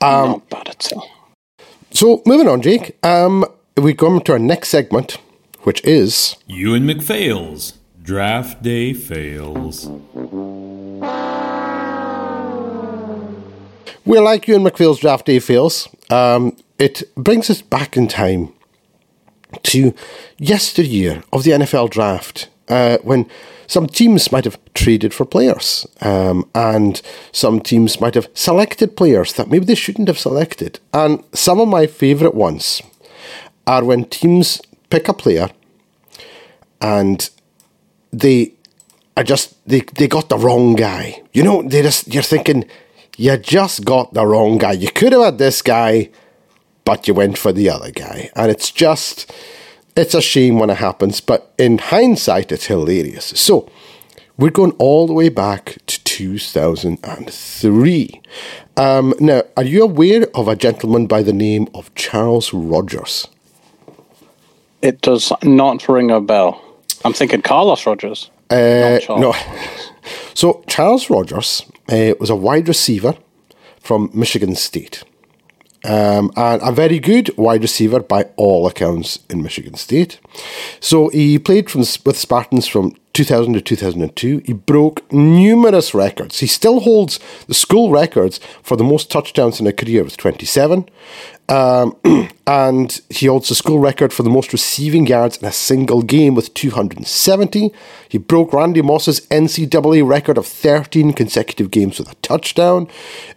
Um, 0.00 0.30
Not 0.30 0.48
bad 0.48 0.68
at 0.68 0.92
all. 0.92 1.10
So 1.90 2.22
moving 2.24 2.48
on, 2.48 2.62
Jake. 2.62 2.96
Um, 3.04 3.44
we 3.76 3.92
come 3.92 4.20
to 4.20 4.32
our 4.32 4.38
next 4.38 4.68
segment, 4.68 5.18
which 5.64 5.84
is 5.84 6.36
Euan 6.48 6.84
MacPhail's 6.84 7.78
Draft 8.02 8.62
Day 8.62 8.92
Fails. 8.94 9.90
we're 14.04 14.22
like 14.22 14.48
you 14.48 14.54
and 14.54 14.64
MacPhail's 14.64 14.98
draft 14.98 15.26
day 15.26 15.38
fails. 15.38 15.88
Um, 16.10 16.56
it 16.78 17.02
brings 17.14 17.50
us 17.50 17.62
back 17.62 17.96
in 17.96 18.08
time 18.08 18.52
to 19.64 19.94
yesteryear 20.38 21.22
of 21.32 21.44
the 21.44 21.52
NFL 21.52 21.90
draft, 21.90 22.48
uh, 22.68 22.98
when 23.02 23.28
some 23.70 23.86
teams 23.86 24.32
might 24.32 24.44
have 24.46 24.58
traded 24.74 25.14
for 25.14 25.24
players, 25.24 25.86
um, 26.00 26.44
and 26.56 27.00
some 27.30 27.60
teams 27.60 28.00
might 28.00 28.16
have 28.16 28.28
selected 28.34 28.96
players 28.96 29.34
that 29.34 29.48
maybe 29.48 29.64
they 29.64 29.76
shouldn't 29.76 30.08
have 30.08 30.18
selected. 30.18 30.80
And 30.92 31.22
some 31.32 31.60
of 31.60 31.68
my 31.68 31.86
favourite 31.86 32.34
ones 32.34 32.82
are 33.68 33.84
when 33.84 34.06
teams 34.06 34.60
pick 34.88 35.06
a 35.06 35.12
player 35.12 35.50
and 36.80 37.30
they 38.12 38.54
are 39.16 39.22
just 39.22 39.54
they, 39.68 39.82
they 39.94 40.08
got 40.08 40.30
the 40.30 40.38
wrong 40.38 40.74
guy. 40.74 41.22
You 41.32 41.44
know, 41.44 41.62
they 41.62 41.82
just 41.82 42.12
you're 42.12 42.24
thinking, 42.24 42.64
you 43.16 43.36
just 43.36 43.84
got 43.84 44.14
the 44.14 44.26
wrong 44.26 44.58
guy. 44.58 44.72
You 44.72 44.90
could 44.90 45.12
have 45.12 45.22
had 45.22 45.38
this 45.38 45.62
guy, 45.62 46.10
but 46.84 47.06
you 47.06 47.14
went 47.14 47.38
for 47.38 47.52
the 47.52 47.70
other 47.70 47.92
guy. 47.92 48.30
And 48.34 48.50
it's 48.50 48.72
just 48.72 49.32
it's 49.96 50.14
a 50.14 50.20
shame 50.20 50.58
when 50.58 50.70
it 50.70 50.78
happens, 50.78 51.20
but 51.20 51.52
in 51.58 51.78
hindsight 51.78 52.50
it's 52.52 52.66
hilarious. 52.66 53.26
So 53.36 53.68
we're 54.36 54.50
going 54.50 54.72
all 54.72 55.06
the 55.06 55.12
way 55.12 55.28
back 55.28 55.76
to 55.86 56.02
2003. 56.04 58.20
Um, 58.76 59.14
now, 59.20 59.42
are 59.56 59.64
you 59.64 59.82
aware 59.82 60.26
of 60.34 60.48
a 60.48 60.56
gentleman 60.56 61.06
by 61.06 61.22
the 61.22 61.32
name 61.32 61.68
of 61.74 61.94
Charles 61.94 62.52
Rogers? 62.54 63.28
It 64.82 65.00
does 65.02 65.32
not 65.42 65.86
ring 65.88 66.10
a 66.10 66.20
bell. 66.20 66.60
I'm 67.04 67.12
thinking 67.12 67.42
Carlos 67.42 67.86
Rogers. 67.86 68.30
Uh, 68.48 68.98
Charles. 69.00 69.20
no. 69.20 69.34
So 70.34 70.64
Charles 70.66 71.10
Rogers 71.10 71.62
uh, 71.92 72.14
was 72.18 72.30
a 72.30 72.36
wide 72.36 72.66
receiver 72.66 73.14
from 73.78 74.08
Michigan 74.14 74.54
State, 74.54 75.04
um, 75.84 76.30
and 76.36 76.60
a 76.62 76.72
very 76.72 76.98
good 76.98 77.36
wide 77.36 77.62
receiver 77.62 78.00
by 78.00 78.24
all 78.36 78.66
accounts 78.66 79.20
in 79.28 79.42
Michigan 79.42 79.74
State. 79.74 80.20
So 80.80 81.08
he 81.08 81.38
played 81.38 81.70
from, 81.70 81.80
with 81.80 82.18
Spartans 82.18 82.66
from 82.66 82.94
2000 83.12 83.54
to 83.54 83.60
2002. 83.60 84.42
He 84.44 84.52
broke 84.52 85.10
numerous 85.12 85.94
records. 85.94 86.40
He 86.40 86.46
still 86.46 86.80
holds 86.80 87.18
the 87.46 87.54
school 87.54 87.90
records 87.90 88.38
for 88.62 88.76
the 88.76 88.84
most 88.84 89.10
touchdowns 89.10 89.60
in 89.60 89.66
a 89.66 89.72
career 89.72 90.04
with 90.04 90.16
27. 90.16 90.88
Um, 91.50 91.96
and 92.46 93.00
he 93.10 93.26
holds 93.26 93.48
the 93.48 93.56
school 93.56 93.80
record 93.80 94.12
for 94.12 94.22
the 94.22 94.30
most 94.30 94.52
receiving 94.52 95.06
yards 95.06 95.36
in 95.36 95.46
a 95.46 95.52
single 95.52 96.02
game 96.02 96.36
with 96.36 96.54
270. 96.54 97.72
He 98.08 98.18
broke 98.18 98.52
Randy 98.52 98.82
Moss's 98.82 99.26
NCAA 99.28 100.08
record 100.08 100.38
of 100.38 100.46
13 100.46 101.12
consecutive 101.12 101.72
games 101.72 101.98
with 101.98 102.10
a 102.10 102.14
touchdown. 102.16 102.88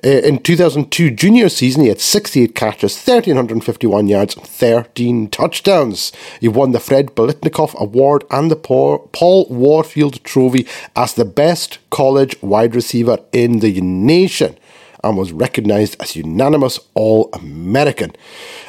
Uh, 0.06 0.10
in 0.10 0.40
2002 0.40 1.10
junior 1.10 1.50
season, 1.50 1.82
he 1.82 1.90
had 1.90 2.00
68 2.00 2.54
catches, 2.54 2.96
1,351 2.96 4.08
yards, 4.08 4.38
and 4.38 4.46
13 4.46 5.30
touchdowns. 5.30 6.12
He 6.40 6.48
won 6.48 6.72
the 6.72 6.80
Fred 6.80 7.16
Biletnikoff 7.16 7.74
Award 7.80 8.26
and 8.30 8.52
the 8.52 8.56
Paul 8.56 9.48
Warfield 9.50 10.24
Trophy 10.24 10.68
as 10.96 11.16
the 11.16 11.26
best 11.26 11.80
college 11.90 12.40
wide 12.44 12.76
receiver 12.76 13.18
in 13.32 13.60
the 13.60 13.82
nation 13.82 14.56
and 15.04 15.18
was 15.18 15.32
recognised 15.32 15.96
as 16.00 16.16
unanimous 16.16 16.80
All 16.94 17.30
American. 17.34 18.14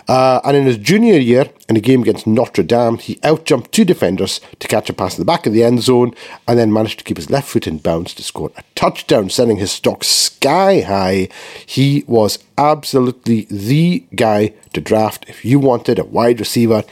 Uh, 0.08 0.40
and 0.44 0.56
in 0.56 0.66
his 0.66 0.76
junior 0.76 1.18
year, 1.18 1.50
in 1.68 1.76
a 1.76 1.80
game 1.80 2.02
against 2.02 2.26
Notre 2.26 2.62
Dame, 2.62 2.98
he 2.98 3.16
outjumped 3.16 3.70
two 3.70 3.84
defenders 3.84 4.40
to 4.58 4.68
catch 4.68 4.90
a 4.90 4.92
pass 4.92 5.16
in 5.16 5.20
the 5.20 5.24
back 5.24 5.46
of 5.46 5.52
the 5.52 5.64
end 5.64 5.82
zone 5.82 6.12
and 6.46 6.58
then 6.58 6.72
managed 6.72 6.98
to 6.98 7.04
keep 7.04 7.16
his 7.16 7.30
left 7.30 7.48
foot 7.48 7.66
in 7.66 7.78
bounds 7.78 8.12
to 8.14 8.22
score 8.22 8.50
a 8.56 8.62
touchdown, 8.74 9.30
sending 9.30 9.56
his 9.56 9.72
stock 9.72 10.04
sky 10.04 10.80
high. 10.80 11.28
He 11.64 12.04
was 12.06 12.38
absolutely 12.58 13.46
the 13.50 14.04
guy 14.14 14.52
to 14.72 14.80
draft 14.80 15.24
if 15.28 15.44
you 15.44 15.58
wanted 15.58 15.98
a 15.98 16.04
wide 16.04 16.40
receiver 16.40 16.84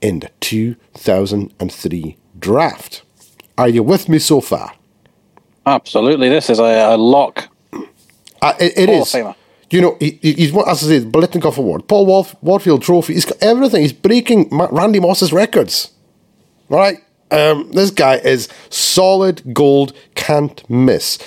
in 0.00 0.20
the 0.20 0.30
2003 0.40 2.16
draft. 2.38 3.02
Are 3.56 3.68
you 3.68 3.82
with 3.82 4.08
me 4.08 4.18
so 4.18 4.40
far? 4.40 4.74
Absolutely. 5.66 6.28
This 6.28 6.48
is 6.48 6.58
a, 6.58 6.94
a 6.94 6.96
lock 6.96 7.48
uh, 8.42 8.54
it, 8.60 8.78
it 8.78 8.88
is. 8.88 9.14
You 9.70 9.82
know, 9.82 9.96
he, 10.00 10.18
he's 10.22 10.56
as 10.56 10.84
I 10.84 10.86
say, 10.86 11.00
Biletnikoff 11.00 11.58
Award, 11.58 11.88
Paul 11.88 12.06
Warf, 12.06 12.34
Warfield 12.40 12.82
Trophy. 12.82 13.14
He's 13.14 13.26
got 13.26 13.42
everything. 13.42 13.82
He's 13.82 13.92
breaking 13.92 14.48
Randy 14.50 14.98
Moss's 14.98 15.32
records. 15.32 15.90
All 16.70 16.78
right, 16.78 16.98
um, 17.30 17.70
this 17.72 17.90
guy 17.90 18.16
is 18.16 18.48
solid 18.70 19.54
gold, 19.54 19.92
can't 20.14 20.68
miss. 20.70 21.18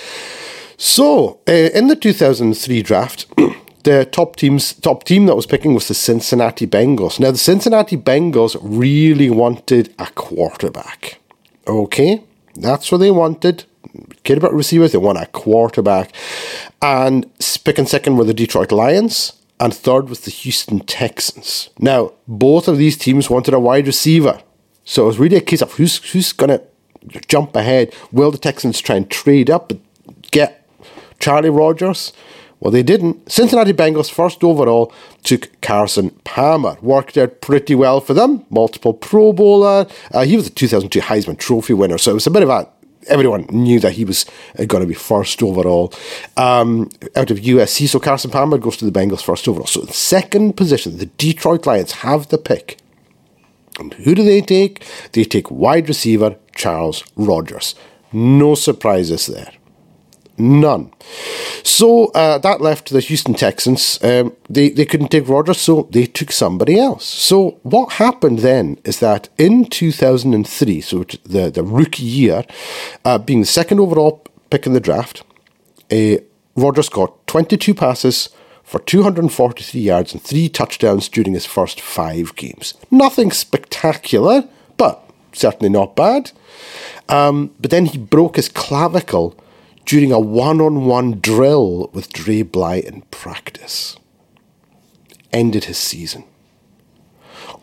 So, 0.77 1.39
uh, 1.47 1.51
in 1.51 1.87
the 1.87 1.95
2003 1.95 2.81
draft, 2.81 3.27
the 3.83 4.05
top 4.05 4.35
teams, 4.35 4.73
top 4.73 5.03
team 5.03 5.27
that 5.27 5.35
was 5.35 5.45
picking 5.45 5.73
was 5.75 5.87
the 5.87 5.93
Cincinnati 5.93 6.65
Bengals. 6.65 7.19
Now, 7.19 7.31
the 7.31 7.37
Cincinnati 7.37 7.97
Bengals 7.97 8.57
really 8.61 9.29
wanted 9.29 9.93
a 9.99 10.07
quarterback. 10.07 11.19
Okay, 11.67 12.23
that's 12.55 12.91
what 12.91 12.97
they 12.97 13.11
wanted 13.11 13.65
cared 14.23 14.37
about 14.37 14.53
receivers, 14.53 14.91
they 14.91 14.97
want 14.97 15.17
a 15.17 15.25
quarterback. 15.27 16.11
And 16.81 17.25
pick 17.63 17.77
and 17.77 17.87
second 17.87 18.17
were 18.17 18.23
the 18.23 18.33
Detroit 18.33 18.71
Lions, 18.71 19.33
and 19.59 19.73
third 19.73 20.09
was 20.09 20.21
the 20.21 20.31
Houston 20.31 20.79
Texans. 20.81 21.69
Now, 21.79 22.13
both 22.27 22.67
of 22.67 22.77
these 22.77 22.97
teams 22.97 23.29
wanted 23.29 23.53
a 23.53 23.59
wide 23.59 23.87
receiver. 23.87 24.41
So 24.83 25.03
it 25.03 25.07
was 25.07 25.19
really 25.19 25.37
a 25.37 25.41
case 25.41 25.61
of 25.61 25.73
who's 25.73 25.97
who's 26.11 26.33
gonna 26.33 26.61
jump 27.27 27.55
ahead. 27.55 27.93
Will 28.11 28.31
the 28.31 28.37
Texans 28.37 28.79
try 28.79 28.95
and 28.95 29.09
trade 29.09 29.49
up 29.49 29.71
and 29.71 29.81
get 30.31 30.67
Charlie 31.19 31.49
Rogers? 31.49 32.13
Well, 32.59 32.71
they 32.71 32.83
didn't. 32.83 33.31
Cincinnati 33.31 33.73
Bengals, 33.73 34.11
first 34.11 34.43
overall, 34.43 34.93
took 35.23 35.49
Carson 35.61 36.11
Palmer. 36.23 36.77
Worked 36.81 37.17
out 37.17 37.41
pretty 37.41 37.73
well 37.73 37.99
for 37.99 38.13
them. 38.13 38.45
Multiple 38.51 38.93
Pro 38.93 39.33
Bowler. 39.33 39.87
Uh, 40.13 40.25
he 40.25 40.35
was 40.35 40.47
a 40.47 40.51
2002 40.51 40.99
Heisman 40.99 41.39
Trophy 41.39 41.73
winner, 41.73 41.97
so 41.97 42.11
it 42.11 42.15
was 42.15 42.27
a 42.27 42.31
bit 42.31 42.43
of 42.43 42.49
a 42.49 42.69
everyone 43.07 43.45
knew 43.49 43.79
that 43.79 43.93
he 43.93 44.05
was 44.05 44.25
uh, 44.57 44.65
going 44.65 44.81
to 44.81 44.87
be 44.87 44.93
first 44.93 45.41
overall 45.41 45.93
um, 46.37 46.89
out 47.15 47.31
of 47.31 47.39
USC. 47.39 47.87
So 47.87 47.99
Carson 47.99 48.31
Palmer 48.31 48.57
goes 48.57 48.77
to 48.77 48.89
the 48.89 48.91
Bengals 48.91 49.23
first 49.23 49.47
overall. 49.47 49.67
So 49.67 49.85
second 49.85 50.57
position, 50.57 50.97
the 50.97 51.05
Detroit 51.05 51.65
Lions 51.65 51.91
have 51.93 52.27
the 52.29 52.37
pick. 52.37 52.77
And 53.79 53.93
who 53.93 54.15
do 54.15 54.23
they 54.23 54.41
take? 54.41 54.85
They 55.13 55.23
take 55.23 55.49
wide 55.49 55.87
receiver 55.87 56.35
Charles 56.55 57.03
Rogers. 57.15 57.75
No 58.13 58.55
surprises 58.55 59.27
there. 59.27 59.51
None. 60.41 60.91
So 61.63 62.07
uh, 62.07 62.39
that 62.39 62.61
left 62.61 62.89
the 62.89 62.99
Houston 62.99 63.35
Texans. 63.35 64.03
Um, 64.03 64.35
they, 64.49 64.69
they 64.69 64.85
couldn't 64.85 65.09
take 65.09 65.29
Rogers, 65.29 65.59
so 65.59 65.87
they 65.91 66.07
took 66.07 66.31
somebody 66.31 66.79
else. 66.79 67.05
So 67.05 67.59
what 67.61 67.93
happened 67.93 68.39
then 68.39 68.79
is 68.83 68.99
that 69.01 69.29
in 69.37 69.65
2003, 69.65 70.81
so 70.81 71.03
the, 71.25 71.51
the 71.51 71.63
rookie 71.63 72.03
year, 72.03 72.43
uh, 73.05 73.19
being 73.19 73.41
the 73.41 73.45
second 73.45 73.79
overall 73.79 74.23
pick 74.49 74.65
in 74.65 74.73
the 74.73 74.79
draft, 74.79 75.23
uh, 75.91 76.17
Rogers 76.55 76.89
got 76.89 77.27
22 77.27 77.75
passes 77.75 78.29
for 78.63 78.79
243 78.79 79.79
yards 79.79 80.13
and 80.13 80.23
three 80.23 80.49
touchdowns 80.49 81.07
during 81.07 81.33
his 81.33 81.45
first 81.45 81.79
five 81.79 82.35
games. 82.35 82.73
Nothing 82.89 83.29
spectacular, 83.29 84.47
but 84.77 85.07
certainly 85.33 85.69
not 85.69 85.95
bad. 85.95 86.31
Um, 87.09 87.53
but 87.59 87.69
then 87.69 87.85
he 87.85 87.97
broke 87.97 88.37
his 88.37 88.49
clavicle 88.49 89.35
during 89.91 90.13
a 90.13 90.19
one 90.21 90.61
on 90.61 90.85
one 90.85 91.19
drill 91.19 91.89
with 91.91 92.13
Dre 92.13 92.43
Bly 92.43 92.75
in 92.75 93.01
practice. 93.11 93.97
Ended 95.33 95.65
his 95.65 95.77
season. 95.77 96.23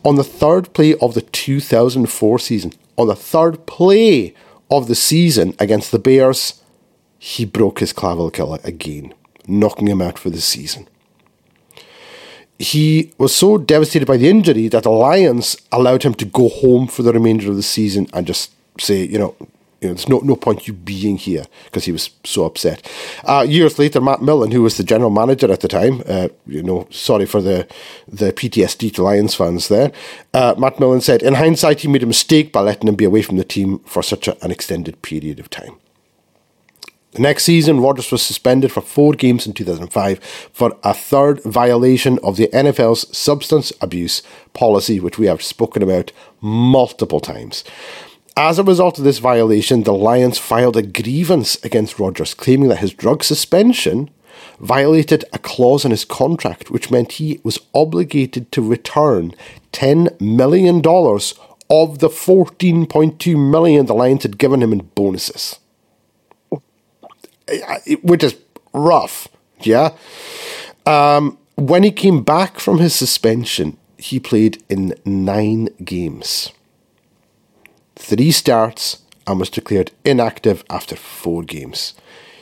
On 0.05 0.17
the 0.17 0.23
third 0.23 0.75
play 0.75 0.95
of 0.97 1.15
the 1.15 1.23
2004 1.23 2.39
season, 2.39 2.75
on 2.99 3.07
the 3.07 3.17
third 3.17 3.65
play 3.65 4.35
of 4.71 4.89
the 4.89 4.95
season 4.95 5.55
against 5.59 5.91
the 5.91 5.99
Bears, 5.99 6.63
he 7.19 7.47
broke 7.47 7.81
his 7.81 7.95
clavicle 7.95 8.57
again, 8.63 9.15
knocking 9.47 9.89
him 9.89 10.03
out 10.03 10.19
for 10.19 10.29
the 10.29 10.43
season. 10.43 10.87
He 12.59 13.15
was 13.17 13.35
so 13.35 13.57
devastated 13.57 14.05
by 14.05 14.19
the 14.19 14.29
injury 14.29 14.69
that 14.69 14.83
the 14.83 14.91
Lions 14.91 15.57
allowed 15.73 16.03
him 16.03 16.13
to 16.17 16.27
go 16.27 16.51
home 16.51 16.89
for 16.89 17.03
the 17.03 17.15
remainder 17.15 17.49
of 17.49 17.57
the 17.57 17.63
season 17.63 18.07
and 18.13 18.27
just 18.27 18.53
say, 18.79 19.07
you 19.07 19.19
know, 19.19 19.35
know, 19.87 19.95
there's 19.95 20.09
no, 20.09 20.19
no 20.19 20.35
point 20.35 20.67
you 20.67 20.73
being 20.73 21.17
here 21.17 21.45
because 21.67 21.85
he 21.85 21.93
was 21.93 22.11
so 22.25 22.45
upset. 22.45 22.91
Uh, 23.25 23.47
years 23.49 23.79
later, 23.79 24.01
Matt 24.01 24.23
Millen, 24.23 24.51
who 24.51 24.63
was 24.63 24.77
the 24.77 24.83
general 24.83 25.11
manager 25.11 25.53
at 25.53 25.61
the 25.61 25.69
time, 25.69 26.03
uh, 26.07 26.29
you 26.47 26.63
know, 26.63 26.89
sorry 26.91 27.27
for 27.27 27.41
the 27.41 27.67
the 28.09 28.33
PTSD 28.33 28.93
to 28.95 29.03
Lions 29.03 29.35
fans 29.35 29.69
there. 29.69 29.93
Uh, 30.35 30.55
Matt 30.59 30.81
Millen 30.81 31.01
said, 31.01 31.23
in 31.23 31.35
hindsight, 31.35 31.81
he 31.81 31.89
made 31.89 32.03
a 32.03 32.07
mistake 32.07 32.53
by 32.53 32.61
letting 32.61 32.89
him 32.89 32.97
be 32.97 33.05
away 33.05 33.23
from 33.23 33.37
the 33.37 33.45
team 33.45 33.79
for 33.81 34.03
such 34.03 34.27
a, 34.27 34.45
an 34.45 34.51
extended 34.51 35.01
period 35.03 35.39
of 35.39 35.49
time. 35.49 35.77
The 37.13 37.23
next 37.23 37.45
season, 37.45 37.81
Rogers 37.81 38.13
was 38.13 38.23
suspended 38.23 38.71
for 38.71 38.83
four 38.83 39.15
games 39.15 39.47
in 39.47 39.55
2005 39.55 40.19
for 40.53 40.77
a 40.85 40.93
third 40.93 41.43
violation 41.43 42.19
of 42.23 42.37
the 42.37 42.49
NFL's 42.49 43.17
substance 43.17 43.73
abuse 43.81 44.23
policy, 44.53 45.01
which 45.01 45.19
we 45.19 45.27
have 45.27 45.43
spoken 45.43 45.83
about 45.83 46.13
multiple 46.43 47.21
times. 47.21 47.65
As 48.39 48.57
a 48.57 48.63
result 48.63 48.99
of 48.99 49.05
this 49.05 49.19
violation, 49.19 49.83
the 49.83 49.93
Lions 49.93 50.39
filed 50.39 50.77
a 50.77 50.83
grievance 50.83 51.57
against 51.65 51.99
Rogers, 51.99 52.35
claiming 52.35 52.69
that 52.69 52.79
his 52.79 52.95
drug 52.95 53.25
suspension 53.25 54.11
violated 54.61 55.25
a 55.33 55.41
clause 55.41 55.85
in 55.85 55.91
his 55.91 56.05
contract, 56.05 56.71
which 56.71 56.89
meant 56.89 57.15
he 57.15 57.41
was 57.43 57.59
obligated 57.75 58.53
to 58.53 58.63
return 58.63 59.35
$10 59.73 60.21
million 60.21 60.77
of 60.77 61.99
the 61.99 62.09
14.2 62.09 63.51
million 63.51 63.87
the 63.87 63.95
Lions 63.95 64.23
had 64.23 64.39
given 64.39 64.63
him 64.63 64.73
in 64.73 64.89
bonuses. 64.95 65.59
Which 68.03 68.23
is 68.23 68.37
rough, 68.73 69.27
yeah? 69.63 69.97
Um, 70.87 71.39
when 71.57 71.83
he 71.83 71.91
came 71.91 72.23
back 72.23 72.61
from 72.61 72.79
his 72.79 72.95
suspension, 72.95 73.79
he 73.97 74.21
played 74.21 74.63
in 74.69 74.95
nine 75.05 75.71
games 75.85 76.53
three 78.09 78.31
starts, 78.31 79.03
and 79.27 79.39
was 79.39 79.51
declared 79.51 79.91
inactive 80.03 80.65
after 80.71 80.97
four 80.97 81.43
games. 81.43 81.93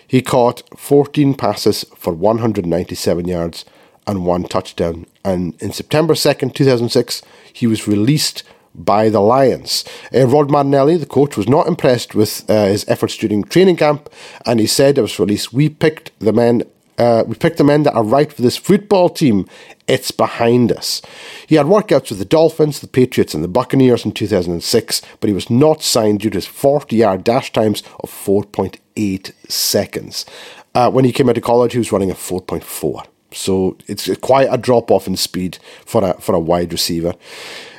He 0.06 0.22
caught 0.22 0.62
14 0.78 1.34
passes 1.34 1.84
for 1.96 2.12
197 2.12 3.26
yards 3.26 3.64
and 4.06 4.24
one 4.24 4.44
touchdown. 4.44 5.06
And 5.24 5.60
in 5.60 5.72
September 5.72 6.14
2nd, 6.14 6.54
2006, 6.54 7.22
he 7.52 7.66
was 7.66 7.88
released 7.88 8.44
by 8.76 9.08
the 9.08 9.18
Lions. 9.20 9.84
Uh, 10.14 10.28
Rod 10.28 10.50
Marinelli, 10.50 10.98
the 10.98 11.06
coach, 11.06 11.36
was 11.36 11.48
not 11.48 11.66
impressed 11.66 12.14
with 12.14 12.48
uh, 12.48 12.66
his 12.66 12.84
efforts 12.86 13.16
during 13.16 13.42
training 13.42 13.76
camp, 13.76 14.08
and 14.44 14.60
he 14.60 14.66
said 14.68 14.98
of 14.98 15.06
his 15.06 15.18
release, 15.18 15.52
We 15.52 15.68
picked 15.68 16.16
the 16.20 16.32
men 16.32 16.62
uh, 16.98 17.24
we 17.26 17.34
picked 17.34 17.58
the 17.58 17.64
men 17.64 17.82
that 17.84 17.94
are 17.94 18.04
right 18.04 18.32
for 18.32 18.42
this 18.42 18.56
football 18.56 19.08
team. 19.08 19.46
It's 19.86 20.10
behind 20.10 20.72
us. 20.72 21.02
He 21.46 21.56
had 21.56 21.66
workouts 21.66 22.10
with 22.10 22.18
the 22.18 22.24
Dolphins, 22.24 22.80
the 22.80 22.88
Patriots, 22.88 23.34
and 23.34 23.44
the 23.44 23.48
Buccaneers 23.48 24.04
in 24.04 24.12
2006, 24.12 25.02
but 25.20 25.28
he 25.28 25.34
was 25.34 25.50
not 25.50 25.82
signed 25.82 26.20
due 26.20 26.30
to 26.30 26.36
his 26.38 26.46
40 26.46 26.96
yard 26.96 27.24
dash 27.24 27.52
times 27.52 27.82
of 28.00 28.10
4.8 28.10 29.32
seconds. 29.48 30.26
Uh, 30.74 30.90
when 30.90 31.04
he 31.04 31.12
came 31.12 31.28
out 31.28 31.36
of 31.36 31.42
college, 31.42 31.72
he 31.72 31.78
was 31.78 31.92
running 31.92 32.10
a 32.10 32.14
4.4. 32.14 33.06
So 33.32 33.76
it's 33.86 34.14
quite 34.18 34.48
a 34.50 34.58
drop 34.58 34.90
off 34.90 35.06
in 35.06 35.16
speed 35.16 35.58
for 35.84 36.02
a 36.04 36.14
for 36.20 36.34
a 36.34 36.40
wide 36.40 36.72
receiver. 36.72 37.14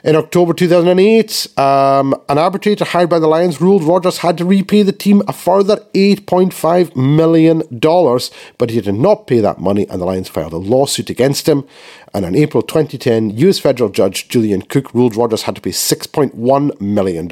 In 0.07 0.15
October 0.15 0.53
2008, 0.53 1.59
um, 1.59 2.15
an 2.29 2.37
arbitrator 2.37 2.85
hired 2.85 3.09
by 3.09 3.19
the 3.19 3.27
Lions 3.27 3.59
ruled 3.59 3.83
Rogers 3.83 4.19
had 4.19 4.37
to 4.37 4.45
repay 4.45 4.81
the 4.81 4.93
team 4.93 5.21
a 5.27 5.33
further 5.33 5.83
$8.5 5.93 6.95
million, 6.95 7.61
but 8.57 8.69
he 8.69 8.79
did 8.79 8.95
not 8.95 9.27
pay 9.27 9.41
that 9.41 9.59
money, 9.59 9.85
and 9.89 9.99
the 9.99 10.05
Lions 10.05 10.29
filed 10.29 10.53
a 10.53 10.57
lawsuit 10.57 11.09
against 11.09 11.49
him. 11.49 11.67
And 12.13 12.23
in 12.23 12.37
April 12.37 12.63
2010, 12.63 13.31
US 13.31 13.59
federal 13.59 13.89
judge 13.89 14.29
Julian 14.29 14.61
Cook 14.61 14.93
ruled 14.93 15.17
Rogers 15.17 15.41
had 15.41 15.55
to 15.55 15.61
pay 15.61 15.71
$6.1 15.71 16.79
million. 16.79 17.27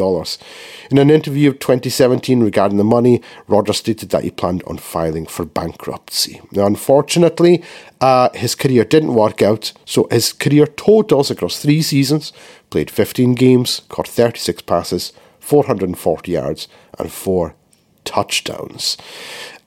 In 0.91 0.97
an 0.97 1.09
interview 1.09 1.51
of 1.51 1.59
2017 1.59 2.43
regarding 2.43 2.77
the 2.77 2.83
money, 2.83 3.21
Rogers 3.47 3.77
stated 3.77 4.09
that 4.09 4.25
he 4.25 4.31
planned 4.31 4.63
on 4.67 4.79
filing 4.79 5.27
for 5.27 5.45
bankruptcy. 5.45 6.41
Now, 6.51 6.65
unfortunately, 6.65 7.63
uh, 8.01 8.29
his 8.33 8.53
career 8.53 8.83
didn't 8.83 9.15
work 9.15 9.41
out, 9.41 9.71
so 9.85 10.09
his 10.11 10.33
career 10.33 10.67
totals 10.67 11.31
across 11.31 11.61
three 11.61 11.81
seasons 11.81 12.33
played 12.69 12.91
15 12.91 13.35
games, 13.35 13.81
caught 13.89 14.07
36 14.07 14.61
passes, 14.63 15.13
440 15.39 16.31
yards, 16.31 16.67
and 16.97 17.11
four 17.11 17.55
touchdowns. 18.03 18.97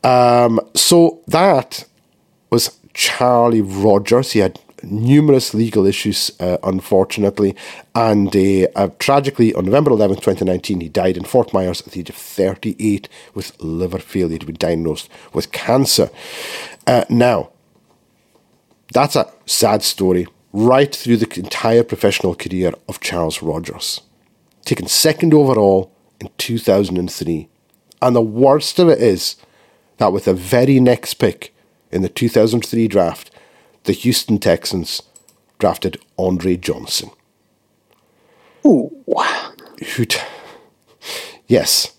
Um, 0.02 0.60
so 0.74 1.20
that 1.26 1.84
was 2.50 2.78
Charlie 2.94 3.62
Rogers. 3.62 4.32
He 4.32 4.40
had 4.40 4.58
numerous 4.82 5.54
legal 5.54 5.86
issues, 5.86 6.30
uh, 6.40 6.58
unfortunately. 6.62 7.54
And 7.94 8.34
uh, 8.34 8.68
uh, 8.76 8.88
tragically, 8.98 9.54
on 9.54 9.66
November 9.66 9.90
11, 9.90 10.16
2019, 10.16 10.80
he 10.80 10.88
died 10.88 11.16
in 11.16 11.24
Fort 11.24 11.52
Myers 11.52 11.80
at 11.80 11.92
the 11.92 12.00
age 12.00 12.10
of 12.10 12.16
38 12.16 13.08
with 13.34 13.60
liver 13.60 13.98
failure. 13.98 14.32
He'd 14.32 14.46
been 14.46 14.54
diagnosed 14.56 15.08
with 15.32 15.52
cancer. 15.52 16.10
Uh, 16.86 17.04
now, 17.08 17.50
that's 18.92 19.16
a 19.16 19.32
sad 19.46 19.82
story 19.82 20.26
right 20.66 20.94
through 20.94 21.18
the 21.18 21.38
entire 21.38 21.82
professional 21.82 22.34
career 22.34 22.72
of 22.88 23.00
Charles 23.00 23.42
Rogers, 23.42 24.00
Taken 24.64 24.86
second 24.86 25.32
overall 25.32 25.90
in 26.20 26.28
2003. 26.36 27.48
And 28.02 28.14
the 28.14 28.20
worst 28.20 28.78
of 28.78 28.90
it 28.90 29.00
is 29.00 29.36
that 29.96 30.12
with 30.12 30.26
the 30.26 30.34
very 30.34 30.78
next 30.78 31.14
pick 31.14 31.54
in 31.90 32.02
the 32.02 32.08
2003 32.10 32.86
draft, 32.86 33.30
the 33.84 33.92
Houston 33.92 34.38
Texans 34.38 35.02
drafted 35.58 35.98
Andre 36.18 36.56
Johnson. 36.58 37.10
Ooh. 38.66 38.90
Who 39.96 40.04
t- 40.04 40.20
yes, 41.46 41.94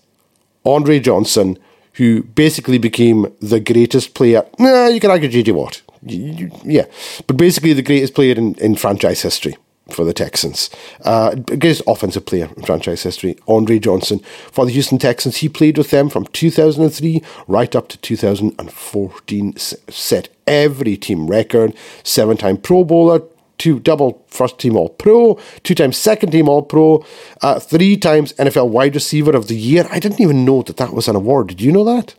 Andre 0.64 1.00
Johnson, 1.00 1.58
who 1.94 2.22
basically 2.22 2.78
became 2.78 3.34
the 3.40 3.58
greatest 3.58 4.14
player. 4.14 4.46
Nah, 4.60 4.86
you 4.86 5.00
can 5.00 5.10
argue 5.10 5.28
JJ 5.28 5.54
Watt. 5.54 5.82
Yeah, 6.02 6.86
but 7.26 7.36
basically 7.36 7.72
the 7.72 7.82
greatest 7.82 8.14
player 8.14 8.34
in, 8.34 8.54
in 8.54 8.76
franchise 8.76 9.22
history 9.22 9.56
for 9.92 10.04
the 10.04 10.12
Texans. 10.12 10.70
Uh, 11.04 11.34
greatest 11.34 11.82
offensive 11.86 12.24
player 12.24 12.48
in 12.56 12.62
franchise 12.64 13.02
history, 13.02 13.36
Andre 13.48 13.78
Johnson. 13.78 14.20
For 14.52 14.64
the 14.64 14.72
Houston 14.72 14.98
Texans, 14.98 15.38
he 15.38 15.48
played 15.48 15.76
with 15.78 15.90
them 15.90 16.08
from 16.08 16.26
2003 16.26 17.22
right 17.48 17.74
up 17.74 17.88
to 17.88 17.98
2014. 17.98 19.56
Set 19.56 20.28
every 20.46 20.96
team 20.96 21.26
record, 21.26 21.74
seven 22.02 22.36
time 22.36 22.56
Pro 22.56 22.84
Bowler, 22.84 23.22
two 23.58 23.78
double 23.78 24.24
first 24.28 24.58
team 24.58 24.76
All 24.76 24.88
Pro, 24.88 25.38
two 25.62 25.74
times 25.74 25.96
second 25.96 26.30
team 26.30 26.48
All 26.48 26.62
Pro, 26.62 27.04
uh, 27.42 27.60
three 27.60 27.96
times 27.96 28.32
NFL 28.34 28.68
Wide 28.68 28.94
Receiver 28.94 29.36
of 29.36 29.48
the 29.48 29.56
Year. 29.56 29.86
I 29.90 29.98
didn't 29.98 30.20
even 30.20 30.44
know 30.44 30.62
that 30.62 30.78
that 30.78 30.92
was 30.92 31.08
an 31.08 31.16
award. 31.16 31.48
Did 31.48 31.60
you 31.60 31.72
know 31.72 31.84
that? 31.84 32.14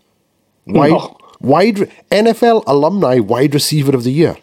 Wide, 0.67 0.91
No. 0.91 1.17
Wide 1.41 1.91
NFL 2.09 2.63
Alumni 2.67 3.19
Wide 3.19 3.53
Receiver 3.53 3.95
of 3.95 4.03
the 4.03 4.11
Year. 4.11 4.37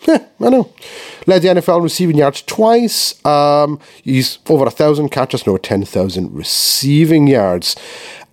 Heh, 0.00 0.18
I 0.40 0.48
know. 0.48 0.72
Led 1.26 1.42
the 1.42 1.48
NFL 1.48 1.78
in 1.78 1.82
receiving 1.84 2.16
yards 2.16 2.42
twice. 2.42 3.24
Um, 3.24 3.78
he's 4.02 4.38
over 4.48 4.66
a 4.66 4.70
thousand 4.70 5.10
catches, 5.10 5.46
no, 5.46 5.56
ten 5.56 5.84
thousand 5.84 6.34
receiving 6.34 7.28
yards, 7.28 7.76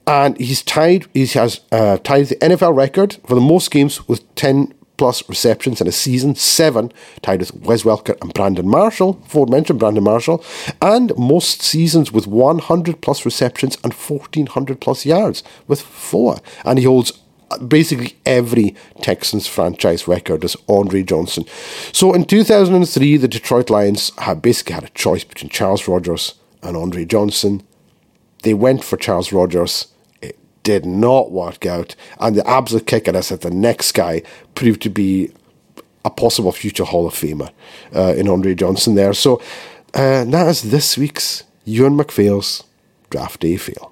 and 0.07 0.35
he's 0.37 0.63
tied. 0.63 1.05
He 1.13 1.27
has 1.27 1.61
uh, 1.71 1.97
tied 1.97 2.27
the 2.27 2.35
NFL 2.37 2.75
record 2.75 3.17
for 3.27 3.35
the 3.35 3.41
most 3.41 3.69
games 3.69 4.07
with 4.07 4.23
ten 4.35 4.73
plus 4.99 5.27
receptions 5.29 5.79
in 5.79 5.87
a 5.87 5.93
season, 5.93 6.35
seven, 6.35 6.91
tied 7.21 7.39
with 7.39 7.53
Wes 7.53 7.83
Welker 7.83 8.19
and 8.21 8.33
Brandon 8.33 8.67
Marshall, 8.67 9.21
aforementioned 9.25 9.79
Brandon 9.79 10.03
Marshall, 10.03 10.43
and 10.81 11.17
most 11.17 11.61
seasons 11.61 12.11
with 12.11 12.27
100 12.27 12.99
plus 12.99 13.23
receptions 13.23 13.77
and 13.81 13.93
1,400 13.93 14.81
plus 14.81 15.05
yards 15.05 15.41
with 15.67 15.81
four. 15.81 16.39
And 16.65 16.77
he 16.77 16.83
holds 16.83 17.13
basically 17.67 18.17
every 18.25 18.75
Texans 19.01 19.47
franchise 19.47 20.07
record 20.07 20.43
as 20.43 20.55
Andre 20.67 21.03
Johnson. 21.03 21.45
So 21.91 22.13
in 22.13 22.25
2003, 22.25 23.17
the 23.17 23.27
Detroit 23.27 23.69
Lions 23.69 24.11
had 24.17 24.41
basically 24.41 24.75
had 24.75 24.83
a 24.83 24.89
choice 24.89 25.23
between 25.23 25.49
Charles 25.49 25.87
Rogers 25.87 26.35
and 26.61 26.77
Andre 26.77 27.05
Johnson. 27.05 27.63
They 28.43 28.53
went 28.53 28.83
for 28.83 28.97
Charles 28.97 29.33
Rogers. 29.33 29.87
It 30.21 30.37
did 30.63 30.85
not 30.85 31.31
work 31.31 31.65
out. 31.65 31.95
And 32.19 32.35
the 32.35 32.47
absolute 32.47 32.87
kicker 32.87 33.15
is 33.15 33.29
that 33.29 33.41
the 33.41 33.51
next 33.51 33.93
guy 33.93 34.21
proved 34.55 34.81
to 34.83 34.89
be 34.89 35.31
a 36.05 36.09
possible 36.09 36.51
future 36.51 36.85
Hall 36.85 37.07
of 37.07 37.13
Famer 37.13 37.51
uh, 37.93 38.13
in 38.15 38.29
Andre 38.29 38.55
Johnson 38.55 38.95
there. 38.95 39.13
So 39.13 39.41
uh, 39.93 40.23
that 40.25 40.47
is 40.47 40.63
this 40.63 40.97
week's 40.97 41.43
Euan 41.67 41.95
MacPhail's 41.95 42.63
Draft 43.09 43.41
Day 43.41 43.57
Fail. 43.57 43.91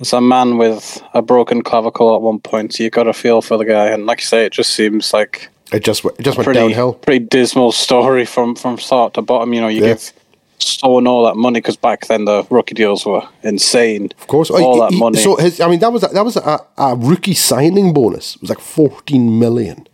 It's 0.00 0.12
a 0.12 0.20
man 0.20 0.58
with 0.58 1.02
a 1.14 1.22
broken 1.22 1.62
clavicle 1.62 2.14
at 2.14 2.20
one 2.20 2.40
point, 2.40 2.74
so 2.74 2.82
you 2.82 2.90
got 2.90 3.04
to 3.04 3.12
feel 3.12 3.40
for 3.40 3.56
the 3.56 3.64
guy. 3.64 3.86
And 3.86 4.06
like 4.06 4.20
you 4.20 4.26
say, 4.26 4.44
it 4.44 4.52
just 4.52 4.72
seems 4.72 5.12
like 5.12 5.48
It 5.72 5.84
just, 5.84 6.04
it 6.04 6.20
just 6.20 6.36
went 6.36 6.44
pretty 6.44 6.60
downhill. 6.60 6.94
pretty 6.94 7.24
dismal 7.24 7.72
story 7.72 8.24
from 8.26 8.54
from 8.56 8.78
start 8.78 9.14
to 9.14 9.22
bottom. 9.22 9.52
You 9.54 9.60
know, 9.60 9.68
you 9.68 9.82
Yeah. 9.82 9.88
give 9.94 10.12
someone 10.58 11.06
all 11.06 11.24
that 11.26 11.36
money 11.36 11.60
because 11.60 11.76
back 11.76 12.06
then 12.06 12.24
the 12.24 12.44
rookie 12.50 12.74
deals 12.74 13.06
were 13.06 13.22
insane. 13.42 14.08
Of 14.18 14.26
course, 14.26 14.50
oh, 14.50 14.62
all 14.62 14.74
he- 14.74 14.80
that 14.80 14.92
he- 14.92 14.98
money. 14.98 15.18
So 15.18 15.36
his, 15.36 15.60
I 15.60 15.68
mean, 15.68 15.78
that 15.80 15.92
was 15.92 16.02
a, 16.02 16.08
that 16.08 16.24
was 16.24 16.36
a, 16.36 16.58
a 16.76 16.96
rookie 16.96 17.34
signing 17.34 17.92
bonus. 17.92 18.34
It 18.36 18.40
was 18.42 18.50
like 18.50 18.60
fourteen 18.60 19.38
million. 19.38 19.86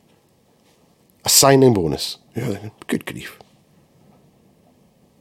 A 1.24 1.28
signing 1.28 1.74
bonus. 1.74 2.16
Yeah, 2.34 2.70
good 2.86 3.05
grief. 3.05 3.38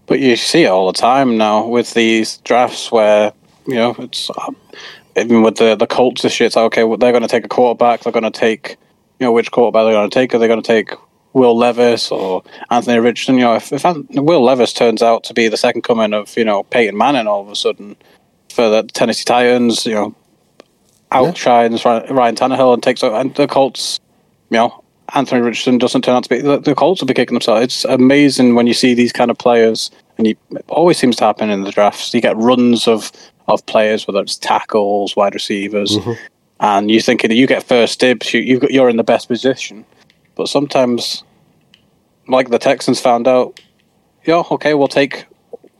But 0.05 0.19
you 0.21 0.35
see 0.37 0.63
it 0.63 0.67
all 0.67 0.87
the 0.91 0.97
time 0.97 1.37
now 1.37 1.65
with 1.67 1.93
these 1.93 2.37
drafts 2.37 2.91
where 2.91 3.33
you 3.65 3.75
know 3.75 3.95
it's 3.99 4.29
uh, 4.29 4.51
even 5.15 5.41
with 5.41 5.57
the 5.57 5.75
the 5.75 5.87
Colts 5.87 6.21
this 6.21 6.39
year. 6.39 6.47
It's 6.47 6.55
like, 6.55 6.65
okay, 6.65 6.83
well, 6.83 6.97
they're 6.97 7.11
going 7.11 7.23
to 7.23 7.27
take 7.27 7.45
a 7.45 7.49
quarterback. 7.49 8.01
They're 8.01 8.13
going 8.13 8.23
to 8.23 8.31
take 8.31 8.77
you 9.19 9.25
know 9.25 9.31
which 9.31 9.51
quarterback 9.51 9.83
they're 9.83 9.93
going 9.93 10.09
to 10.09 10.13
take. 10.13 10.33
Are 10.33 10.39
they 10.39 10.47
going 10.47 10.61
to 10.61 10.67
take 10.67 10.91
Will 11.33 11.57
Levis 11.57 12.11
or 12.11 12.43
Anthony 12.69 12.99
Richardson? 12.99 13.35
You 13.35 13.41
know, 13.41 13.55
if, 13.55 13.71
if 13.71 13.83
Will 14.11 14.43
Levis 14.43 14.73
turns 14.73 15.01
out 15.01 15.23
to 15.25 15.33
be 15.33 15.47
the 15.47 15.57
second 15.57 15.83
coming 15.83 16.13
of 16.13 16.35
you 16.37 16.45
know 16.45 16.63
Peyton 16.63 16.97
Manning 16.97 17.27
all 17.27 17.41
of 17.41 17.49
a 17.49 17.55
sudden 17.55 17.95
for 18.53 18.69
the 18.69 18.83
Tennessee 18.83 19.23
Titans, 19.25 19.85
you 19.85 19.93
know, 19.93 20.15
outshines 21.11 21.85
Ryan 21.85 22.15
Ryan 22.15 22.35
Tannehill 22.35 22.73
and 22.73 22.83
takes 22.83 23.03
and 23.03 23.33
the 23.35 23.47
Colts. 23.47 23.99
You 24.49 24.57
know, 24.57 24.83
Anthony 25.13 25.41
Richardson 25.41 25.77
doesn't 25.77 26.03
turn 26.03 26.15
out 26.15 26.23
to 26.23 26.29
be 26.29 26.41
the, 26.41 26.59
the 26.59 26.75
Colts 26.75 27.01
will 27.01 27.07
be 27.07 27.13
kicking 27.13 27.35
themselves. 27.35 27.63
It's 27.63 27.85
amazing 27.85 28.55
when 28.55 28.67
you 28.67 28.73
see 28.73 28.93
these 28.93 29.11
kind 29.11 29.31
of 29.31 29.37
players, 29.37 29.91
and 30.17 30.27
you, 30.27 30.35
it 30.51 30.65
always 30.69 30.97
seems 30.97 31.15
to 31.17 31.25
happen 31.25 31.49
in 31.49 31.63
the 31.63 31.71
drafts. 31.71 32.13
You 32.13 32.21
get 32.21 32.37
runs 32.37 32.87
of 32.87 33.11
of 33.49 33.65
players, 33.65 34.07
whether 34.07 34.21
it's 34.21 34.37
tackles, 34.37 35.15
wide 35.15 35.33
receivers, 35.33 35.97
mm-hmm. 35.97 36.13
and 36.59 36.89
you're 36.91 37.01
thinking 37.01 37.29
that 37.29 37.35
you 37.35 37.47
get 37.47 37.63
first 37.63 37.99
dibs. 37.99 38.33
You 38.33 38.41
you've 38.41 38.61
got, 38.61 38.71
you're 38.71 38.89
in 38.89 38.97
the 38.97 39.03
best 39.03 39.27
position, 39.27 39.85
but 40.35 40.47
sometimes, 40.47 41.23
like 42.27 42.49
the 42.49 42.59
Texans 42.59 43.01
found 43.01 43.27
out, 43.27 43.59
yeah, 44.25 44.43
okay, 44.51 44.73
we'll 44.73 44.87
take 44.87 45.25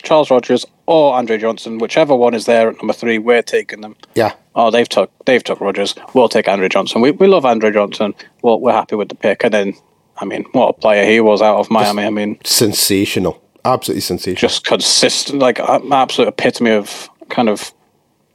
Charles 0.04 0.32
Rogers 0.32 0.66
or 0.86 1.14
Andre 1.14 1.38
Johnson, 1.38 1.78
whichever 1.78 2.16
one 2.16 2.34
is 2.34 2.46
there 2.46 2.70
at 2.70 2.78
number 2.78 2.94
three. 2.94 3.18
We're 3.18 3.44
taking 3.44 3.82
them 3.82 3.96
Yeah, 4.16 4.34
oh, 4.56 4.72
they've 4.72 4.90
took 4.90 5.12
they've 5.26 5.44
took 5.44 5.62
Rogers. 5.62 5.96
We'll 6.14 6.30
take 6.30 6.48
Andrew 6.48 6.70
Johnson. 6.70 7.02
We 7.02 7.12
we 7.12 7.28
love 7.28 7.46
Andrew 7.46 7.72
Johnson. 7.72 8.16
Well, 8.42 8.60
we're 8.60 8.74
happy 8.74 8.96
with 8.96 9.10
the 9.10 9.16
pick. 9.16 9.44
And 9.44 9.54
then, 9.54 9.74
I 10.18 10.26
mean, 10.26 10.46
what 10.54 10.68
a 10.70 10.74
player 10.74 11.06
he 11.06 11.20
was 11.20 11.42
out 11.42 11.58
of 11.60 11.70
Miami. 11.70 12.04
I 12.04 12.10
mean, 12.10 12.40
sensational. 12.44 13.44
Absolutely 13.66 14.02
sensational. 14.02 14.40
just 14.40 14.66
consistent, 14.66 15.40
like 15.40 15.60
absolute 15.60 16.30
epitome 16.30 16.72
of 16.72 17.10
kind 17.30 17.50
of 17.50 17.74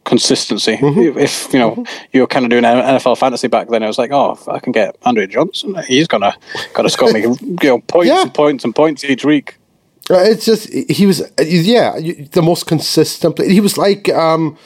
consistency. 0.04 0.78
If 0.82 1.52
you 1.52 1.58
know 1.58 1.84
you 2.12 2.20
were 2.20 2.26
kind 2.26 2.44
of 2.44 2.50
doing 2.50 2.64
NFL 2.64 3.16
fantasy 3.18 3.48
back 3.48 3.68
then, 3.68 3.82
it 3.82 3.86
was 3.86 3.98
like, 3.98 4.12
oh, 4.12 4.38
I 4.48 4.58
can 4.58 4.72
get 4.72 4.96
Andrew 5.06 5.26
Johnson, 5.26 5.74
he's 5.88 6.06
gonna 6.06 6.34
gonna 6.74 6.90
score 6.90 7.12
me 7.12 7.20
you 7.40 7.56
know 7.62 7.78
points 7.80 8.08
Yeah. 8.08 8.22
and 8.22 8.34
points 8.34 8.64
and 8.64 8.74
points 8.74 9.04
each 9.04 9.24
week. 9.24 9.56
Uh, 10.10 10.16
It's 10.18 10.44
just 10.44 10.68
he 10.72 11.06
was, 11.06 11.22
uh, 11.22 11.26
yeah, 11.42 11.98
the 12.32 12.42
most 12.42 12.66
consistent. 12.66 13.38
He 13.40 13.60
was 13.60 13.78
like, 13.78 14.10
um, 14.12 14.58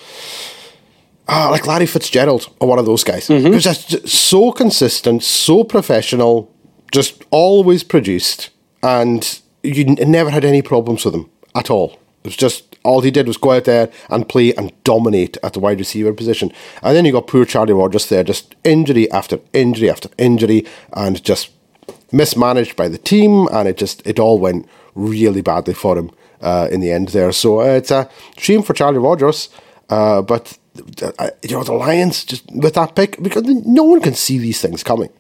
uh, 1.29 1.49
like 1.51 1.67
Larry 1.67 1.87
Fitzgerald 1.87 2.49
or 2.61 2.69
one 2.69 2.79
of 2.81 2.87
those 2.87 3.05
guys. 3.05 3.29
He 3.29 3.49
was 3.49 3.63
just, 3.63 4.09
so 4.09 4.51
consistent, 4.51 5.23
so 5.23 5.63
professional, 5.63 6.51
just 6.91 7.23
always 7.31 7.85
produced, 7.85 8.51
and 8.83 9.41
you 9.63 9.85
never 9.85 10.31
had 10.31 10.45
any 10.45 10.63
problems 10.63 11.05
with 11.05 11.15
him 11.15 11.31
at 11.55 11.71
all. 11.71 11.91
It 12.25 12.29
was 12.29 12.37
just 12.37 12.68
all 12.85 13.01
he 13.01 13.11
did 13.11 13.27
was 13.27 13.37
go 13.37 13.53
out 13.53 13.65
there 13.65 13.91
and 14.09 14.29
play 14.29 14.55
and 14.55 14.73
dominate 14.85 15.37
at 15.43 15.53
the 15.53 15.61
wide 15.61 15.79
receiver 15.79 16.13
position. 16.13 16.53
And 16.83 16.97
then 16.97 17.05
you 17.05 17.13
got 17.13 17.27
poor 17.27 17.45
Charlie 17.45 17.73
Rogers 17.73 18.09
there, 18.09 18.25
just 18.25 18.55
injury 18.65 19.11
after 19.11 19.41
injury 19.53 19.91
after 19.91 20.09
injury, 20.19 20.65
and 20.93 21.23
just 21.23 21.51
mismanaged 22.13 22.77
by 22.77 22.89
the 22.89 22.99
team, 22.99 23.49
and 23.53 23.69
it 23.69 23.77
just 23.77 24.07
it 24.07 24.19
all 24.19 24.39
went 24.39 24.69
really 24.95 25.43
badly 25.43 25.75
for 25.75 25.97
him 25.99 26.11
uh, 26.41 26.69
in 26.71 26.81
the 26.81 26.91
end 26.91 27.09
there. 27.09 27.33
So 27.33 27.61
uh, 27.61 27.65
it's 27.65 27.91
a 27.91 28.09
shame 28.37 28.63
for 28.63 28.75
Charlie 28.75 28.99
Rogers, 28.99 29.49
uh, 29.91 30.23
but 30.23 30.57
uh, 31.19 31.31
you 31.43 31.51
know 31.57 31.65
the 31.65 31.73
Lions 31.75 32.25
just 32.25 32.45
with 32.53 32.75
that 32.75 32.95
pick 32.95 33.23
because 33.23 33.43
no 33.45 33.83
one 33.85 34.01
can 34.01 34.15
see 34.15 34.39
these 34.39 34.61
things 34.61 34.83
coming. 34.83 35.11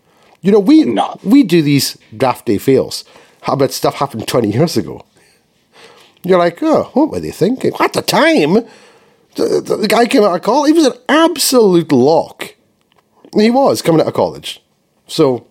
You 0.41 0.53
know 0.53 0.61
we 0.61 0.85
No. 0.85 1.19
we 1.25 1.43
do 1.43 1.63
these 1.63 1.99
draft 2.17 2.47
day 2.47 2.59
fails. 2.59 3.05
How 3.43 3.55
about 3.55 3.73
stuff 3.73 3.97
happened 3.97 4.27
twenty 4.29 4.51
years 4.51 4.77
ago? 4.77 5.05
You're 6.29 6.39
like, 6.39 6.63
oh, 6.63 6.91
what 6.93 7.11
were 7.11 7.21
they 7.21 7.31
thinking? 7.31 7.73
At 7.81 7.95
the 7.95 8.03
time, 8.03 8.55
the, 9.35 9.63
the, 9.65 9.77
the 9.77 9.89
guy 9.89 10.07
came 10.07 10.23
out 10.23 10.35
of 10.35 10.43
college. 10.43 10.73
He 10.73 10.79
was 10.79 10.87
an 10.87 11.01
absolute 11.09 11.91
lock. 11.91 12.55
He 13.35 13.51
was 13.51 13.81
coming 13.81 14.03
out 14.03 14.09
of 14.09 14.13
college. 14.15 14.63
So, 15.07 15.47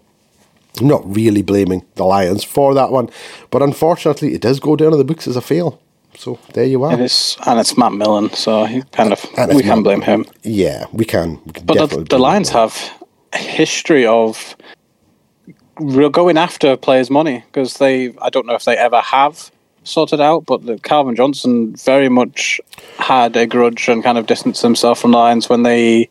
I'm 0.80 0.88
not 0.88 1.02
really 1.04 1.42
blaming 1.42 1.84
the 1.96 2.04
Lions 2.04 2.44
for 2.44 2.76
that 2.76 2.92
one. 2.92 3.10
But 3.50 3.64
unfortunately, 3.64 4.36
it 4.36 4.42
does 4.42 4.60
go 4.60 4.76
down 4.76 4.92
in 4.94 5.00
the 5.00 5.04
books 5.04 5.28
as 5.28 5.36
a 5.36 5.42
fail. 5.42 5.82
So, 6.16 6.38
there 6.54 6.66
you 6.66 6.84
are. 6.84 6.92
And 6.94 7.02
it's 7.02 7.38
and 7.48 7.60
it's 7.60 7.76
Matt 7.76 7.94
Millen, 7.94 8.30
so 8.32 8.66
he 8.66 8.84
kind 8.92 9.12
of 9.14 9.24
we 9.56 9.64
can 9.64 9.78
Matt 9.78 9.84
blame 9.84 10.02
him. 10.02 10.26
Yeah, 10.44 10.86
we 10.92 11.06
can. 11.06 11.40
We 11.46 11.54
can 11.54 11.66
But 11.66 11.90
the, 11.90 12.04
the 12.04 12.20
Lions 12.20 12.50
him. 12.50 12.60
have 12.60 13.06
a 13.34 13.38
history 13.38 14.06
of 14.06 14.56
going 16.12 16.38
after 16.38 16.78
players' 16.78 17.10
money 17.10 17.44
because 17.48 17.78
they 17.78 18.14
I 18.22 18.30
don't 18.30 18.46
know 18.46 18.56
if 18.56 18.66
they 18.66 18.78
ever 18.78 19.02
have 19.02 19.52
sorted 19.88 20.22
out, 20.22 20.46
but 20.46 20.66
the 20.66 20.78
Calvin 20.80 21.16
Johnson 21.16 21.76
very 21.76 22.10
much 22.10 22.60
had 22.98 23.36
a 23.36 23.46
grudge 23.46 23.88
and 23.88 24.04
kind 24.04 24.18
of 24.18 24.28
distanced 24.28 24.62
himself 24.62 25.00
from 25.00 25.12
the 25.12 25.18
Lions 25.18 25.50
when 25.50 25.64
they 25.64 26.10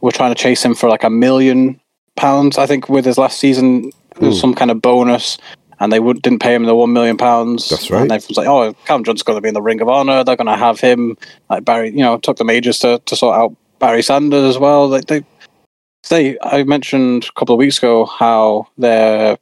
were 0.00 0.12
trying 0.12 0.34
to 0.34 0.40
chase 0.40 0.64
him 0.64 0.74
for 0.74 0.88
like 0.88 1.04
a 1.04 1.10
million 1.10 1.80
pounds. 2.16 2.58
I 2.58 2.66
think 2.66 2.88
with 2.88 3.04
his 3.04 3.18
last 3.18 3.38
season, 3.38 3.90
there 4.16 4.28
was 4.28 4.36
hmm. 4.36 4.40
some 4.40 4.54
kind 4.54 4.70
of 4.70 4.82
bonus. 4.82 5.38
And 5.80 5.92
they 5.92 6.00
would, 6.00 6.22
didn't 6.22 6.40
pay 6.40 6.54
him 6.54 6.64
the 6.64 6.74
one 6.74 6.92
million 6.92 7.16
pounds. 7.16 7.68
That's 7.68 7.88
right. 7.88 8.02
And 8.02 8.10
everyone's 8.10 8.36
like, 8.36 8.48
"Oh, 8.48 8.74
Calvin 8.84 9.04
Johnson's 9.04 9.22
going 9.22 9.36
to 9.36 9.40
be 9.40 9.46
in 9.46 9.54
the 9.54 9.62
Ring 9.62 9.80
of 9.80 9.88
Honor. 9.88 10.24
They're 10.24 10.34
going 10.34 10.48
to 10.48 10.56
have 10.56 10.80
him 10.80 11.16
like 11.48 11.64
Barry. 11.64 11.90
You 11.90 11.98
know, 11.98 12.14
it 12.14 12.24
took 12.24 12.36
them 12.36 12.50
ages 12.50 12.80
to, 12.80 13.00
to 13.06 13.14
sort 13.14 13.36
out 13.36 13.54
Barry 13.78 14.02
Sanders 14.02 14.42
as 14.42 14.58
well. 14.58 14.88
Like 14.88 15.06
they, 15.06 15.24
they, 16.10 16.36
I 16.42 16.64
mentioned 16.64 17.26
a 17.26 17.38
couple 17.38 17.54
of 17.54 17.60
weeks 17.60 17.78
ago 17.78 18.06
how 18.06 18.66
their 18.76 19.38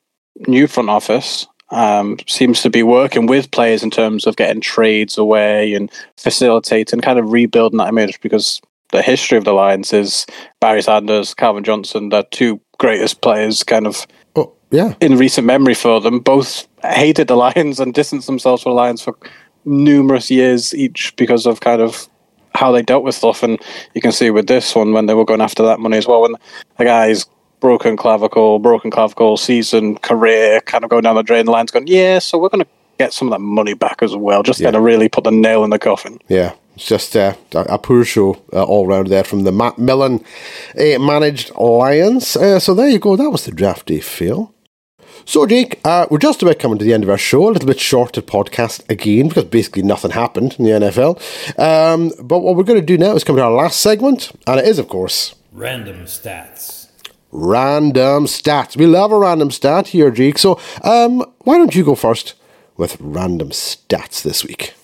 new 0.47 0.67
front 0.67 0.91
office 0.91 1.47
um, 1.71 2.19
seems 2.27 2.62
to 2.62 2.71
be 2.71 2.83
working 2.83 3.27
with 3.27 3.51
players 3.51 3.83
in 3.83 3.91
terms 3.91 4.27
of 4.27 4.37
getting 4.37 4.61
trades 4.61 5.19
away 5.19 5.75
and 5.75 5.91
facilitating, 6.17 7.01
kind 7.01 7.19
of 7.19 7.33
rebuilding 7.33 7.79
that 7.79 7.89
image 7.89 8.21
because 8.21 8.61
the 8.93 9.03
history 9.03 9.37
of 9.37 9.45
the 9.45 9.53
Lions 9.53 9.93
is 9.93 10.27
Barry 10.61 10.83
Sanders, 10.83 11.35
Calvin 11.35 11.64
Johnson, 11.64 12.11
the 12.11 12.27
two 12.31 12.61
greatest 12.79 13.21
players, 13.21 13.62
kind 13.64 13.87
of 13.87 14.07
Oh, 14.37 14.53
yeah. 14.71 14.95
in 15.01 15.17
recent 15.17 15.47
memory 15.47 15.75
for 15.75 16.01
them. 16.01 16.21
Both 16.21 16.69
hated 16.85 17.27
the 17.29 17.37
Lions 17.57 17.81
and 17.81 17.93
distanced 17.93 18.27
themselves 18.29 18.62
from 18.62 18.71
the 18.71 18.77
Lions 18.77 19.03
for 19.03 19.17
numerous 19.64 20.31
years 20.31 20.73
each 20.75 21.14
because 21.17 21.47
of 21.47 21.61
kind 21.61 21.83
of 21.83 22.07
how 22.55 22.71
they 22.73 22.83
dealt 22.83 23.03
with 23.03 23.14
stuff. 23.17 23.43
And 23.43 23.59
you 23.95 24.01
can 24.01 24.12
see 24.12 24.31
with 24.31 24.47
this 24.47 24.75
one 24.75 24.93
when 24.93 25.07
they 25.07 25.14
were 25.14 25.25
going 25.25 25.41
after 25.41 25.64
that 25.64 25.81
money 25.81 25.99
as 25.99 26.07
well. 26.07 26.23
When 26.23 26.35
the 26.79 26.85
guy's 26.85 27.27
broken 27.67 27.97
clavicle, 27.97 28.61
broken 28.61 28.93
clavicle, 28.93 29.37
season, 29.37 29.97
career, 29.99 30.61
kind 30.61 30.85
of 30.85 30.91
going 30.91 31.03
down 31.03 31.17
the 31.17 31.23
drain, 31.25 31.45
the 31.47 31.51
Lions 31.51 31.73
going, 31.73 31.89
yeah, 31.89 32.21
so 32.21 32.39
we're 32.39 32.49
going 32.49 32.62
to 32.62 32.71
get 32.97 33.12
some 33.12 33.27
of 33.27 33.33
that 33.33 33.41
money 33.41 33.75
back 33.75 34.03
as 34.03 34.14
well. 34.14 34.45
Just 34.45 34.61
Yeah. 34.61 34.67
kind 34.67 34.77
of 34.77 34.83
really 34.85 35.09
put 35.09 35.25
the 35.25 35.33
nail 35.33 35.64
in 35.64 35.71
the 35.71 35.79
coffin. 35.81 36.21
Yeah, 36.29 36.53
it's 36.77 36.87
just 36.87 37.17
uh, 37.17 37.35
a, 37.55 37.61
a 37.77 37.79
poor 37.79 38.05
show 38.05 38.41
uh, 38.53 38.62
all 38.62 38.87
round 38.87 39.09
there 39.09 39.25
from 39.25 39.43
the 39.43 39.51
Matt 39.51 39.79
Millen 39.79 40.25
uh, 40.79 40.99
managed 41.01 41.57
Lions. 41.57 42.37
Uh, 42.37 42.61
so 42.61 42.73
there 42.73 42.89
you 42.89 43.01
go. 43.01 43.17
That 43.17 43.31
was 43.31 43.45
the 43.45 43.51
draft 43.51 43.87
day 43.87 43.99
fail. 43.99 44.55
So, 45.25 45.45
Jake, 45.45 45.81
uh, 45.85 46.07
we're 46.09 46.19
just 46.19 46.41
about 46.43 46.61
coming 46.61 46.79
to 46.79 46.85
the 46.85 46.95
end 46.95 47.03
of 47.03 47.11
our 47.11 47.19
show. 47.19 47.49
A 47.49 47.51
little 47.51 47.67
bit 47.67 47.81
shorter 47.81 48.23
podcast 48.23 48.89
again 48.89 49.27
because 49.27 49.45
basically 49.47 49.83
nothing 49.83 50.12
happened 50.12 50.55
in 50.61 50.64
the 50.67 50.71
NFL. 50.71 51.19
Um, 51.59 52.12
but 52.23 52.39
what 52.41 52.55
we're 52.55 52.62
going 52.62 52.79
to 52.81 52.87
do 52.87 52.97
now 52.97 53.17
is 53.17 53.25
come 53.25 53.35
to 53.35 53.43
our 53.43 53.51
last 53.51 53.81
segment, 53.81 54.31
and 54.47 54.61
it 54.61 54.67
is, 54.69 54.79
of 54.79 54.87
course, 54.89 55.35
Random 55.53 56.05
stats. 56.05 56.76
Random 57.37 58.24
stats. 58.24 58.76
We 58.76 58.87
love 58.87 59.12
a 59.12 59.18
random 59.18 59.51
stat 59.51 59.89
here, 59.89 60.11
Jake. 60.11 60.39
So, 60.39 60.59
um, 60.82 61.24
why 61.41 61.59
don't 61.59 61.74
you 61.74 61.84
go 61.84 61.95
first 61.95 62.34
with 62.76 62.97
random 62.99 63.51
stats 63.51 64.22
this 64.22 64.45
week? 64.45 64.74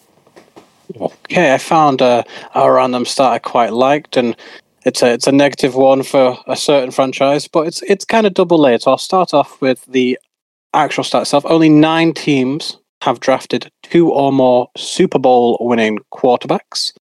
Okay, 1.01 1.55
I 1.55 1.59
found 1.59 2.03
a, 2.03 2.25
a 2.55 2.71
random 2.71 3.07
stat 3.07 3.33
I 3.33 3.39
quite 3.39 3.73
liked, 3.73 4.17
and 4.17 4.37
it's 4.85 5.03
a 5.03 5.13
it's 5.13 5.27
a 5.27 5.33
negative 5.33 5.75
one 5.75 6.03
for 6.03 6.39
a 6.47 6.57
certain 6.57 6.91
franchise, 6.91 7.49
but 7.49 7.67
it's 7.67 7.83
it's 7.83 8.05
kind 8.05 8.27
of 8.27 8.35
double 8.35 8.59
layered. 8.59 8.83
So 8.83 8.91
I'll 8.91 8.99
start 8.99 9.33
off 9.33 9.61
with 9.61 9.85
the 9.87 10.19
actual 10.75 11.05
stat 11.05 11.23
itself. 11.23 11.47
Only 11.47 11.71
nine 11.71 12.13
teams 12.13 12.77
have 13.03 13.21
drafted 13.21 13.71
two 13.83 14.11
or 14.11 14.31
more 14.31 14.69
Super 14.77 15.19
Bowl 15.19 15.57
winning 15.61 15.99
quarterbacks. 16.13 16.93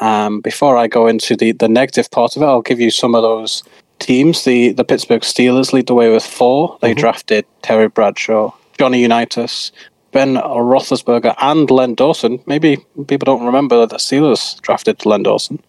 Um, 0.00 0.40
before 0.40 0.76
I 0.76 0.86
go 0.86 1.06
into 1.06 1.34
the, 1.34 1.52
the 1.52 1.68
negative 1.68 2.10
part 2.10 2.36
of 2.36 2.42
it, 2.42 2.46
I'll 2.46 2.62
give 2.62 2.80
you 2.80 2.90
some 2.90 3.14
of 3.14 3.22
those 3.22 3.64
teams. 3.98 4.44
The 4.44 4.72
the 4.72 4.84
Pittsburgh 4.84 5.22
Steelers 5.22 5.72
lead 5.72 5.86
the 5.86 5.94
way 5.94 6.10
with 6.10 6.24
four. 6.24 6.78
They 6.80 6.94
drafted 6.94 7.44
Terry 7.62 7.88
Bradshaw, 7.88 8.52
Johnny 8.78 9.02
Unitas, 9.02 9.72
Ben 10.12 10.34
Roethlisberger, 10.36 11.34
and 11.40 11.70
Len 11.70 11.94
Dawson. 11.94 12.40
Maybe 12.46 12.78
people 13.06 13.26
don't 13.26 13.44
remember 13.46 13.76
that 13.80 13.90
the 13.90 13.96
Steelers 13.96 14.60
drafted 14.62 15.04
Len 15.06 15.22
Dawson. 15.22 15.60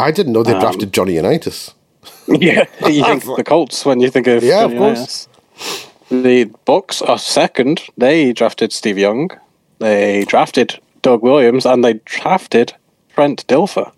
I 0.00 0.10
didn't 0.10 0.32
know 0.32 0.42
they 0.42 0.54
Um, 0.54 0.60
drafted 0.60 0.92
Johnny 0.92 1.14
Unitas. 1.16 1.74
Yeah, 2.28 2.64
you 2.88 3.04
think 3.04 3.24
the 3.36 3.44
Colts 3.44 3.84
when 3.84 4.00
you 4.00 4.10
think 4.10 4.26
of 4.26 4.42
Yeah, 4.42 4.64
of 4.64 4.72
course. 4.76 5.28
Unitas. 5.60 5.88
The 6.10 6.44
Bucks 6.64 7.00
are 7.02 7.18
second. 7.18 7.82
They 7.98 8.32
drafted 8.32 8.72
Steve 8.72 8.98
Young. 8.98 9.30
They 9.78 10.24
drafted 10.26 10.78
Doug 11.02 11.22
Williams, 11.22 11.66
and 11.66 11.82
they 11.84 11.94
drafted 12.04 12.74
Trent 13.14 13.46
Dilfer, 13.46 13.90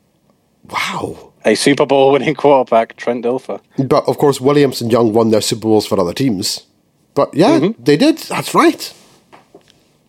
Wow. 0.70 1.32
A 1.47 1.55
Super 1.55 1.86
Bowl 1.86 2.12
winning 2.12 2.34
quarterback. 2.34 2.97
Trent 2.97 3.24
Dilfer. 3.24 3.61
But 3.88 4.07
of 4.09 4.18
course, 4.18 4.40
Williams 4.40 4.80
and 4.82 4.90
Young 4.92 5.12
won 5.12 5.30
their 5.30 5.40
Super 5.40 5.62
Bowls 5.62 5.86
for 5.86 5.99
other 5.99 6.12
teams. 6.12 6.66
But 7.14 7.32
yeah, 7.34 7.59
Mm-hmm. 7.61 7.82
they 7.82 7.97
did. 7.97 8.18
That's 8.18 8.53
right. 8.55 8.92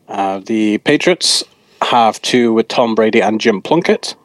Uh, 0.07 0.39
the 0.39 0.77
Patriots 0.79 1.43
have 1.81 2.21
two 2.21 2.53
with 2.53 2.67
Tom 2.67 2.95
Brady 2.95 3.21
and 3.21 3.39
Jim 3.39 3.61
Plunkett. 3.61 4.15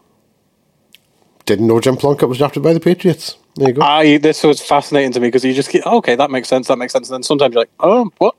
Didn't 1.45 1.67
know 1.67 1.81
Jim 1.81 1.97
Plunkett 1.97 2.29
was 2.29 2.39
drafted 2.39 2.63
by 2.63 2.73
the 2.73 2.81
Patriots. 2.81 3.37
There 3.57 3.69
you 3.69 3.75
go. 3.75 3.83
I 3.83 4.17
this 4.19 4.43
was 4.45 4.61
fascinating 4.63 5.13
to 5.13 5.21
me 5.21 5.29
because 5.29 5.45
you 5.45 5.53
just 5.53 5.71
get 5.71 5.85
okay, 5.87 6.15
that 6.17 6.31
makes 6.31 6.49
sense, 6.49 6.69
that 6.69 6.79
makes 6.79 6.93
sense. 6.93 7.09
And 7.11 7.15
then 7.17 7.23
sometimes 7.23 7.53
you're 7.53 7.63
like, 7.63 7.71
oh, 7.81 8.11
what? 8.19 8.35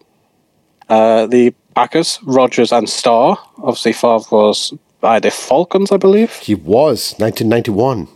Uh, 0.89 1.27
the 1.27 1.53
Packers, 1.75 2.19
Rodgers 2.23 2.71
and 2.71 2.89
Starr. 2.89 3.37
Obviously, 3.57 3.93
Favre 3.93 4.23
was 4.31 4.73
by 5.01 5.19
the 5.19 5.29
Falcons, 5.31 5.91
I 5.91 5.97
believe. 5.97 6.31
he 6.37 6.55
was 6.55 7.13
1991. 7.19 8.07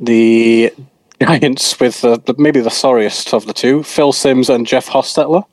The 0.00 0.72
Giants 1.20 1.78
with 1.78 2.00
the, 2.00 2.18
the 2.18 2.34
maybe 2.38 2.60
the 2.60 2.70
sorriest 2.70 3.34
of 3.34 3.46
the 3.46 3.52
two, 3.52 3.82
Phil 3.82 4.12
Simms 4.12 4.48
and 4.48 4.66
Jeff 4.66 4.88
Hostetler. 4.88 5.44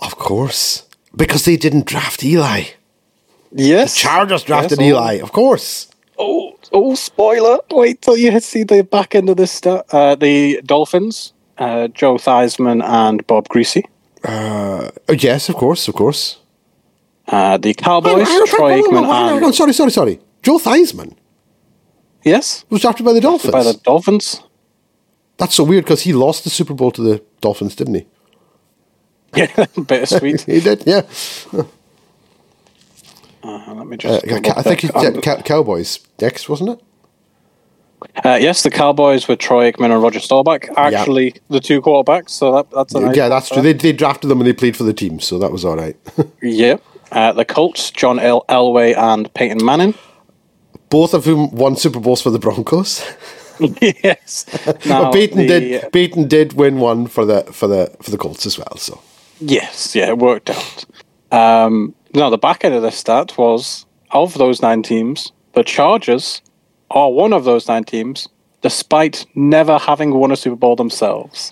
Of 0.00 0.16
course, 0.16 0.86
because 1.16 1.44
they 1.44 1.56
didn't 1.56 1.86
draft 1.86 2.22
Eli. 2.22 2.64
Yes, 3.52 3.94
the 3.94 4.00
Chargers 4.00 4.42
drafted 4.42 4.78
Yes, 4.80 4.92
oh. 4.94 4.98
Eli. 4.98 5.14
Of 5.20 5.32
course. 5.32 5.88
Oh, 6.18 6.58
oh, 6.72 6.94
spoiler! 6.94 7.58
Wait 7.70 8.02
till 8.02 8.16
you 8.16 8.38
see 8.40 8.64
the 8.64 8.84
back 8.84 9.14
end 9.14 9.30
of 9.30 9.38
this 9.38 9.52
stuff. 9.52 9.86
Uh, 9.90 10.14
the 10.14 10.60
Dolphins, 10.64 11.32
uh, 11.56 11.88
Joe 11.88 12.16
Theismann 12.16 12.84
and 12.84 13.26
Bob 13.26 13.48
Griese. 13.48 13.82
Uh, 14.22 14.90
yes, 15.08 15.48
of 15.48 15.56
course, 15.56 15.88
of 15.88 15.94
course. 15.94 16.38
Uh, 17.28 17.56
the 17.56 17.72
Cowboys, 17.72 18.28
Hang 18.28 18.40
on, 18.40 18.46
Troy 18.46 18.70
hang 18.70 18.84
on, 18.84 18.94
hang 18.94 19.04
on, 19.04 19.04
Aikman 19.04 19.28
hang 19.28 19.36
and 19.36 19.46
on, 19.46 19.52
Sorry, 19.52 19.72
sorry, 19.72 19.90
sorry. 19.90 20.20
Joe 20.42 20.58
Theismann 20.58 21.16
yes, 22.24 22.64
was 22.70 22.80
drafted 22.82 23.04
by 23.06 23.12
the 23.12 23.20
Dolphins. 23.20 23.52
by 23.52 23.62
the 23.62 23.74
Dolphins. 23.84 24.42
That's 25.38 25.54
so 25.54 25.64
weird 25.64 25.84
because 25.84 26.02
he 26.02 26.12
lost 26.12 26.44
the 26.44 26.50
Super 26.50 26.74
Bowl 26.74 26.90
to 26.92 27.02
the 27.02 27.22
Dolphins, 27.40 27.74
didn't 27.74 27.94
he? 27.94 28.06
Yeah, 29.36 29.66
bittersweet. 29.86 30.42
He 30.46 30.60
did, 30.60 30.84
yeah. 30.86 31.02
Uh, 33.44 33.74
let 33.74 33.86
me 33.86 33.94
Uh, 33.94 34.20
just. 34.20 34.26
Ca- 34.28 34.54
I 34.56 34.62
think 34.62 34.80
he 34.80 34.88
double-check. 34.88 35.22
Cow- 35.22 35.42
Cowboys 35.42 35.98
next, 36.20 36.48
wasn't 36.48 36.70
it? 36.70 36.80
Uh, 38.24 38.38
yes, 38.40 38.62
the 38.62 38.70
Cowboys 38.70 39.26
with 39.28 39.38
Troy 39.38 39.70
Aikman 39.70 39.92
and 39.92 40.02
Roger 40.02 40.20
Staubach. 40.20 40.68
Actually, 40.76 41.34
the 41.48 41.60
two 41.60 41.80
quarterbacks. 41.80 42.30
So 42.30 42.52
that, 42.52 42.70
that's 42.70 42.94
a 42.94 43.00
nice 43.00 43.16
yeah, 43.16 43.28
that's 43.28 43.48
true. 43.48 43.62
They, 43.62 43.72
they 43.72 43.92
drafted 43.92 44.28
them 44.28 44.38
when 44.38 44.46
they 44.46 44.52
played 44.52 44.76
for 44.76 44.82
the 44.84 44.92
team, 44.92 45.20
so 45.20 45.38
that 45.38 45.50
was 45.52 45.64
all 45.64 45.76
right. 45.76 45.96
Yeah. 46.42 46.76
Uh, 47.12 47.32
the 47.32 47.44
Colts, 47.44 47.90
John 47.90 48.18
El- 48.18 48.44
Elway 48.48 48.96
and 48.96 49.32
Peyton 49.34 49.64
Manning. 49.64 49.94
Both 50.92 51.14
of 51.14 51.24
whom 51.24 51.50
won 51.50 51.74
Super 51.76 51.98
Bowls 52.00 52.22
for 52.22 52.30
the 52.30 52.38
Broncos. 52.38 53.02
yes. 53.58 54.46
Now, 54.86 55.04
but 55.04 55.12
Peyton 55.14 55.38
the- 55.38 55.46
did. 55.46 55.92
Peyton 55.92 56.28
did 56.28 56.52
win 56.52 56.78
one 56.78 57.06
for 57.08 57.24
the 57.24 57.42
for 57.52 57.66
the 57.66 57.90
for 58.02 58.10
the 58.10 58.18
Colts 58.18 58.46
as 58.46 58.58
well. 58.58 58.76
So 58.76 59.00
Yes, 59.40 59.96
yeah, 59.96 60.08
it 60.08 60.18
worked 60.18 60.50
out. 60.50 60.84
Um, 61.32 61.94
now, 62.14 62.30
the 62.30 62.38
back 62.38 62.64
end 62.64 62.74
of 62.74 62.82
this 62.82 62.96
stat 62.96 63.36
was 63.38 63.86
of 64.10 64.34
those 64.34 64.62
nine 64.62 64.82
teams, 64.82 65.32
the 65.54 65.64
Chargers 65.64 66.42
are 66.90 67.10
one 67.10 67.32
of 67.32 67.44
those 67.44 67.66
nine 67.68 67.84
teams, 67.84 68.28
despite 68.60 69.26
never 69.34 69.78
having 69.78 70.14
won 70.14 70.30
a 70.30 70.36
Super 70.36 70.56
Bowl 70.56 70.76
themselves. 70.76 71.50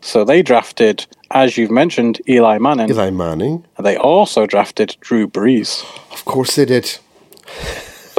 So 0.00 0.24
they 0.24 0.42
drafted, 0.42 1.06
as 1.30 1.56
you've 1.56 1.70
mentioned, 1.70 2.20
Eli 2.28 2.58
Manning. 2.58 2.90
Eli 2.90 3.10
Manning. 3.10 3.64
And 3.76 3.86
they 3.86 3.96
also 3.96 4.46
drafted 4.46 4.96
Drew 5.00 5.28
Brees. 5.28 5.84
Of 6.12 6.24
course 6.24 6.56
they 6.56 6.64
did. 6.64 6.98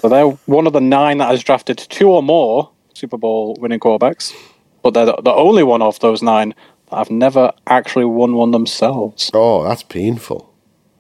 So 0.03 0.09
they're 0.09 0.27
one 0.47 0.67
of 0.67 0.73
the 0.73 0.81
nine 0.81 1.19
that 1.19 1.31
has 1.31 1.41
drafted 1.41 1.77
two 1.77 2.09
or 2.09 2.21
more 2.21 2.69
Super 2.93 3.15
Bowl 3.15 3.55
winning 3.61 3.79
quarterbacks. 3.79 4.33
But 4.81 4.93
they're 4.93 5.05
the, 5.05 5.31
only 5.33 5.63
one 5.63 5.81
of 5.81 5.97
those 6.01 6.21
nine 6.21 6.53
that 6.89 6.97
have 6.97 7.09
never 7.09 7.53
actually 7.67 8.03
won 8.03 8.35
one 8.35 8.51
themselves. 8.51 9.31
Oh, 9.33 9.63
that's 9.63 9.81
painful. 9.81 10.53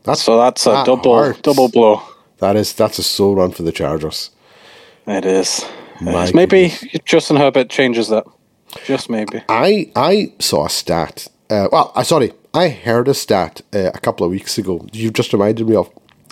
That's 0.03 0.21
So 0.21 0.37
that's 0.37 0.65
a 0.65 0.85
double 0.85 1.17
hurts. 1.17 1.41
double 1.41 1.67
blow. 1.67 2.01
That 2.37 2.55
is 2.55 2.71
that's 2.71 2.97
a 2.97 3.03
slow 3.03 3.33
run 3.33 3.51
for 3.51 3.63
the 3.63 3.73
Chargers. 3.73 4.29
It 5.05 5.25
is. 5.25 5.65
It 5.99 6.07
is. 6.07 6.33
Maybe 6.33 6.71
Justin 7.03 7.35
Herbert 7.35 7.69
changes 7.69 8.07
that. 8.07 8.23
Just 8.85 9.09
maybe. 9.09 9.43
I 9.49 9.91
I 9.97 10.31
saw 10.39 10.65
a 10.65 10.69
stat. 10.69 11.27
Uh, 11.49 11.67
well, 11.73 11.91
I 11.93 12.03
sorry, 12.03 12.31
I 12.53 12.69
heard 12.69 13.09
a 13.09 13.13
stat 13.13 13.63
uh, 13.73 13.91
a 13.93 13.99
couple 13.99 14.25
of 14.25 14.31
weeks 14.31 14.57
ago. 14.57 14.87
You've 14.93 15.13
just 15.13 15.33
reminded 15.33 15.67
me 15.67 15.75
of, 15.75 15.89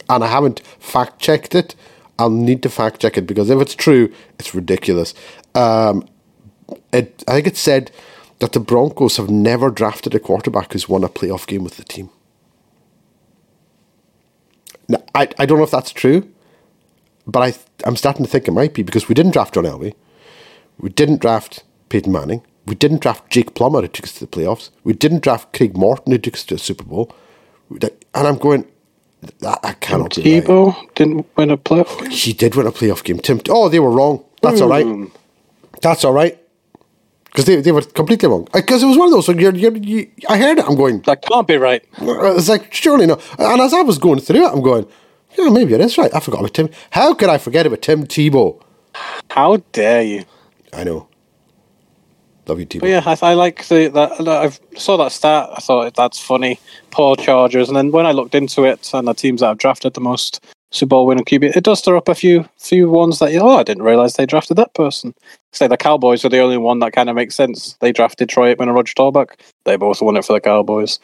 and 0.10 0.24
I 0.24 0.28
haven't 0.28 0.62
fact 0.80 1.20
checked 1.20 1.54
it. 1.54 1.76
I'll 2.22 2.30
need 2.30 2.62
to 2.64 2.70
fact 2.70 3.02
check 3.02 3.18
it 3.18 3.26
because 3.28 3.50
if 3.50 3.60
it's 3.60 3.76
true, 3.76 4.14
it's 4.40 4.54
ridiculous. 4.54 5.14
Um, 5.56 6.08
it 6.94 7.24
I 7.28 7.34
think 7.34 7.48
it 7.48 7.58
said 7.58 7.92
that 8.40 8.54
the 8.54 8.60
Broncos 8.60 9.18
have 9.18 9.30
never 9.30 9.72
drafted 9.72 10.14
a 10.16 10.20
quarterback 10.20 10.74
who's 10.74 10.88
won 10.88 11.04
a 11.04 11.10
playoff 11.10 11.48
game 11.48 11.64
with 11.64 11.78
the 11.78 11.84
team. 11.84 12.10
Now, 14.88 15.04
I 15.16 15.30
I 15.40 15.46
don't 15.48 15.58
know 15.58 15.64
if 15.64 15.72
that's 15.72 15.92
true, 15.92 16.30
but 17.26 17.42
I 17.42 17.54
I'm 17.86 17.96
starting 17.96 18.26
to 18.26 18.32
think 18.32 18.48
it 18.48 18.52
might 18.52 18.76
be 18.76 18.84
because 18.84 19.10
we 19.10 19.16
didn't 19.16 19.34
draft 19.34 19.56
John 19.56 19.66
Elway. 19.66 19.96
We 20.78 20.90
didn't 20.90 21.22
draft 21.22 21.64
Peyton 21.90 22.12
Manning. 22.12 22.44
We 22.68 22.76
didn't 22.76 23.02
draft 23.02 23.30
Jake 23.32 23.56
Plummer, 23.56 23.82
who 23.82 23.88
took 23.88 24.06
us 24.06 24.14
to 24.14 24.26
the 24.26 24.32
playoffs. 24.32 24.70
We 24.84 24.94
didn't 24.94 25.24
draft 25.24 25.54
Craig 25.58 25.76
Morton, 25.76 26.12
who 26.12 26.20
took 26.20 26.36
us 26.36 26.44
to 26.46 26.56
a 26.56 26.60
Super 26.60 26.84
Bowl. 26.84 27.12
And 27.70 27.92
I'm 28.28 28.38
going, 28.38 28.66
that, 29.22 29.62
that 29.62 29.80
cannot 29.82 30.18
right. 30.18 30.26
Tebow 30.26 30.94
didn't 30.96 31.28
win 31.36 31.52
a 31.52 31.58
playoff 31.58 32.00
game. 32.00 32.10
He 32.10 32.34
did 32.34 32.56
win 32.56 32.68
a 32.68 32.72
playoff 32.72 33.04
game. 33.04 33.20
Tim, 33.20 33.40
oh, 33.50 33.70
they 33.70 33.80
were 33.80 33.92
wrong. 33.92 34.24
That's 34.42 34.62
all 34.62 34.70
right. 34.70 34.86
Hmm. 34.86 35.06
That's 35.82 36.04
all 36.04 36.14
right. 36.14 36.38
Because 37.26 37.46
they, 37.46 37.62
they 37.62 37.72
were 37.72 37.82
completely 37.82 38.28
wrong. 38.28 38.48
Uh, 38.54 38.60
because 38.60 38.84
it 38.84 38.88
was 38.88 38.98
one 38.98 39.08
of 39.08 39.14
those, 39.14 39.26
so 39.26 39.32
you're, 39.32 39.56
you're, 39.56 39.76
you, 39.78 40.12
I 40.28 40.38
heard 40.38 40.60
it, 40.60 40.66
I'm 40.66 40.76
going, 40.76 41.02
That 41.02 41.22
can't 41.22 41.48
be 41.48 41.56
right. 41.56 41.84
Uh, 42.02 42.36
it's 42.36 42.50
like, 42.50 42.74
surely 42.74 43.06
not. 43.06 43.22
And 43.40 43.62
as 43.62 43.74
I 43.74 43.82
was 43.82 43.98
going 43.98 44.20
through 44.20 44.46
it, 44.46 44.52
I'm 44.52 44.62
going, 44.62 44.86
yeah, 45.38 45.50
maybe 45.50 45.74
it 45.74 45.82
is 45.82 45.98
right. 45.98 46.14
I 46.14 46.20
forgot 46.20 46.40
about 46.40 46.54
Tim. 46.54 46.70
How 46.90 47.14
could 47.14 47.30
I 47.30 47.38
forget 47.38 47.66
about 47.66 47.82
Tim 47.82 48.06
Tebow? 48.06 48.62
How 49.30 49.58
dare 49.72 50.02
you? 50.04 50.26
I 50.74 50.84
know. 50.84 51.08
Love 52.48 52.60
you, 52.60 52.66
Tebow. 52.66 52.82
But 52.82 52.90
yeah, 52.90 53.04
I, 53.06 53.18
I 53.22 53.34
like 53.34 53.68
the 53.68 53.90
that. 53.90 54.28
I 54.28 54.78
saw 54.78 54.98
that 54.98 55.12
stat. 55.12 55.50
I 55.56 55.60
thought 55.60 55.94
that's 55.96 56.20
funny. 56.20 56.60
Poor 56.90 57.16
Chargers, 57.16 57.68
and 57.68 57.78
then 57.78 57.92
when 57.92 58.06
I 58.06 58.12
looked 58.12 58.36
into 58.36 58.64
it 58.64 58.90
and 58.94 59.08
the 59.08 59.14
teams 59.14 59.42
that 59.42 59.48
have 59.48 59.58
drafted 59.58 59.94
the 59.94 60.02
most 60.02 60.44
Super 60.72 60.90
Bowl 60.90 61.06
winning 61.06 61.26
QB, 61.26 61.56
it 61.56 61.64
does 61.64 61.80
stir 61.80 61.98
up 61.98 62.10
a 62.10 62.16
few 62.16 62.48
few 62.58 62.90
ones 62.90 63.20
that 63.20 63.36
oh 63.36 63.58
I 63.58 63.64
didn't 63.64 63.84
realize 63.84 64.16
they 64.16 64.26
drafted 64.26 64.58
that 64.58 64.74
person. 64.74 65.14
Say 65.52 65.68
the 65.68 65.78
Cowboys 65.78 66.26
are 66.26 66.30
the 66.30 66.40
only 66.40 66.58
one 66.58 66.80
that 66.80 66.94
kind 66.94 67.10
of 67.10 67.16
makes 67.16 67.36
sense. 67.36 67.78
They 67.80 67.92
drafted 67.92 68.30
Troy 68.30 68.56
Aikman 68.56 68.64
and 68.64 68.76
Roger 68.76 68.92
Staubach. 68.92 69.38
They 69.66 69.76
both 69.76 70.02
won 70.02 70.18
it 70.18 70.26
for 70.26 70.34
the 70.34 70.42
Cowboys. 70.42 71.00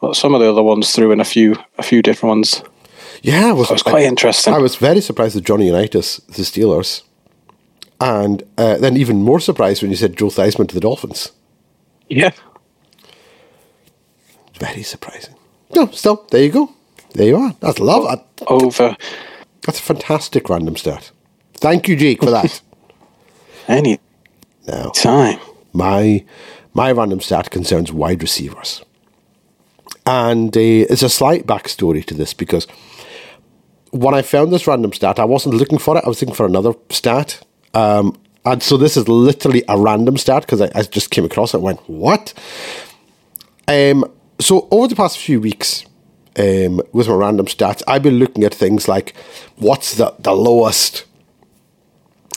But 0.00 0.16
some 0.16 0.34
of 0.34 0.40
the 0.40 0.50
other 0.50 0.64
ones 0.64 0.92
threw 0.92 1.12
in 1.12 1.20
a 1.20 1.24
few 1.24 1.56
a 1.78 1.82
few 1.82 2.02
different 2.02 2.28
ones. 2.30 2.62
Yeah, 3.22 3.50
it 3.50 3.54
was, 3.54 3.70
It 3.70 3.74
was 3.74 3.82
quite 3.82 4.04
interesting. 4.04 4.52
I 4.52 4.58
was 4.58 4.76
very 4.76 5.00
surprised 5.00 5.36
at 5.36 5.44
Johnny 5.44 5.66
Unitas, 5.66 6.16
the 6.26 6.42
Steelers. 6.42 7.02
And 8.02 8.42
uh, 8.58 8.78
then 8.78 8.96
even 8.98 9.22
more 9.22 9.40
surprised 9.40 9.82
when 9.82 9.92
you 9.92 9.96
said 9.98 10.16
Joe 10.18 10.26
Theismann 10.28 10.68
to 10.68 10.74
the 10.74 10.80
Dolphins. 10.80 11.32
yeah, 12.08 12.32
Very 14.58 14.82
surprising. 14.82 15.36
No, 15.76 15.86
still, 15.92 16.26
there 16.30 16.44
you 16.44 16.50
go. 16.50 16.72
There 17.14 17.28
you 17.28 17.36
are. 17.36 17.54
That's 17.60 17.78
love. 17.80 18.04
that- 18.04 18.26
over 18.48 18.96
That's 19.62 19.78
a 19.80 19.82
fantastic 19.82 20.48
random 20.50 20.76
stat. 20.76 21.12
Thank 21.54 21.88
you, 21.88 21.96
Jake, 21.96 22.22
for 22.22 22.30
that. 22.30 22.60
any 23.68 24.00
now, 24.66 24.90
time. 24.90 25.38
my 25.72 26.24
my 26.74 26.92
random 26.92 27.20
stat 27.20 27.50
concerns 27.50 27.92
wide 27.92 28.22
receivers, 28.22 28.84
and 30.06 30.56
uh, 30.56 30.60
there's 30.88 31.02
a 31.04 31.08
slight 31.10 31.46
backstory 31.46 32.04
to 32.06 32.14
this 32.14 32.34
because 32.34 32.66
when 33.92 34.14
I 34.14 34.22
found 34.22 34.52
this 34.52 34.66
random 34.66 34.92
stat, 34.92 35.18
I 35.20 35.24
wasn't 35.24 35.54
looking 35.56 35.78
for 35.78 35.96
it. 35.98 36.04
I 36.04 36.08
was 36.08 36.20
looking 36.22 36.34
for 36.34 36.46
another 36.46 36.74
stat, 36.90 37.42
um, 37.74 38.18
and 38.44 38.62
so 38.62 38.76
this 38.76 38.96
is 38.96 39.08
literally 39.08 39.62
a 39.68 39.78
random 39.78 40.16
stat 40.16 40.42
because 40.42 40.60
I, 40.60 40.70
I 40.74 40.82
just 40.82 41.10
came 41.10 41.24
across 41.24 41.54
it 41.54 41.60
went, 41.60 41.80
"What?" 41.88 42.34
Um, 43.68 44.04
so 44.40 44.68
over 44.70 44.88
the 44.88 44.96
past 44.96 45.18
few 45.18 45.40
weeks, 45.40 45.84
um, 46.38 46.80
with 46.92 47.08
my 47.08 47.14
random 47.14 47.46
stats, 47.46 47.82
I've 47.86 48.02
been 48.02 48.18
looking 48.18 48.44
at 48.44 48.54
things 48.54 48.88
like 48.88 49.14
what's 49.56 49.94
the 49.96 50.14
the 50.18 50.32
lowest 50.32 51.04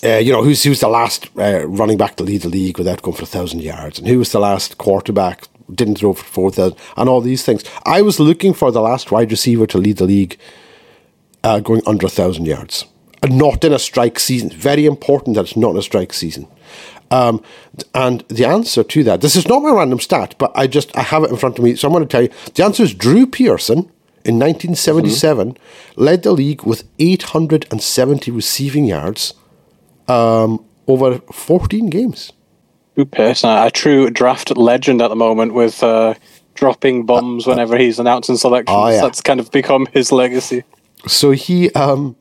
uh, 0.06 0.18
you 0.18 0.32
know, 0.32 0.44
who's 0.44 0.64
who's 0.64 0.82
the 0.82 0.88
last 0.88 1.30
uh, 1.38 1.66
running 1.68 1.98
back 1.98 2.16
to 2.16 2.24
lead 2.24 2.42
the 2.42 2.50
league 2.50 2.78
without 2.78 3.02
going 3.02 3.18
for 3.18 3.24
a 3.24 3.28
thousand 3.28 3.64
yards, 3.64 3.98
and 3.98 4.08
who 4.08 4.20
was 4.20 4.32
the 4.32 4.40
last 4.40 4.78
quarterback 4.78 5.48
didn't 5.74 5.96
throw 5.96 6.14
for 6.14 6.24
four 6.24 6.52
thousand, 6.52 6.78
and 6.96 7.10
all 7.10 7.22
these 7.22 7.44
things. 7.44 7.64
I 7.86 8.02
was 8.02 8.20
looking 8.20 8.54
for 8.54 8.72
the 8.72 8.82
last 8.82 9.12
wide 9.12 9.32
receiver 9.32 9.66
to 9.68 9.78
lead 9.78 9.98
the 9.98 10.06
league 10.06 10.38
uh, 11.44 11.60
going 11.60 11.82
under 11.88 12.06
a 12.06 12.10
thousand 12.10 12.46
yards, 12.46 12.86
and 12.86 12.95
not 13.28 13.64
in 13.64 13.74
a 13.74 13.80
strike 13.80 14.20
season. 14.20 14.50
Very 14.50 14.86
important 14.86 15.36
that 15.36 15.44
it's 15.46 15.58
not 15.58 15.72
in 15.72 15.78
a 15.78 15.82
strike 15.82 16.14
season. 16.14 16.48
Um, 17.12 17.44
and 17.94 18.24
the 18.28 18.46
answer 18.46 18.84
to 18.84 19.04
that, 19.04 19.22
this 19.22 19.36
is 19.36 19.48
not 19.48 19.62
my 19.62 19.72
random 19.72 20.00
stat, 20.00 20.36
but 20.38 20.52
I 20.56 20.68
just 20.68 20.96
I 20.98 21.02
have 21.02 21.24
it 21.24 21.30
in 21.30 21.38
front 21.38 21.58
of 21.58 21.64
me, 21.64 21.76
so 21.76 21.88
I'm 21.88 21.94
going 21.94 22.06
to 22.06 22.12
tell 22.12 22.24
you. 22.24 22.30
The 22.56 22.64
answer 22.64 22.84
is 22.84 22.94
Drew 22.94 23.28
Pearson. 23.28 23.92
In 24.26 24.40
1977, 24.40 25.56
led 25.98 26.24
the 26.24 26.32
league 26.32 26.64
with 26.64 26.84
870 26.98 28.32
receiving 28.32 28.86
yards 28.86 29.36
um, 30.08 30.66
over 30.88 31.20
14 31.32 31.92
games. 31.92 32.34
Drew 32.96 33.06
Pearson, 33.06 33.52
a 33.52 33.70
true 33.70 34.10
draft 34.10 34.58
legend 34.58 35.00
at 35.04 35.10
the 35.10 35.16
moment 35.16 35.54
with 35.54 35.84
uh, 35.84 36.16
dropping 36.56 37.06
bombs 37.06 37.46
whenever 37.46 37.78
he's 37.78 38.00
announcing 38.00 38.36
selections. 38.36 38.76
Oh, 38.76 38.90
yeah. 38.90 39.02
That's 39.02 39.22
kind 39.22 39.40
of 39.40 39.52
become 39.52 39.86
his 39.94 40.12
legacy. 40.12 40.64
So 41.08 41.32
he 41.32 41.70
um, 41.74 42.16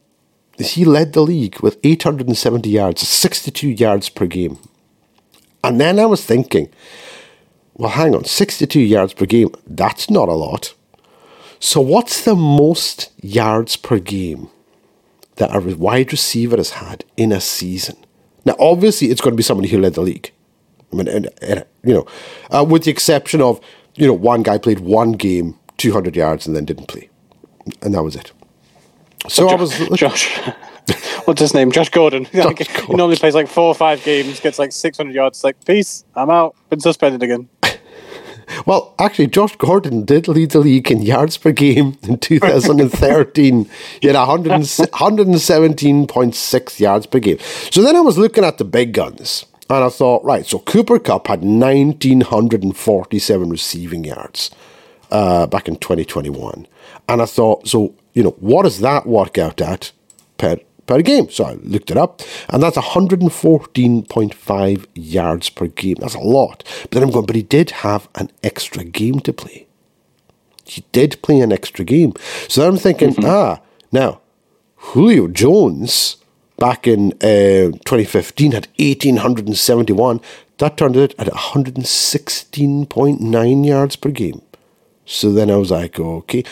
he 0.58 0.84
led 0.84 1.12
the 1.12 1.22
league 1.22 1.60
with 1.60 1.78
870 1.82 2.68
yards, 2.68 3.06
62 3.06 3.68
yards 3.68 4.08
per 4.08 4.26
game. 4.26 4.58
And 5.62 5.80
then 5.80 5.98
I 5.98 6.06
was 6.06 6.24
thinking, 6.24 6.70
well, 7.74 7.90
hang 7.90 8.14
on, 8.14 8.24
62 8.24 8.80
yards 8.80 9.14
per 9.14 9.26
game, 9.26 9.50
that's 9.66 10.10
not 10.10 10.28
a 10.28 10.34
lot. 10.34 10.74
So 11.58 11.80
what's 11.80 12.24
the 12.24 12.34
most 12.34 13.10
yards 13.22 13.76
per 13.76 13.98
game 13.98 14.50
that 15.36 15.54
a 15.54 15.76
wide 15.76 16.12
receiver 16.12 16.56
has 16.56 16.70
had 16.70 17.04
in 17.16 17.32
a 17.32 17.40
season? 17.40 17.96
Now, 18.44 18.54
obviously, 18.58 19.08
it's 19.08 19.20
going 19.20 19.32
to 19.32 19.36
be 19.36 19.42
somebody 19.42 19.68
who 19.68 19.80
led 19.80 19.94
the 19.94 20.02
league. 20.02 20.30
I 20.92 20.96
mean, 20.96 21.08
and, 21.08 21.30
and, 21.40 21.64
you 21.82 21.94
know, 21.94 22.06
uh, 22.50 22.64
with 22.64 22.84
the 22.84 22.90
exception 22.90 23.40
of, 23.40 23.60
you 23.96 24.06
know, 24.06 24.12
one 24.12 24.42
guy 24.42 24.58
played 24.58 24.80
one 24.80 25.12
game, 25.12 25.58
200 25.78 26.14
yards, 26.14 26.46
and 26.46 26.54
then 26.54 26.64
didn't 26.64 26.88
play. 26.88 27.08
And 27.80 27.94
that 27.94 28.02
was 28.02 28.14
it. 28.14 28.32
So 29.28 29.48
I 29.48 29.54
was. 29.54 29.78
Josh, 29.90 30.36
what's 31.24 31.40
his 31.40 31.54
name? 31.54 31.70
Josh 31.72 31.88
Gordon. 31.90 32.26
Like, 32.34 32.58
He 32.58 32.64
Gordon. 32.64 32.96
normally 32.96 33.16
plays 33.16 33.34
like 33.34 33.48
four 33.48 33.68
or 33.68 33.74
five 33.74 34.02
games, 34.04 34.40
gets 34.40 34.58
like 34.58 34.72
600 34.72 35.14
yards. 35.14 35.42
Like, 35.44 35.62
peace, 35.64 36.04
I'm 36.14 36.28
out. 36.30 36.54
Been 36.70 36.80
suspended 36.80 37.22
again. 37.22 37.48
Well, 38.66 38.94
actually, 38.98 39.28
Josh 39.28 39.56
Gordon 39.56 40.04
did 40.04 40.28
lead 40.28 40.50
the 40.50 40.58
league 40.58 40.90
in 40.90 41.00
yards 41.00 41.38
per 41.38 41.50
game 41.50 41.96
in 42.02 42.18
2013. 42.18 43.70
he 44.02 44.06
had 44.06 44.16
100 44.16 44.52
117.6 44.52 46.80
yards 46.80 47.06
per 47.06 47.20
game. 47.20 47.38
So 47.70 47.80
then 47.82 47.96
I 47.96 48.00
was 48.00 48.18
looking 48.18 48.44
at 48.44 48.58
the 48.58 48.64
big 48.66 48.92
guns, 48.92 49.46
and 49.70 49.82
I 49.82 49.88
thought, 49.88 50.22
right, 50.24 50.44
so 50.44 50.58
Cooper 50.58 50.98
Kupp 50.98 51.28
had 51.28 51.40
1,947 51.42 53.48
receiving 53.50 54.04
yards 54.04 54.50
uh, 55.10 55.46
back 55.46 55.66
in 55.66 55.76
2021. 55.76 56.66
And 57.08 57.22
I 57.22 57.26
thought, 57.26 57.66
so, 57.66 57.94
you 58.14 58.22
know, 58.22 58.36
what 58.38 58.62
does 58.62 58.80
that 58.80 59.06
work 59.06 59.36
out 59.38 59.60
at 59.60 59.92
per, 60.38 60.58
per 60.86 61.02
game? 61.02 61.28
So 61.30 61.44
I 61.44 61.54
looked 61.54 61.90
it 61.90 61.96
up, 61.96 62.22
and 62.48 62.62
that's 62.62 62.78
114.5 62.78 64.86
yards 64.94 65.50
per 65.50 65.66
game. 65.66 65.96
That's 66.00 66.14
a 66.14 66.20
lot. 66.20 66.62
But 66.82 66.92
then 66.92 67.02
I'm 67.02 67.10
going, 67.10 67.26
but 67.26 67.34
he 67.36 67.42
did 67.42 67.70
have 67.70 68.08
an 68.14 68.30
extra 68.42 68.84
game 68.84 69.20
to 69.20 69.32
play. 69.32 69.66
He 70.64 70.84
did 70.92 71.20
play 71.22 71.40
an 71.40 71.52
extra 71.52 71.84
game. 71.84 72.14
So 72.48 72.66
I'm 72.66 72.78
thinking, 72.78 73.14
ah, 73.24 73.60
now, 73.92 74.22
Julio 74.76 75.28
Jones 75.28 76.16
back 76.56 76.86
in 76.86 77.12
uh, 77.14 77.72
2015 77.84 78.52
had 78.52 78.68
1,871. 78.78 80.20
That 80.58 80.76
turned 80.76 80.96
out 80.96 81.12
at 81.18 81.26
116.9 81.26 83.66
yards 83.66 83.96
per 83.96 84.10
game. 84.10 84.40
So 85.06 85.32
then 85.32 85.50
I 85.50 85.56
was 85.56 85.70
like, 85.70 86.00
okay, 86.00 86.44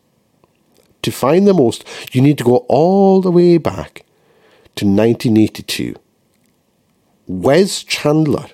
To 1.02 1.12
find 1.12 1.46
the 1.46 1.54
most, 1.54 1.84
you 2.12 2.20
need 2.20 2.36
to 2.38 2.44
go 2.44 2.66
all 2.68 3.20
the 3.20 3.30
way 3.30 3.58
back 3.58 4.04
to 4.74 4.84
1982. 4.84 5.94
Wes 7.28 7.84
Chandler. 7.84 8.46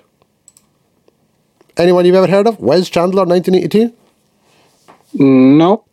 Anyone 1.75 2.05
you've 2.05 2.15
ever 2.15 2.27
heard 2.27 2.45
of? 2.47 2.59
Wes 2.59 2.89
Chandler, 2.89 3.25
1982? 3.25 3.91
No, 5.19 5.83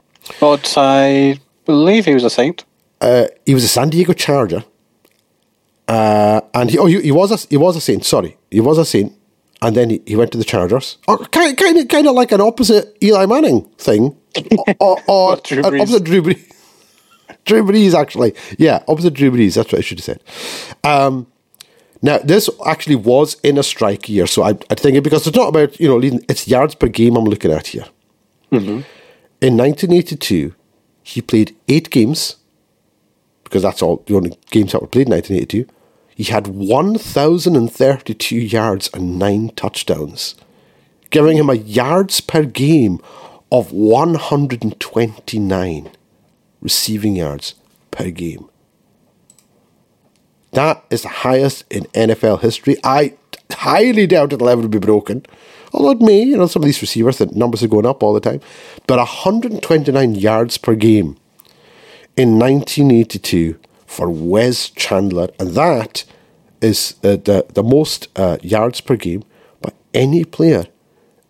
but 0.41 0.75
I 0.77 1.39
believe 1.65 2.05
he 2.05 2.15
was 2.15 2.25
a 2.25 2.31
Saint. 2.31 2.65
Uh, 3.01 3.27
he 3.47 3.55
was 3.55 3.65
a 3.65 3.69
San 3.69 3.91
Diego 3.91 4.13
Charger. 4.13 4.65
Uh, 5.87 6.41
and 6.55 6.71
he, 6.71 6.79
oh, 6.79 6.87
he, 6.87 7.01
he 7.03 7.13
was 7.13 7.31
a 7.31 7.49
he 7.49 7.57
was 7.57 7.77
a 7.77 7.81
Saint. 7.81 8.05
Sorry, 8.05 8.37
he 8.51 8.61
was 8.61 8.79
a 8.79 8.85
Saint, 8.85 9.13
and 9.61 9.77
then 9.77 9.91
he, 9.91 10.03
he 10.07 10.17
went 10.17 10.33
to 10.33 10.39
the 10.39 10.45
Chargers. 10.45 10.99
Or 11.07 11.19
kind 11.19 11.57
kind 11.57 11.79
of 11.79 11.89
kind 11.89 12.07
of 12.07 12.15
like 12.15 12.33
an 12.33 12.41
opposite 12.41 12.97
Eli 13.03 13.27
Manning 13.27 13.63
thing, 13.77 14.17
or, 14.81 14.99
or 15.07 15.37
Drew 15.45 15.63
Brees. 15.63 15.81
opposite 15.81 16.05
Drew 16.05 16.23
Brees. 16.23 16.51
Drew 17.45 17.63
Brees, 17.63 17.95
actually, 17.95 18.35
yeah, 18.59 18.83
opposite 18.89 19.13
Drew 19.13 19.31
Brees. 19.31 19.55
That's 19.57 19.71
what 19.73 19.79
I 19.79 19.83
should 19.83 19.99
have 19.99 20.05
said. 20.05 20.23
Um, 20.83 21.27
now 22.01 22.19
this 22.19 22.49
actually 22.67 22.97
was 22.97 23.37
in 23.43 23.59
a 23.59 23.63
strike 23.63 24.09
year, 24.09 24.27
so 24.27 24.43
I, 24.43 24.51
I 24.71 24.75
think 24.75 24.97
it 24.97 25.05
because 25.05 25.27
it's 25.27 25.37
not 25.37 25.49
about 25.49 25.79
you 25.79 25.89
know 25.89 25.97
leading, 25.97 26.25
it's 26.29 26.49
yards 26.49 26.75
per 26.75 26.89
game 26.89 27.17
I'm 27.17 27.25
looking 27.25 27.51
at 27.53 27.67
here. 27.69 27.85
In 29.45 29.59
1982, 29.59 30.55
he 31.03 31.21
played 31.21 31.55
eight 31.69 31.91
games 31.91 32.37
because 33.43 33.63
that's 33.63 33.83
all 33.83 34.03
the 34.07 34.17
only 34.17 34.39
games 34.51 34.73
that 34.73 34.81
were 34.81 34.89
played 34.89 35.07
in 35.07 35.13
1982. 35.13 35.71
He 36.17 36.25
had 36.25 36.47
1,032 36.47 38.37
yards 38.37 38.89
and 38.95 39.19
nine 39.19 39.51
touchdowns, 39.51 40.35
giving 41.11 41.37
him 41.37 41.51
a 41.51 41.57
yards 41.57 42.23
per 42.23 42.45
game 42.45 43.01
of 43.53 43.71
129 43.71 45.91
receiving 46.63 47.17
yards 47.17 47.55
per 47.91 48.09
game. 48.09 48.49
That 50.53 50.83
is 50.89 51.03
the 51.03 51.09
highest 51.09 51.71
in 51.71 51.85
NFL 51.93 52.41
history. 52.41 52.79
I 52.83 53.13
highly 53.53 54.07
doubt 54.07 54.33
it'll 54.33 54.49
ever 54.49 54.69
be 54.69 54.79
broken. 54.79 55.27
Although 55.75 55.91
it 55.91 56.01
may, 56.01 56.23
you 56.23 56.37
know, 56.37 56.47
some 56.47 56.63
of 56.63 56.67
these 56.67 56.81
receivers, 56.81 57.19
the 57.19 57.27
numbers 57.27 57.63
are 57.65 57.69
going 57.69 57.85
up 57.85 58.03
all 58.03 58.15
the 58.15 58.21
time. 58.21 58.41
But 58.87 58.99
129 58.99 60.15
yards 60.15 60.57
per 60.57 60.77
game 60.77 61.17
in 62.17 62.39
1982 62.39 63.59
for 63.85 64.09
Wes 64.09 64.71
Chandler, 64.71 65.29
and 65.41 65.51
that 65.51 66.05
is 66.61 66.95
uh, 67.03 67.17
the 67.17 67.45
the 67.53 67.63
most 67.63 68.09
uh, 68.17 68.39
yards 68.41 68.81
per 68.81 68.95
game 68.95 69.25
by 69.61 69.73
any 69.93 70.25
player. 70.25 70.67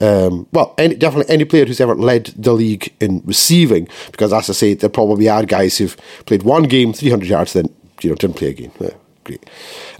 Um, 0.01 0.47
well, 0.53 0.75
any, 0.77 0.95
definitely 0.95 1.33
any 1.33 1.47
player 1.47 1.65
who's 1.65 1.81
ever 1.81 1.95
led 1.95 2.27
the 2.37 2.53
league 2.53 2.93
in 3.01 3.23
receiving, 3.25 3.89
because 4.13 4.33
as 4.33 4.51
I 4.51 4.53
say, 4.53 4.75
there 4.75 4.91
probably 4.91 5.29
are 5.29 5.47
guys 5.47 5.79
who've 5.79 5.97
played 6.27 6.43
one 6.43 6.65
game, 6.65 6.93
300 6.93 7.27
yards, 7.27 7.53
then 7.55 7.75
you 8.03 8.11
know 8.11 8.17
didn't 8.17 8.37
play 8.37 8.49
a 8.49 8.53
game. 8.53 8.73
Yeah, 8.79 8.91
great. 9.25 9.49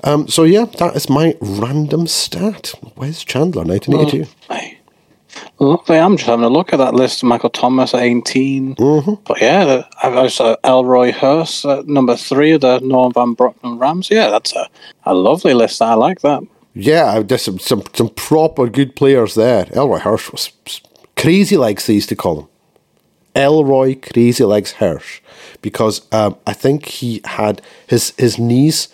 Um, 0.03 0.29
so 0.29 0.45
yeah, 0.45 0.67
that 0.79 0.95
is 0.97 1.09
my 1.09 1.37
random 1.41 2.07
stat. 2.07 2.75
Wes 2.97 3.25
Chandler, 3.25 3.65
1982. 3.65 4.31
Hey. 4.49 4.79
Lovely. 5.59 5.99
I'm 5.99 6.17
just 6.17 6.29
having 6.29 6.45
a 6.45 6.49
look 6.49 6.73
at 6.73 6.77
that 6.77 6.95
list. 6.95 7.25
Michael 7.25 7.51
Thomas 7.51 7.95
at 7.95 8.03
18. 8.03 8.77
Mm-hmm. 8.77 9.15
But 9.25 9.41
yeah, 9.41 9.85
I 10.03 10.29
saw 10.29 10.57
Elroy 10.65 11.13
Hirsch 11.13 11.65
at 11.65 11.87
number 11.87 12.17
three 12.17 12.53
of 12.53 12.61
the 12.61 12.81
Norm 12.81 13.13
Van 13.13 13.35
Brocklin 13.35 13.81
Rams. 13.81 14.11
Yeah, 14.11 14.31
that's 14.31 14.55
a, 14.55 14.69
a 15.05 15.15
lovely 15.15 15.55
list. 15.55 15.83
I 15.83 15.95
like 15.95 16.21
that. 16.21 16.43
Yeah, 16.75 17.21
there's 17.21 17.43
some, 17.43 17.59
some 17.61 17.83
some 17.95 18.09
proper 18.11 18.69
good 18.69 18.97
players 18.97 19.35
there. 19.35 19.67
Elroy 19.73 19.99
Hirsch 19.99 20.31
was 20.33 20.51
crazy 21.17 21.57
legs. 21.57 21.87
They 21.87 21.95
used 21.95 22.09
to 22.09 22.17
call 22.17 22.41
him 22.41 22.49
Elroy 23.35 23.97
Crazy 24.01 24.45
Legs 24.45 24.73
Hirsch 24.73 25.21
because 25.63 26.03
um, 26.13 26.37
I 26.47 26.53
think 26.53 26.87
he 26.87 27.21
had 27.25 27.63
his 27.87 28.13
his 28.19 28.39
knees 28.39 28.89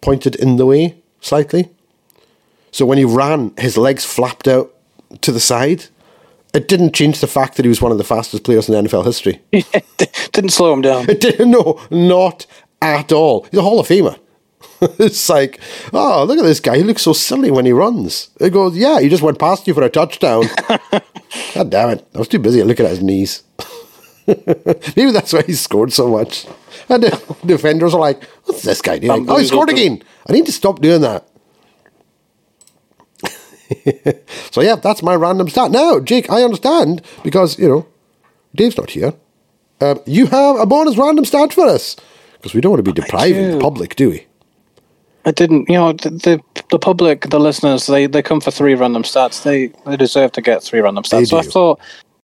pointed 0.00 0.34
in 0.36 0.56
the 0.56 0.66
way 0.66 0.96
slightly. 1.20 1.70
So 2.70 2.84
when 2.84 2.98
he 2.98 3.04
ran, 3.04 3.54
his 3.58 3.78
legs 3.78 4.04
flapped 4.04 4.46
out 4.48 4.74
to 5.22 5.32
the 5.32 5.40
side. 5.40 5.86
It 6.52 6.68
didn't 6.68 6.94
change 6.94 7.20
the 7.20 7.26
fact 7.26 7.56
that 7.56 7.64
he 7.64 7.68
was 7.68 7.82
one 7.82 7.92
of 7.92 7.98
the 7.98 8.04
fastest 8.04 8.44
players 8.44 8.68
in 8.68 8.74
NFL 8.74 9.04
history. 9.04 9.40
Didn't 10.32 10.50
slow 10.50 10.72
him 10.72 10.80
down. 10.80 11.08
It 11.08 11.20
didn't. 11.20 11.50
No, 11.50 11.80
not 11.90 12.46
at 12.80 13.12
all. 13.12 13.44
He's 13.50 13.58
a 13.58 13.62
Hall 13.62 13.80
of 13.80 13.88
Famer. 13.88 14.18
it's 14.98 15.28
like, 15.28 15.60
oh, 15.92 16.24
look 16.24 16.38
at 16.38 16.44
this 16.44 16.60
guy. 16.60 16.76
He 16.76 16.82
looks 16.82 17.02
so 17.02 17.12
silly 17.12 17.50
when 17.50 17.66
he 17.66 17.72
runs. 17.72 18.30
It 18.40 18.50
goes, 18.50 18.76
yeah, 18.76 19.00
he 19.00 19.08
just 19.08 19.22
went 19.22 19.38
past 19.38 19.66
you 19.66 19.74
for 19.74 19.82
a 19.82 19.90
touchdown. 19.90 20.44
God 21.54 21.70
damn 21.70 21.90
it. 21.90 22.06
I 22.14 22.18
was 22.18 22.28
too 22.28 22.38
busy 22.38 22.62
looking 22.62 22.86
at 22.86 22.90
his 22.90 23.02
knees. 23.02 23.42
Maybe 24.96 25.12
that's 25.12 25.32
why 25.32 25.42
he 25.42 25.52
scored 25.52 25.92
so 25.92 26.08
much. 26.08 26.46
And 26.88 27.02
the 27.02 27.36
defenders 27.46 27.94
are 27.94 28.00
like, 28.00 28.24
what's 28.44 28.62
this 28.62 28.82
guy 28.82 28.98
doing? 28.98 29.28
Oh, 29.28 29.38
he 29.38 29.46
scored 29.46 29.70
again. 29.70 30.02
I 30.28 30.32
need 30.32 30.46
to 30.46 30.52
stop 30.52 30.80
doing 30.80 31.02
that. 31.02 31.28
so, 34.50 34.60
yeah, 34.60 34.76
that's 34.76 35.02
my 35.02 35.14
random 35.14 35.48
stat. 35.48 35.70
Now, 35.70 36.00
Jake, 36.00 36.30
I 36.30 36.42
understand 36.42 37.02
because, 37.22 37.58
you 37.58 37.68
know, 37.68 37.86
Dave's 38.54 38.76
not 38.76 38.90
here. 38.90 39.14
Um, 39.80 40.00
you 40.06 40.26
have 40.26 40.56
a 40.58 40.66
bonus 40.66 40.96
random 40.96 41.24
stat 41.24 41.52
for 41.52 41.66
us 41.66 41.96
because 42.34 42.54
we 42.54 42.60
don't 42.60 42.70
want 42.70 42.84
to 42.84 42.92
be 42.92 43.00
depriving 43.00 43.52
the 43.52 43.58
public, 43.58 43.94
do 43.96 44.10
we? 44.10 44.26
I 45.24 45.32
didn't, 45.32 45.68
you 45.68 45.74
know, 45.74 45.92
the, 45.92 46.10
the 46.10 46.40
the 46.70 46.78
public, 46.78 47.28
the 47.30 47.40
listeners, 47.40 47.86
they, 47.86 48.06
they 48.06 48.22
come 48.22 48.40
for 48.40 48.52
three 48.52 48.74
random 48.74 49.02
stats. 49.02 49.42
They 49.42 49.72
they 49.84 49.96
deserve 49.96 50.32
to 50.32 50.40
get 50.40 50.62
three 50.62 50.80
random 50.80 51.02
stats. 51.02 51.28
So 51.28 51.38
I 51.38 51.42
thought 51.42 51.80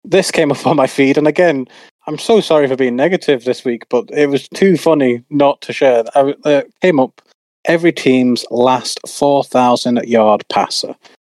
this 0.03 0.31
came 0.31 0.51
up 0.51 0.65
on 0.65 0.75
my 0.75 0.87
feed, 0.87 1.17
and 1.17 1.27
again, 1.27 1.67
I'm 2.07 2.17
so 2.17 2.41
sorry 2.41 2.67
for 2.67 2.75
being 2.75 2.95
negative 2.95 3.43
this 3.43 3.63
week, 3.63 3.87
but 3.89 4.09
it 4.11 4.27
was 4.27 4.47
too 4.49 4.77
funny 4.77 5.23
not 5.29 5.61
to 5.61 5.73
share. 5.73 6.03
I, 6.15 6.35
uh, 6.43 6.61
came 6.81 6.99
up 6.99 7.21
every 7.65 7.91
team's 7.91 8.45
last 8.49 8.99
four 9.07 9.43
thousand 9.43 10.03
yard 10.07 10.43
passer, 10.49 10.95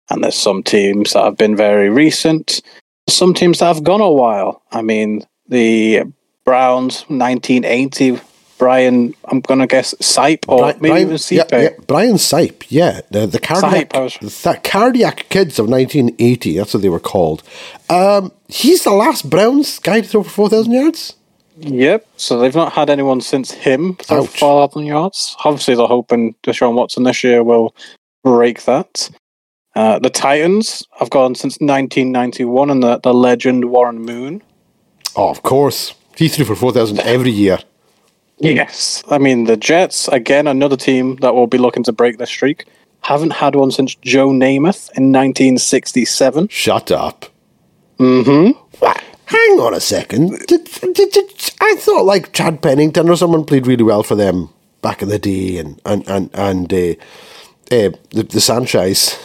and 0.09 0.23
there's 0.23 0.35
some 0.35 0.63
teams 0.63 1.13
that 1.13 1.23
have 1.23 1.37
been 1.37 1.55
very 1.55 1.89
recent, 1.89 2.61
some 3.07 3.33
teams 3.33 3.59
that 3.59 3.67
have 3.67 3.83
gone 3.83 4.01
a 4.01 4.11
while. 4.11 4.63
I 4.71 4.81
mean, 4.81 5.23
the 5.47 6.03
Browns, 6.45 7.01
1980. 7.07 8.19
Brian, 8.57 9.13
I'm 9.25 9.41
gonna 9.41 9.67
guess 9.67 9.93
Sipe 9.95 10.45
or 10.47 10.73
Bri- 10.73 10.89
maybe 10.89 11.01
even 11.01 11.11
yeah, 11.29 11.43
Sipe. 11.43 11.51
yeah, 11.51 11.69
Brian 11.87 12.15
Sipe, 12.15 12.63
yeah, 12.69 13.01
the, 13.11 13.27
the 13.27 13.39
cardiac, 13.39 13.89
Sipe, 13.89 14.41
the 14.43 14.59
cardiac 14.63 15.27
kids 15.29 15.59
of 15.59 15.67
1980. 15.67 16.57
That's 16.57 16.73
what 16.73 16.81
they 16.81 16.89
were 16.89 16.99
called. 16.99 17.43
Um, 17.89 18.31
he's 18.47 18.83
the 18.83 18.91
last 18.91 19.29
Browns 19.29 19.79
guy 19.79 20.01
to 20.01 20.07
throw 20.07 20.23
for 20.23 20.29
4,000 20.29 20.71
yards. 20.71 21.15
Yep. 21.57 22.05
So 22.17 22.39
they've 22.39 22.55
not 22.55 22.73
had 22.73 22.89
anyone 22.89 23.21
since 23.21 23.51
him 23.51 23.95
throw 23.95 24.23
Ouch. 24.23 24.39
four 24.39 24.67
thousand 24.67 24.87
yards. 24.87 25.35
Obviously, 25.43 25.75
they're 25.75 25.87
hoping 25.87 26.35
Deshaun 26.43 26.73
Watson 26.75 27.03
this 27.03 27.23
year 27.23 27.43
will 27.43 27.73
break 28.23 28.63
that. 28.65 29.09
Uh, 29.73 29.99
the 29.99 30.09
Titans 30.09 30.85
have 30.99 31.09
gone 31.09 31.35
since 31.35 31.55
1991, 31.59 32.69
and 32.69 32.81
the, 32.83 32.99
the 32.99 33.13
legend 33.13 33.65
Warren 33.65 33.99
Moon. 33.99 34.41
Oh, 35.15 35.29
of 35.29 35.43
course, 35.43 35.93
he 36.15 36.27
threw 36.27 36.45
for 36.45 36.55
4,000 36.55 36.99
every 36.99 37.31
year. 37.31 37.59
Yes. 38.37 39.03
I 39.09 39.17
mean, 39.17 39.45
the 39.45 39.57
Jets, 39.57 40.07
again, 40.09 40.47
another 40.47 40.77
team 40.77 41.15
that 41.17 41.33
will 41.33 41.47
be 41.47 41.57
looking 41.57 41.83
to 41.83 41.91
break 41.91 42.17
their 42.17 42.27
streak. 42.27 42.65
Haven't 43.01 43.33
had 43.33 43.55
one 43.55 43.71
since 43.71 43.95
Joe 43.95 44.29
Namath 44.29 44.89
in 44.97 45.11
1967. 45.11 46.47
Shut 46.49 46.91
up. 46.91 47.25
Mm-hmm. 47.99 48.59
What? 48.79 49.03
Hang 49.25 49.59
on 49.59 49.73
a 49.73 49.79
second. 49.79 50.37
Did, 50.47 50.65
did, 50.65 51.11
did, 51.11 51.51
I 51.61 51.75
thought 51.77 52.05
like 52.05 52.33
Chad 52.33 52.61
Pennington 52.61 53.09
or 53.09 53.15
someone 53.15 53.45
played 53.45 53.67
really 53.67 53.83
well 53.83 54.03
for 54.03 54.15
them 54.15 54.49
back 54.81 55.01
in 55.01 55.09
the 55.09 55.17
day, 55.17 55.57
and 55.57 55.81
and 55.85 56.07
and 56.07 56.29
and 56.33 56.71
uh, 56.71 56.93
uh, 57.71 57.89
the 58.11 58.27
the 58.29 58.41
Sanchez. 58.41 59.17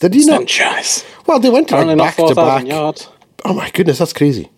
Did 0.00 0.14
not? 0.26 0.50
Sanchez. 0.50 1.04
Well, 1.26 1.40
they 1.40 1.48
went 1.48 1.68
to 1.68 1.76
like 1.76 1.96
back 1.96 2.16
to 2.16 2.34
back. 2.34 2.66
yards. 2.66 3.08
Oh 3.44 3.54
my 3.54 3.70
goodness, 3.70 3.98
that's 3.98 4.12
crazy. 4.12 4.50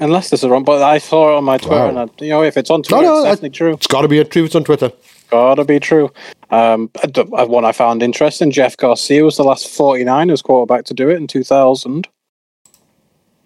Unless 0.00 0.30
this 0.30 0.42
is 0.42 0.48
wrong, 0.48 0.64
but 0.64 0.82
I 0.82 0.98
saw 0.98 1.34
it 1.34 1.36
on 1.38 1.44
my 1.44 1.58
Twitter, 1.58 1.76
Wow. 1.76 1.88
and 1.90 1.98
I, 1.98 2.08
you 2.24 2.30
know, 2.30 2.42
if 2.42 2.56
it's 2.56 2.70
on 2.70 2.82
Twitter, 2.82 3.02
no, 3.02 3.14
it's 3.16 3.22
that- 3.24 3.30
definitely 3.32 3.50
true. 3.50 3.72
It's 3.74 3.86
got 3.86 4.00
to 4.02 4.08
be 4.08 4.18
a 4.18 4.24
true. 4.24 4.44
It's 4.44 4.54
on 4.54 4.64
Twitter. 4.64 4.90
Gotta 5.30 5.64
be 5.64 5.78
true. 5.78 6.10
Um, 6.50 6.90
one 7.28 7.64
I 7.64 7.70
found 7.72 8.02
interesting: 8.02 8.50
Jeff 8.50 8.76
Garcia 8.76 9.22
was 9.24 9.36
the 9.36 9.44
last 9.44 9.66
49ers 9.68 10.42
quarterback 10.42 10.84
to 10.86 10.94
do 10.94 11.08
it 11.08 11.16
in 11.16 11.26
2000. 11.28 12.08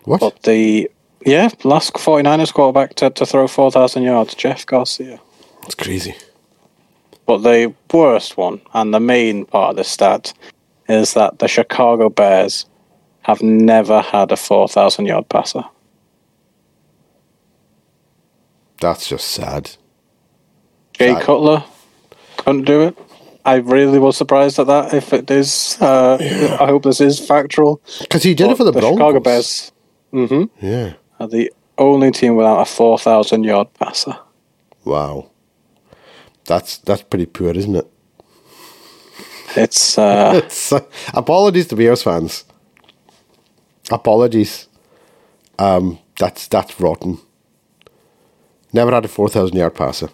What? 0.04 0.20
But 0.20 0.42
the 0.44 0.90
yeah, 1.26 1.50
last 1.64 1.92
49ers 1.94 2.52
quarterback 2.54 2.94
to, 2.96 3.10
to 3.10 3.26
throw 3.26 3.46
4,000 3.48 4.02
yards, 4.02 4.34
Jeff 4.34 4.64
Garcia. 4.64 5.18
That's 5.62 5.74
crazy. 5.74 6.14
But 7.26 7.38
the 7.38 7.74
worst 7.92 8.36
one 8.36 8.60
and 8.74 8.92
the 8.94 9.00
main 9.00 9.46
part 9.46 9.70
of 9.70 9.76
the 9.76 9.84
stat 9.84 10.32
is 10.88 11.14
that 11.14 11.38
the 11.38 11.48
Chicago 11.48 12.08
Bears 12.10 12.66
have 13.22 13.42
never 13.42 14.02
had 14.02 14.30
a 14.32 14.36
4,000 14.36 15.06
yard 15.06 15.28
passer. 15.30 15.64
That's 18.84 19.08
just 19.08 19.28
sad. 19.28 19.70
Jay. 20.92 21.18
Cutler 21.18 21.64
couldn't 22.36 22.64
do 22.66 22.82
it. 22.82 22.98
I 23.42 23.54
really 23.54 23.98
was 23.98 24.14
surprised 24.14 24.58
at 24.58 24.66
that. 24.66 24.92
If 24.92 25.14
it 25.14 25.30
is, 25.30 25.78
uh, 25.80 26.18
I 26.60 26.66
hope 26.66 26.82
this 26.82 27.00
is 27.00 27.18
factual. 27.18 27.80
Because 28.00 28.22
he 28.24 28.34
did 28.34 28.50
it 28.50 28.58
for 28.58 28.64
the, 28.64 28.72
Broncos. 28.72 28.92
Chicago 28.98 29.20
Bears 29.20 29.72
Yeah. 30.60 30.92
are 31.18 31.28
the 31.28 31.50
only 31.78 32.10
team 32.10 32.36
without 32.36 32.60
a 32.60 32.66
four 32.66 32.98
thousand 32.98 33.44
yard 33.44 33.68
passer. 33.72 34.18
Wow. 34.84 35.30
That's 36.44 36.76
that's 36.76 37.00
pretty 37.02 37.24
poor, 37.24 37.52
isn't 37.56 37.76
it? 37.76 37.90
It's 39.56 39.96
uh, 40.06 40.42
It's, 40.44 40.72
uh, 40.74 40.80
apologies 41.14 41.68
to 41.68 41.76
Bears 41.76 42.02
fans. 42.02 42.44
Apologies. 43.90 44.68
Um, 45.58 46.00
that's 46.18 46.48
that's 46.48 46.78
rotten. 46.78 47.18
Never 48.74 48.90
had 48.92 49.04
a 49.04 49.08
four 49.08 49.28
thousand 49.30 49.56
yard 49.56 49.74
passer. 49.74 50.10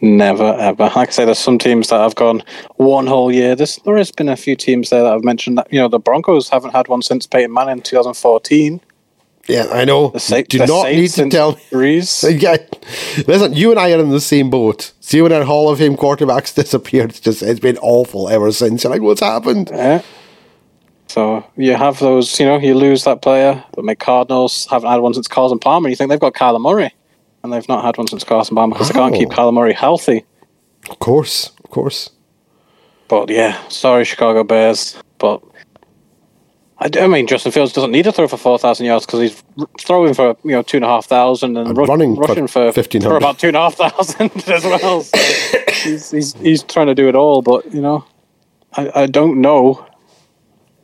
never 0.00 0.54
ever. 0.58 0.84
Like 0.94 1.08
I 1.08 1.12
say, 1.12 1.24
there's 1.24 1.38
some 1.38 1.58
teams 1.58 1.88
that 1.88 1.98
have 2.00 2.14
gone 2.14 2.42
one 2.76 3.06
whole 3.06 3.32
year. 3.32 3.54
This 3.54 3.76
there 3.84 3.96
has 3.96 4.10
been 4.10 4.28
a 4.28 4.36
few 4.36 4.56
teams 4.56 4.90
there 4.90 5.02
that 5.02 5.12
I've 5.12 5.24
mentioned 5.24 5.58
that. 5.58 5.72
You 5.72 5.80
know, 5.80 5.88
the 5.88 5.98
Broncos 5.98 6.48
haven't 6.48 6.72
had 6.72 6.88
one 6.88 7.02
since 7.02 7.26
Peyton 7.26 7.52
Manning 7.52 7.78
in 7.78 7.82
2014. 7.82 8.80
Yeah, 9.48 9.66
I 9.70 9.84
know. 9.84 10.08
The 10.08 10.18
Sa- 10.18 10.40
Do 10.48 10.58
not 10.66 10.88
need 10.90 11.08
to 11.10 11.30
tell 11.30 11.52
me. 11.52 11.58
Brees. 11.70 12.24
Yeah, 12.42 12.56
listen. 13.28 13.54
You 13.54 13.70
and 13.70 13.78
I 13.78 13.92
are 13.92 14.00
in 14.00 14.10
the 14.10 14.20
same 14.20 14.50
boat. 14.50 14.92
See, 15.00 15.22
when 15.22 15.32
our 15.32 15.44
Hall 15.44 15.70
of 15.70 15.78
Fame 15.78 15.96
quarterbacks 15.96 16.54
disappeared, 16.62 17.10
it's 17.10 17.20
just 17.20 17.42
it's 17.42 17.60
been 17.60 17.78
awful 17.78 18.28
ever 18.28 18.50
since. 18.52 18.82
You're 18.84 18.92
like, 18.92 19.02
what's 19.02 19.20
happened? 19.20 19.70
Yeah. 19.72 20.02
So 21.08 21.44
you 21.56 21.74
have 21.76 21.98
those, 22.00 22.38
you 22.40 22.46
know, 22.46 22.58
you 22.58 22.74
lose 22.74 23.04
that 23.04 23.22
player. 23.22 23.62
The 23.76 23.82
Mc 23.82 23.98
Cardinals 23.98 24.66
haven't 24.70 24.90
had 24.90 25.00
one 25.00 25.14
since 25.14 25.28
Carson 25.28 25.58
Palmer. 25.58 25.88
You 25.88 25.96
think 25.96 26.10
they've 26.10 26.18
got 26.20 26.34
Kyler 26.34 26.60
Murray, 26.60 26.92
and 27.42 27.52
they've 27.52 27.68
not 27.68 27.84
had 27.84 27.96
one 27.96 28.08
since 28.08 28.24
Carson 28.24 28.56
Palmer 28.56 28.74
because 28.74 28.88
they 28.88 28.94
can't 28.94 29.14
Oh. 29.14 29.18
keep 29.18 29.28
Kyler 29.30 29.54
Murray 29.54 29.72
healthy. 29.72 30.24
Of 30.90 30.98
course, 30.98 31.50
of 31.64 31.70
course. 31.70 32.10
But 33.08 33.30
yeah, 33.30 33.56
sorry, 33.68 34.04
Chicago 34.04 34.42
Bears. 34.42 34.96
But 35.18 35.42
I 36.78 37.06
mean, 37.06 37.26
Justin 37.26 37.52
Fields 37.52 37.72
doesn't 37.72 37.90
need 37.92 38.02
to 38.02 38.12
throw 38.12 38.28
for 38.28 38.36
four 38.36 38.58
thousand 38.58 38.86
yards 38.86 39.06
because 39.06 39.20
he's 39.20 39.42
throwing 39.80 40.12
for 40.12 40.36
you 40.44 40.50
know 40.50 40.62
two 40.62 40.76
and 40.78 40.84
a 40.84 40.88
half 40.88 41.06
thousand 41.06 41.56
and, 41.56 41.68
And 41.68 41.78
ru- 41.78 41.84
running 41.86 42.16
rushing 42.16 42.46
for 42.48 42.64
1,500. 42.66 43.08
for 43.08 43.16
about 43.16 43.38
two 43.38 43.48
and 43.48 43.56
a 43.56 43.60
half 43.60 43.76
thousand 43.76 44.30
as 44.48 44.64
well. 44.64 45.02
So 45.02 45.18
he's, 45.84 46.10
he's 46.10 46.34
he's 46.34 46.62
trying 46.64 46.88
to 46.88 46.94
do 46.94 47.08
it 47.08 47.14
all, 47.14 47.40
but 47.42 47.72
you 47.72 47.80
know, 47.80 48.04
I, 48.72 49.02
I 49.02 49.06
don't 49.06 49.40
know. 49.40 49.86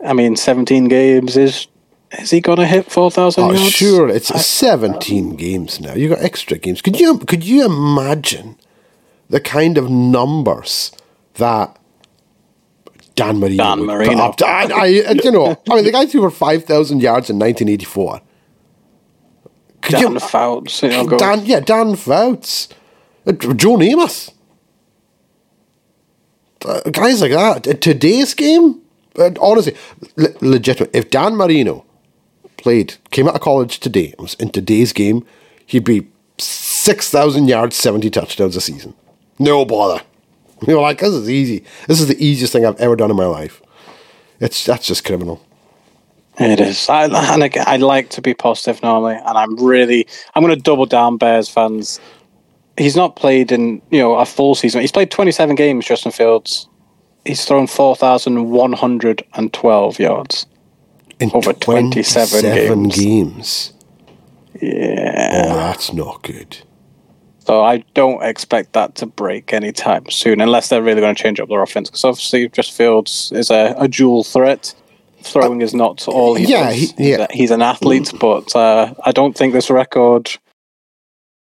I 0.05 0.13
mean, 0.13 0.37
seventeen 0.37 0.89
games 0.89 1.37
is 1.37 1.67
is 2.19 2.31
he 2.31 2.41
going 2.41 2.59
to 2.59 2.67
hit 2.67 2.91
four 2.91 3.11
thousand 3.11 3.45
Oh, 3.45 3.53
yards? 3.53 3.71
sure. 3.73 4.09
It's 4.09 4.29
17 4.45 5.37
games 5.37 5.81
now. 5.81 5.95
You 5.95 6.09
got 6.11 6.21
extra 6.23 6.59
games. 6.59 6.83
Could 6.83 7.01
you 7.01 7.19
could 7.19 7.45
you 7.45 7.65
imagine 7.65 8.57
the 9.31 9.41
kind 9.41 9.79
of 9.79 9.89
numbers 9.91 10.93
that 11.35 11.79
Dan 13.15 13.39
Marino 13.39 13.65
Dan 13.65 13.87
Marino. 13.87 14.23
up? 14.25 14.43
I, 14.43 14.65
I, 14.73 14.87
you 15.25 15.31
know, 15.31 15.57
I 15.71 15.75
mean, 15.77 15.85
the 15.85 15.93
guy 15.93 16.05
threw 16.07 16.21
for 16.23 16.31
5,000 16.31 17.01
yards 17.01 17.31
in 17.31 17.39
1984. 17.39 18.21
Could 19.81 19.93
Dan 19.93 20.13
you, 20.13 20.19
Fouts, 20.21 20.83
you 20.83 20.89
know, 20.91 21.09
Dan, 21.09 21.45
yeah, 21.47 21.61
Dan 21.61 21.97
Fouts, 21.97 22.69
uh, 23.27 23.33
Joe 23.33 23.77
Namath, 23.79 24.33
uh, 26.65 26.81
guys 26.91 27.21
like 27.21 27.33
that. 27.33 27.81
Today's 27.81 28.35
game, 28.35 28.82
honestly, 29.19 29.77
le- 30.17 30.35
legitimate. 30.41 30.91
If 30.95 31.11
Dan 31.11 31.37
Marino 31.37 31.85
played, 32.57 32.95
came 33.11 33.29
out 33.29 33.35
of 33.35 33.41
college 33.41 33.81
today, 33.81 34.15
was 34.19 34.35
in 34.35 34.51
today's 34.51 34.93
game, 34.93 35.25
he'd 35.67 35.85
be 35.85 36.09
six 36.39 37.11
thousand 37.11 37.49
yards, 37.49 37.77
seventy 37.77 38.11
touchdowns 38.11 38.57
a 38.57 38.61
season. 38.61 38.95
No 39.39 39.65
bother. 39.65 40.03
You 40.65 40.75
know, 40.75 40.81
like 40.81 41.01
this 41.01 41.13
is 41.13 41.29
easy. 41.29 41.65
This 41.89 42.01
is 42.01 42.07
the 42.07 42.25
easiest 42.25 42.53
thing 42.53 42.65
I've 42.65 42.79
ever 42.79 42.95
done 42.95 43.11
in 43.11 43.17
my 43.17 43.27
life. 43.27 43.61
It's 44.39 44.65
that's 44.65 44.87
just 44.87 45.05
criminal. 45.05 45.45
It 46.39 46.61
is. 46.61 46.89
I, 46.89 47.05
and 47.35 47.43
again, 47.43 47.65
I 47.67 47.77
like 47.77 48.11
to 48.11 48.23
be 48.23 48.33
positive 48.33 48.83
normally, 48.83 49.15
and 49.15 49.37
I'm 49.39 49.57
really, 49.57 50.07
I'm 50.35 50.43
going 50.43 50.55
to 50.55 50.61
double 50.61 50.87
down 50.87 51.17
Bears 51.19 51.49
fans. 51.49 52.01
He's 52.79 52.97
not 52.97 53.17
played 53.17 53.53
in, 53.53 53.83
you 53.91 53.99
know, 53.99 54.15
a 54.15 54.25
full 54.25 54.55
season. 54.55 54.81
He's 54.81 54.93
played 54.93 55.11
27 55.11 55.57
games, 55.57 55.85
Justin 55.85 56.11
Fields. 56.11 56.69
He's 57.25 57.45
thrown 57.45 57.67
4,112 57.69 59.99
yards. 59.99 60.47
In 61.21 61.31
Over 61.33 61.53
27 61.53 62.43
games. 62.43 62.97
games. 62.97 63.73
Yeah. 64.61 65.45
Oh, 65.47 65.55
that's 65.57 65.93
not 65.93 66.23
good. 66.23 66.59
So 67.39 67.63
I 67.63 67.85
don't 67.95 68.23
expect 68.25 68.73
that 68.75 68.95
to 68.97 69.07
break 69.07 69.53
anytime 69.53 70.09
soon, 70.11 70.41
unless 70.41 70.69
they're 70.69 70.83
really 70.83 71.01
going 71.01 71.15
to 71.15 71.23
change 71.23 71.39
up 71.41 71.49
their 71.49 71.63
offense. 71.63 71.89
Because 71.91 72.05
obviously, 72.05 72.49
Justin 72.49 72.75
Fields 72.77 73.31
is 73.35 73.51
a, 73.51 73.75
a 73.79 73.87
dual 73.89 74.25
threat. 74.25 74.75
Throwing 75.23 75.61
is 75.63 75.73
not 75.75 76.07
all 76.09 76.35
he 76.35 76.47
yeah, 76.47 76.65
does. 76.71 76.75
he- 76.75 76.81
He's 76.81 76.95
yeah. 76.99 77.27
a- 77.29 77.33
he's 77.33 77.51
an 77.53 77.63
athlete, 77.63 78.13
but 78.21 78.55
uh, 78.57 78.93
I 79.05 79.13
don't 79.13 79.37
think 79.37 79.53
this 79.53 79.71
record 79.71 80.31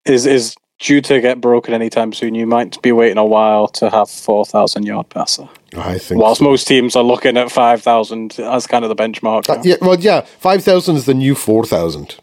is 0.05 0.27
is 0.27 0.57
due 0.81 1.01
to 1.03 1.21
get 1.21 1.41
broken 1.41 1.73
anytime 1.75 2.13
soon. 2.13 2.35
You 2.35 2.47
might 2.47 2.81
be 2.83 2.91
waiting 2.91 3.19
a 3.19 3.25
while 3.25 3.69
to 3.69 3.91
have 3.91 4.11
four 4.11 4.45
thousand 4.45 4.87
yard 4.87 5.09
passer. 5.11 5.49
I 5.77 5.99
think. 5.99 6.21
Whilst 6.21 6.41
so. 6.41 6.45
most 6.45 6.67
teams 6.67 6.97
are 6.97 7.05
looking 7.05 7.37
at 7.37 7.53
five 7.53 7.83
thousand 7.83 8.41
as 8.41 8.67
kind 8.67 8.85
of 8.85 8.89
the 8.89 8.97
benchmark. 8.97 9.49
Uh, 9.49 9.63
yeah, 9.63 9.77
well, 9.81 10.01
yeah, 10.01 10.23
five 10.23 10.65
thousand 10.65 10.97
is 10.97 11.07
the 11.07 11.15
new 11.15 11.37
four 11.37 11.65
thousand. 11.65 12.17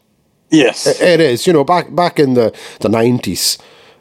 Yes, 0.49 0.87
It 1.01 1.19
is, 1.19 1.45
you 1.45 1.51
know, 1.51 1.63
back 1.63 1.93
back 1.93 2.19
in 2.19 2.33
the 2.33 2.57
the 2.79 2.89
nineties, 2.89 3.57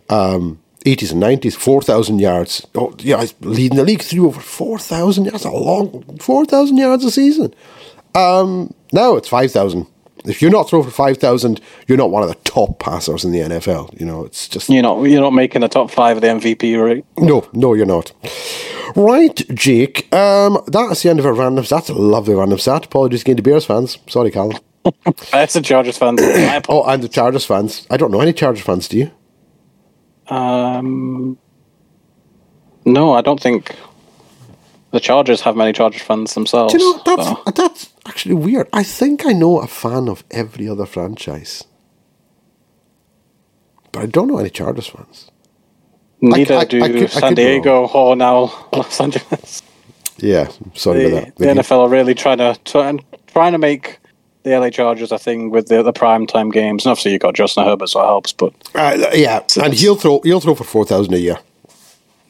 um, 0.09 0.61
eighties 0.84 1.11
and 1.11 1.20
nineties, 1.20 1.57
four 1.57 1.82
thousand 1.82 2.20
yards. 2.20 2.64
Oh, 2.74 2.94
yeah, 3.00 3.24
leading 3.40 3.76
the 3.76 3.84
league 3.84 4.02
through 4.02 4.26
over 4.28 4.40
four 4.40 4.78
thousand 4.78 5.24
yards. 5.24 5.42
That's 5.42 5.54
a 5.54 5.59
long 5.59 6.18
four 6.20 6.44
thousand 6.44 6.76
yards 6.76 7.04
a 7.04 7.11
season. 7.11 7.52
Um, 8.14 8.72
now 8.92 9.16
it's 9.16 9.28
five 9.28 9.50
thousand. 9.50 9.86
If 10.26 10.42
you're 10.42 10.50
not 10.50 10.68
throwing 10.68 10.84
for 10.84 10.90
five 10.90 11.18
thousand, 11.18 11.60
you're 11.86 11.98
not 11.98 12.10
one 12.10 12.22
of 12.22 12.28
the 12.28 12.34
top 12.36 12.78
passers 12.78 13.24
in 13.24 13.32
the 13.32 13.40
NFL. 13.40 13.98
You 13.98 14.06
know, 14.06 14.24
it's 14.24 14.48
just 14.48 14.68
you're 14.68 14.82
not 14.82 15.02
you're 15.04 15.20
not 15.20 15.32
making 15.34 15.60
the 15.62 15.68
top 15.68 15.90
five 15.90 16.16
of 16.16 16.20
the 16.22 16.28
MVP 16.28 16.82
rate. 16.82 17.04
no, 17.18 17.48
no, 17.52 17.74
you're 17.74 17.86
not. 17.86 18.12
Right, 18.94 19.36
Jake. 19.54 20.12
Um, 20.14 20.58
that's 20.68 21.02
the 21.02 21.10
end 21.10 21.18
of 21.18 21.26
our 21.26 21.34
random. 21.34 21.64
That's 21.68 21.88
a 21.90 21.94
lovely 21.94 22.34
random 22.34 22.58
stat. 22.58 22.86
Apologies 22.86 23.22
again 23.22 23.36
to 23.36 23.42
Bears 23.42 23.64
fans. 23.66 23.98
Sorry, 24.08 24.30
Callum. 24.30 24.58
That's 25.32 25.54
the 25.54 25.60
Chargers 25.60 25.98
fans. 25.98 26.20
Oh, 26.68 26.84
and 26.84 27.02
the 27.02 27.08
Chargers 27.08 27.44
fans. 27.44 27.86
I 27.90 27.96
don't 27.96 28.12
know 28.12 28.20
any 28.20 28.32
Chargers 28.32 28.64
fans. 28.64 28.86
Do 28.88 28.96
you? 28.98 29.10
Um, 30.28 31.36
no, 32.84 33.12
I 33.12 33.20
don't 33.20 33.40
think 33.40 33.74
the 34.92 35.00
Chargers 35.00 35.40
have 35.42 35.56
many 35.56 35.72
Chargers 35.72 36.02
fans 36.02 36.34
themselves. 36.34 36.72
Do 36.72 36.78
you 36.80 36.96
know 36.96 37.02
that's 37.04 37.26
so- 37.28 37.42
that's 37.52 37.92
actually 38.07 38.34
weird. 38.34 38.68
I 38.72 38.82
think 38.82 39.26
I 39.26 39.32
know 39.32 39.61
a 39.61 39.66
fan 39.66 40.09
of 40.09 40.24
every 40.30 40.68
other 40.68 40.86
franchise, 40.86 41.64
but 43.92 44.02
I 44.02 44.07
don't 44.07 44.28
know 44.28 44.38
any 44.38 44.50
Chargers 44.50 44.86
fans. 44.88 45.30
Neither 46.20 46.54
I- 46.54 46.61
I- 46.61 46.64
do 46.64 46.82
I 46.82 46.88
could- 46.88 47.11
San 47.11 47.34
Diego 47.34 47.86
or 47.88 48.16
now 48.16 48.68
Los 48.72 49.00
Angeles. 49.00 49.62
Yeah, 50.18 50.48
sorry 50.74 51.02
The, 51.04 51.07
about 51.09 51.24
that. 51.26 51.36
the 51.36 51.46
NFL 51.62 51.80
are 51.80 51.88
really 51.90 52.14
trying 52.14 52.38
to 52.38 52.57
try, 52.64 52.98
trying 53.26 53.52
to 53.52 53.59
make 53.59 53.98
the 54.44 54.52
LA 54.59 54.70
Chargers 54.70 55.12
a 55.12 55.18
thing 55.18 55.50
with 55.50 55.66
the 55.68 55.82
the 55.82 55.92
prime 55.92 56.26
time 56.26 56.50
games. 56.50 56.86
And 56.86 56.90
obviously, 56.92 57.11
you 57.11 57.16
have 57.16 57.20
got 57.22 57.34
Justin 57.34 57.64
Herbert, 57.64 57.88
so 57.88 58.00
it 58.00 58.07
helps. 58.07 58.32
But 58.32 58.54
Uh, 58.74 59.09
yeah, 59.12 59.40
and 59.62 59.74
he'll 59.74 59.96
throw 59.96 60.20
he'll 60.24 60.40
throw 60.40 60.54
for 60.54 60.64
four 60.64 60.86
thousand 60.86 61.12
a 61.14 61.18
year. 61.18 61.38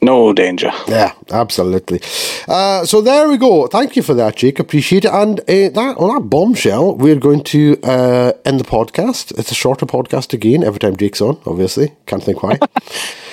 No 0.01 0.33
danger. 0.33 0.71
Yeah, 0.87 1.13
absolutely. 1.31 2.01
Uh, 2.47 2.85
so 2.85 3.01
there 3.01 3.27
we 3.29 3.37
go. 3.37 3.67
Thank 3.67 3.95
you 3.95 4.03
for 4.03 4.13
that, 4.13 4.35
Jake. 4.35 4.59
Appreciate 4.59 5.05
it. 5.05 5.11
And 5.11 5.39
uh, 5.41 5.69
that 5.69 5.95
on 5.97 6.15
that 6.15 6.29
bombshell, 6.29 6.95
we're 6.95 7.19
going 7.19 7.43
to 7.45 7.79
uh, 7.83 8.33
end 8.45 8.59
the 8.59 8.63
podcast. 8.63 9.37
It's 9.37 9.51
a 9.51 9.55
shorter 9.55 9.85
podcast 9.85 10.33
again 10.33 10.63
every 10.63 10.79
time 10.79 10.95
Jake's 10.95 11.21
on. 11.21 11.39
Obviously, 11.45 11.93
can't 12.05 12.23
think 12.23 12.43
why. 12.43 12.59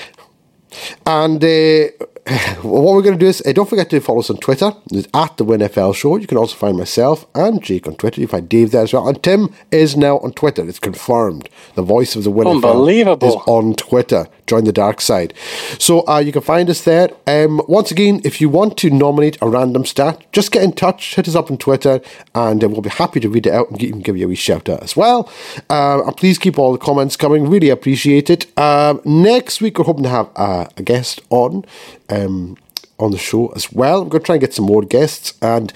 and 1.07 1.43
uh, 1.43 2.07
what 2.62 2.95
we're 2.95 3.03
going 3.03 3.18
to 3.18 3.18
do 3.18 3.27
is 3.27 3.43
uh, 3.45 3.53
don't 3.53 3.68
forget 3.68 3.91
to 3.91 4.01
follow 4.01 4.20
us 4.20 4.31
on 4.31 4.39
Twitter. 4.39 4.72
It's 4.91 5.09
at 5.12 5.37
the 5.37 5.45
WinFL 5.45 5.95
Show. 5.95 6.16
You 6.16 6.27
can 6.27 6.39
also 6.39 6.57
find 6.57 6.79
myself 6.79 7.27
and 7.35 7.62
Jake 7.62 7.87
on 7.87 7.97
Twitter. 7.97 8.20
You 8.22 8.27
find 8.27 8.49
Dave 8.49 8.70
there 8.70 8.83
as 8.83 8.95
well. 8.95 9.07
And 9.07 9.22
Tim 9.22 9.53
is 9.70 9.95
now 9.95 10.18
on 10.20 10.33
Twitter. 10.33 10.66
It's 10.66 10.79
confirmed. 10.79 11.51
The 11.75 11.83
voice 11.83 12.16
of 12.16 12.25
the 12.25 12.31
WinFL 12.31 13.22
is 13.22 13.35
on 13.47 13.75
Twitter. 13.75 14.27
Join 14.47 14.64
the 14.64 14.72
dark 14.72 15.03
side. 15.03 15.35
So 15.79 16.07
uh, 16.09 16.18
you 16.18 16.33
can 16.33 16.41
find 16.41 16.70
us 16.70 16.83
there. 16.85 17.11
Um, 17.27 17.61
once 17.68 17.91
again, 17.91 18.22
if 18.25 18.41
you 18.41 18.49
want 18.49 18.79
to 18.79 18.91
nominate 18.91 19.37
a 19.43 19.49
random 19.49 19.85
stat, 19.85 20.25
just 20.33 20.51
get 20.51 20.62
in 20.62 20.72
touch, 20.72 21.16
hit 21.16 21.29
us 21.29 21.35
up 21.35 21.51
on 21.51 21.59
Twitter, 21.59 22.01
and 22.35 22.64
uh, 22.64 22.68
we'll 22.70 22.81
be 22.81 22.89
happy 22.89 23.20
to 23.20 23.29
read 23.29 23.47
it 23.47 23.53
out 23.53 23.68
and 23.68 23.79
give, 23.79 24.03
give 24.03 24.16
you 24.16 24.25
a 24.25 24.29
wee 24.29 24.35
shout 24.35 24.70
out 24.70 24.83
as 24.83 24.97
well. 24.97 25.31
Um, 25.68 26.07
and 26.07 26.16
please 26.16 26.39
keep 26.39 26.59
all 26.59 26.72
the 26.72 26.79
comments 26.79 27.16
coming. 27.16 27.51
Really 27.51 27.68
appreciate 27.68 28.31
it. 28.31 28.47
Um, 28.59 29.03
next 29.05 29.61
week, 29.61 29.79
we're 29.79 29.85
hoping 29.85 30.05
to 30.05 30.09
have 30.09 30.31
uh, 30.64 30.68
a 30.76 30.82
guest 30.82 31.20
on. 31.30 31.64
Um, 32.08 32.56
on 32.96 33.10
the 33.10 33.18
show 33.18 33.48
as 33.56 33.72
well. 33.72 34.02
I'm 34.02 34.08
going 34.08 34.22
to 34.22 34.26
try 34.26 34.36
and 34.36 34.40
get 34.40 34.54
some 34.54 34.66
more 34.66 34.82
guests. 34.82 35.34
And 35.42 35.72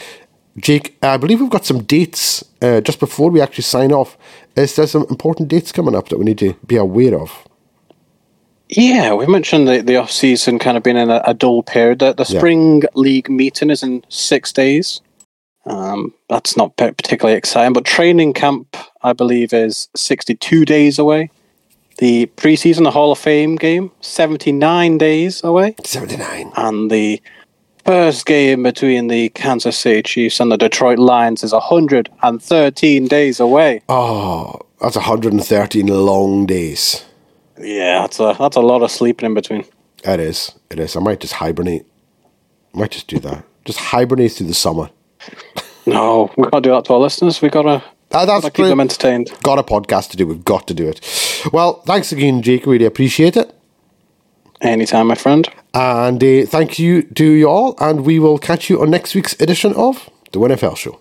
Jake, 0.56 0.96
I 1.02 1.16
believe 1.16 1.40
we've 1.40 1.50
got 1.50 1.66
some 1.66 1.82
dates 1.82 2.44
uh, 2.62 2.80
just 2.80 3.00
before 3.00 3.28
we 3.28 3.40
actually 3.40 3.64
sign 3.64 3.90
off. 3.92 4.16
Is 4.54 4.76
there 4.76 4.86
some 4.86 5.04
important 5.10 5.48
dates 5.48 5.72
coming 5.72 5.96
up 5.96 6.08
that 6.10 6.18
we 6.18 6.24
need 6.24 6.38
to 6.38 6.54
be 6.64 6.76
aware 6.76 7.18
of? 7.20 7.44
Yeah, 8.68 9.14
we 9.14 9.26
mentioned 9.26 9.66
the, 9.66 9.82
the 9.82 9.96
off 9.96 10.10
season 10.12 10.58
kind 10.60 10.76
of 10.76 10.82
being 10.82 10.96
in 10.96 11.10
a, 11.10 11.22
a 11.26 11.34
dull 11.34 11.62
period. 11.64 11.98
The, 12.00 12.12
the 12.12 12.26
Yeah. 12.28 12.38
spring 12.38 12.82
league 12.94 13.28
meeting 13.28 13.70
is 13.70 13.82
in 13.82 14.04
six 14.08 14.52
days. 14.52 15.00
Um, 15.66 16.14
that's 16.28 16.56
not 16.56 16.76
particularly 16.76 17.36
exciting, 17.36 17.72
but 17.72 17.84
training 17.84 18.32
camp, 18.32 18.76
I 19.02 19.12
believe, 19.12 19.52
is 19.52 19.88
62 19.96 20.64
days 20.64 20.98
away. 20.98 21.30
The 21.98 22.26
preseason, 22.36 22.84
the 22.84 22.92
Hall 22.92 23.12
of 23.12 23.18
Fame 23.18 23.56
game, 23.56 23.90
79 24.00 24.98
days 24.98 25.42
away. 25.42 25.74
79. 25.84 26.52
And 26.56 26.90
the 26.90 27.20
first 27.84 28.24
game 28.26 28.62
between 28.62 29.08
the 29.08 29.30
Kansas 29.30 29.76
City 29.76 30.02
Chiefs 30.02 30.40
and 30.40 30.52
the 30.52 30.56
Detroit 30.56 30.98
Lions 30.98 31.42
is 31.42 31.52
113 31.52 33.08
days 33.08 33.40
away. 33.40 33.82
Oh, 33.88 34.60
that's 34.80 34.94
113 34.94 35.86
long 35.86 36.46
days. 36.46 37.04
Yeah, 37.60 38.02
that's 38.02 38.20
a, 38.20 38.36
that's 38.38 38.56
a 38.56 38.60
lot 38.60 38.82
of 38.82 38.90
sleeping 38.90 39.26
in 39.26 39.34
between. 39.34 39.64
It 40.04 40.20
is. 40.20 40.52
It 40.70 40.78
is. 40.78 40.94
I 40.94 41.00
might 41.00 41.18
just 41.18 41.34
hibernate. 41.34 41.84
I 42.74 42.78
might 42.78 42.92
just 42.92 43.08
do 43.08 43.18
that. 43.20 43.44
Just 43.64 43.78
hibernate 43.80 44.32
through 44.32 44.46
the 44.46 44.54
summer. 44.54 44.90
No, 45.86 46.30
we 46.36 46.48
can't 46.48 46.62
do 46.62 46.70
that 46.70 46.84
to 46.84 46.92
our 46.92 47.00
listeners. 47.00 47.42
we 47.42 47.48
got 47.48 47.62
to 47.62 47.82
Ah, 48.12 48.24
that's 48.24 48.44
keep 48.46 48.54
great. 48.54 48.68
them 48.68 48.80
entertained. 48.80 49.30
Got 49.42 49.58
a 49.58 49.62
podcast 49.62 50.10
to 50.10 50.16
do. 50.16 50.26
We've 50.26 50.44
got 50.44 50.66
to 50.68 50.74
do 50.74 50.88
it. 50.88 51.00
Well, 51.52 51.82
thanks 51.82 52.10
again, 52.10 52.40
Jake. 52.42 52.66
Really 52.66 52.86
appreciate 52.86 53.36
it. 53.36 53.54
Anytime, 54.60 55.06
my 55.08 55.14
friend. 55.14 55.48
And 55.74 56.22
uh, 56.22 56.46
thank 56.46 56.78
you 56.78 57.02
to 57.02 57.24
you 57.24 57.48
all. 57.48 57.76
And 57.78 58.04
we 58.04 58.18
will 58.18 58.38
catch 58.38 58.70
you 58.70 58.80
on 58.82 58.90
next 58.90 59.14
week's 59.14 59.34
edition 59.40 59.74
of 59.74 60.08
the 60.32 60.38
WINFL 60.40 60.76
Show. 60.76 61.00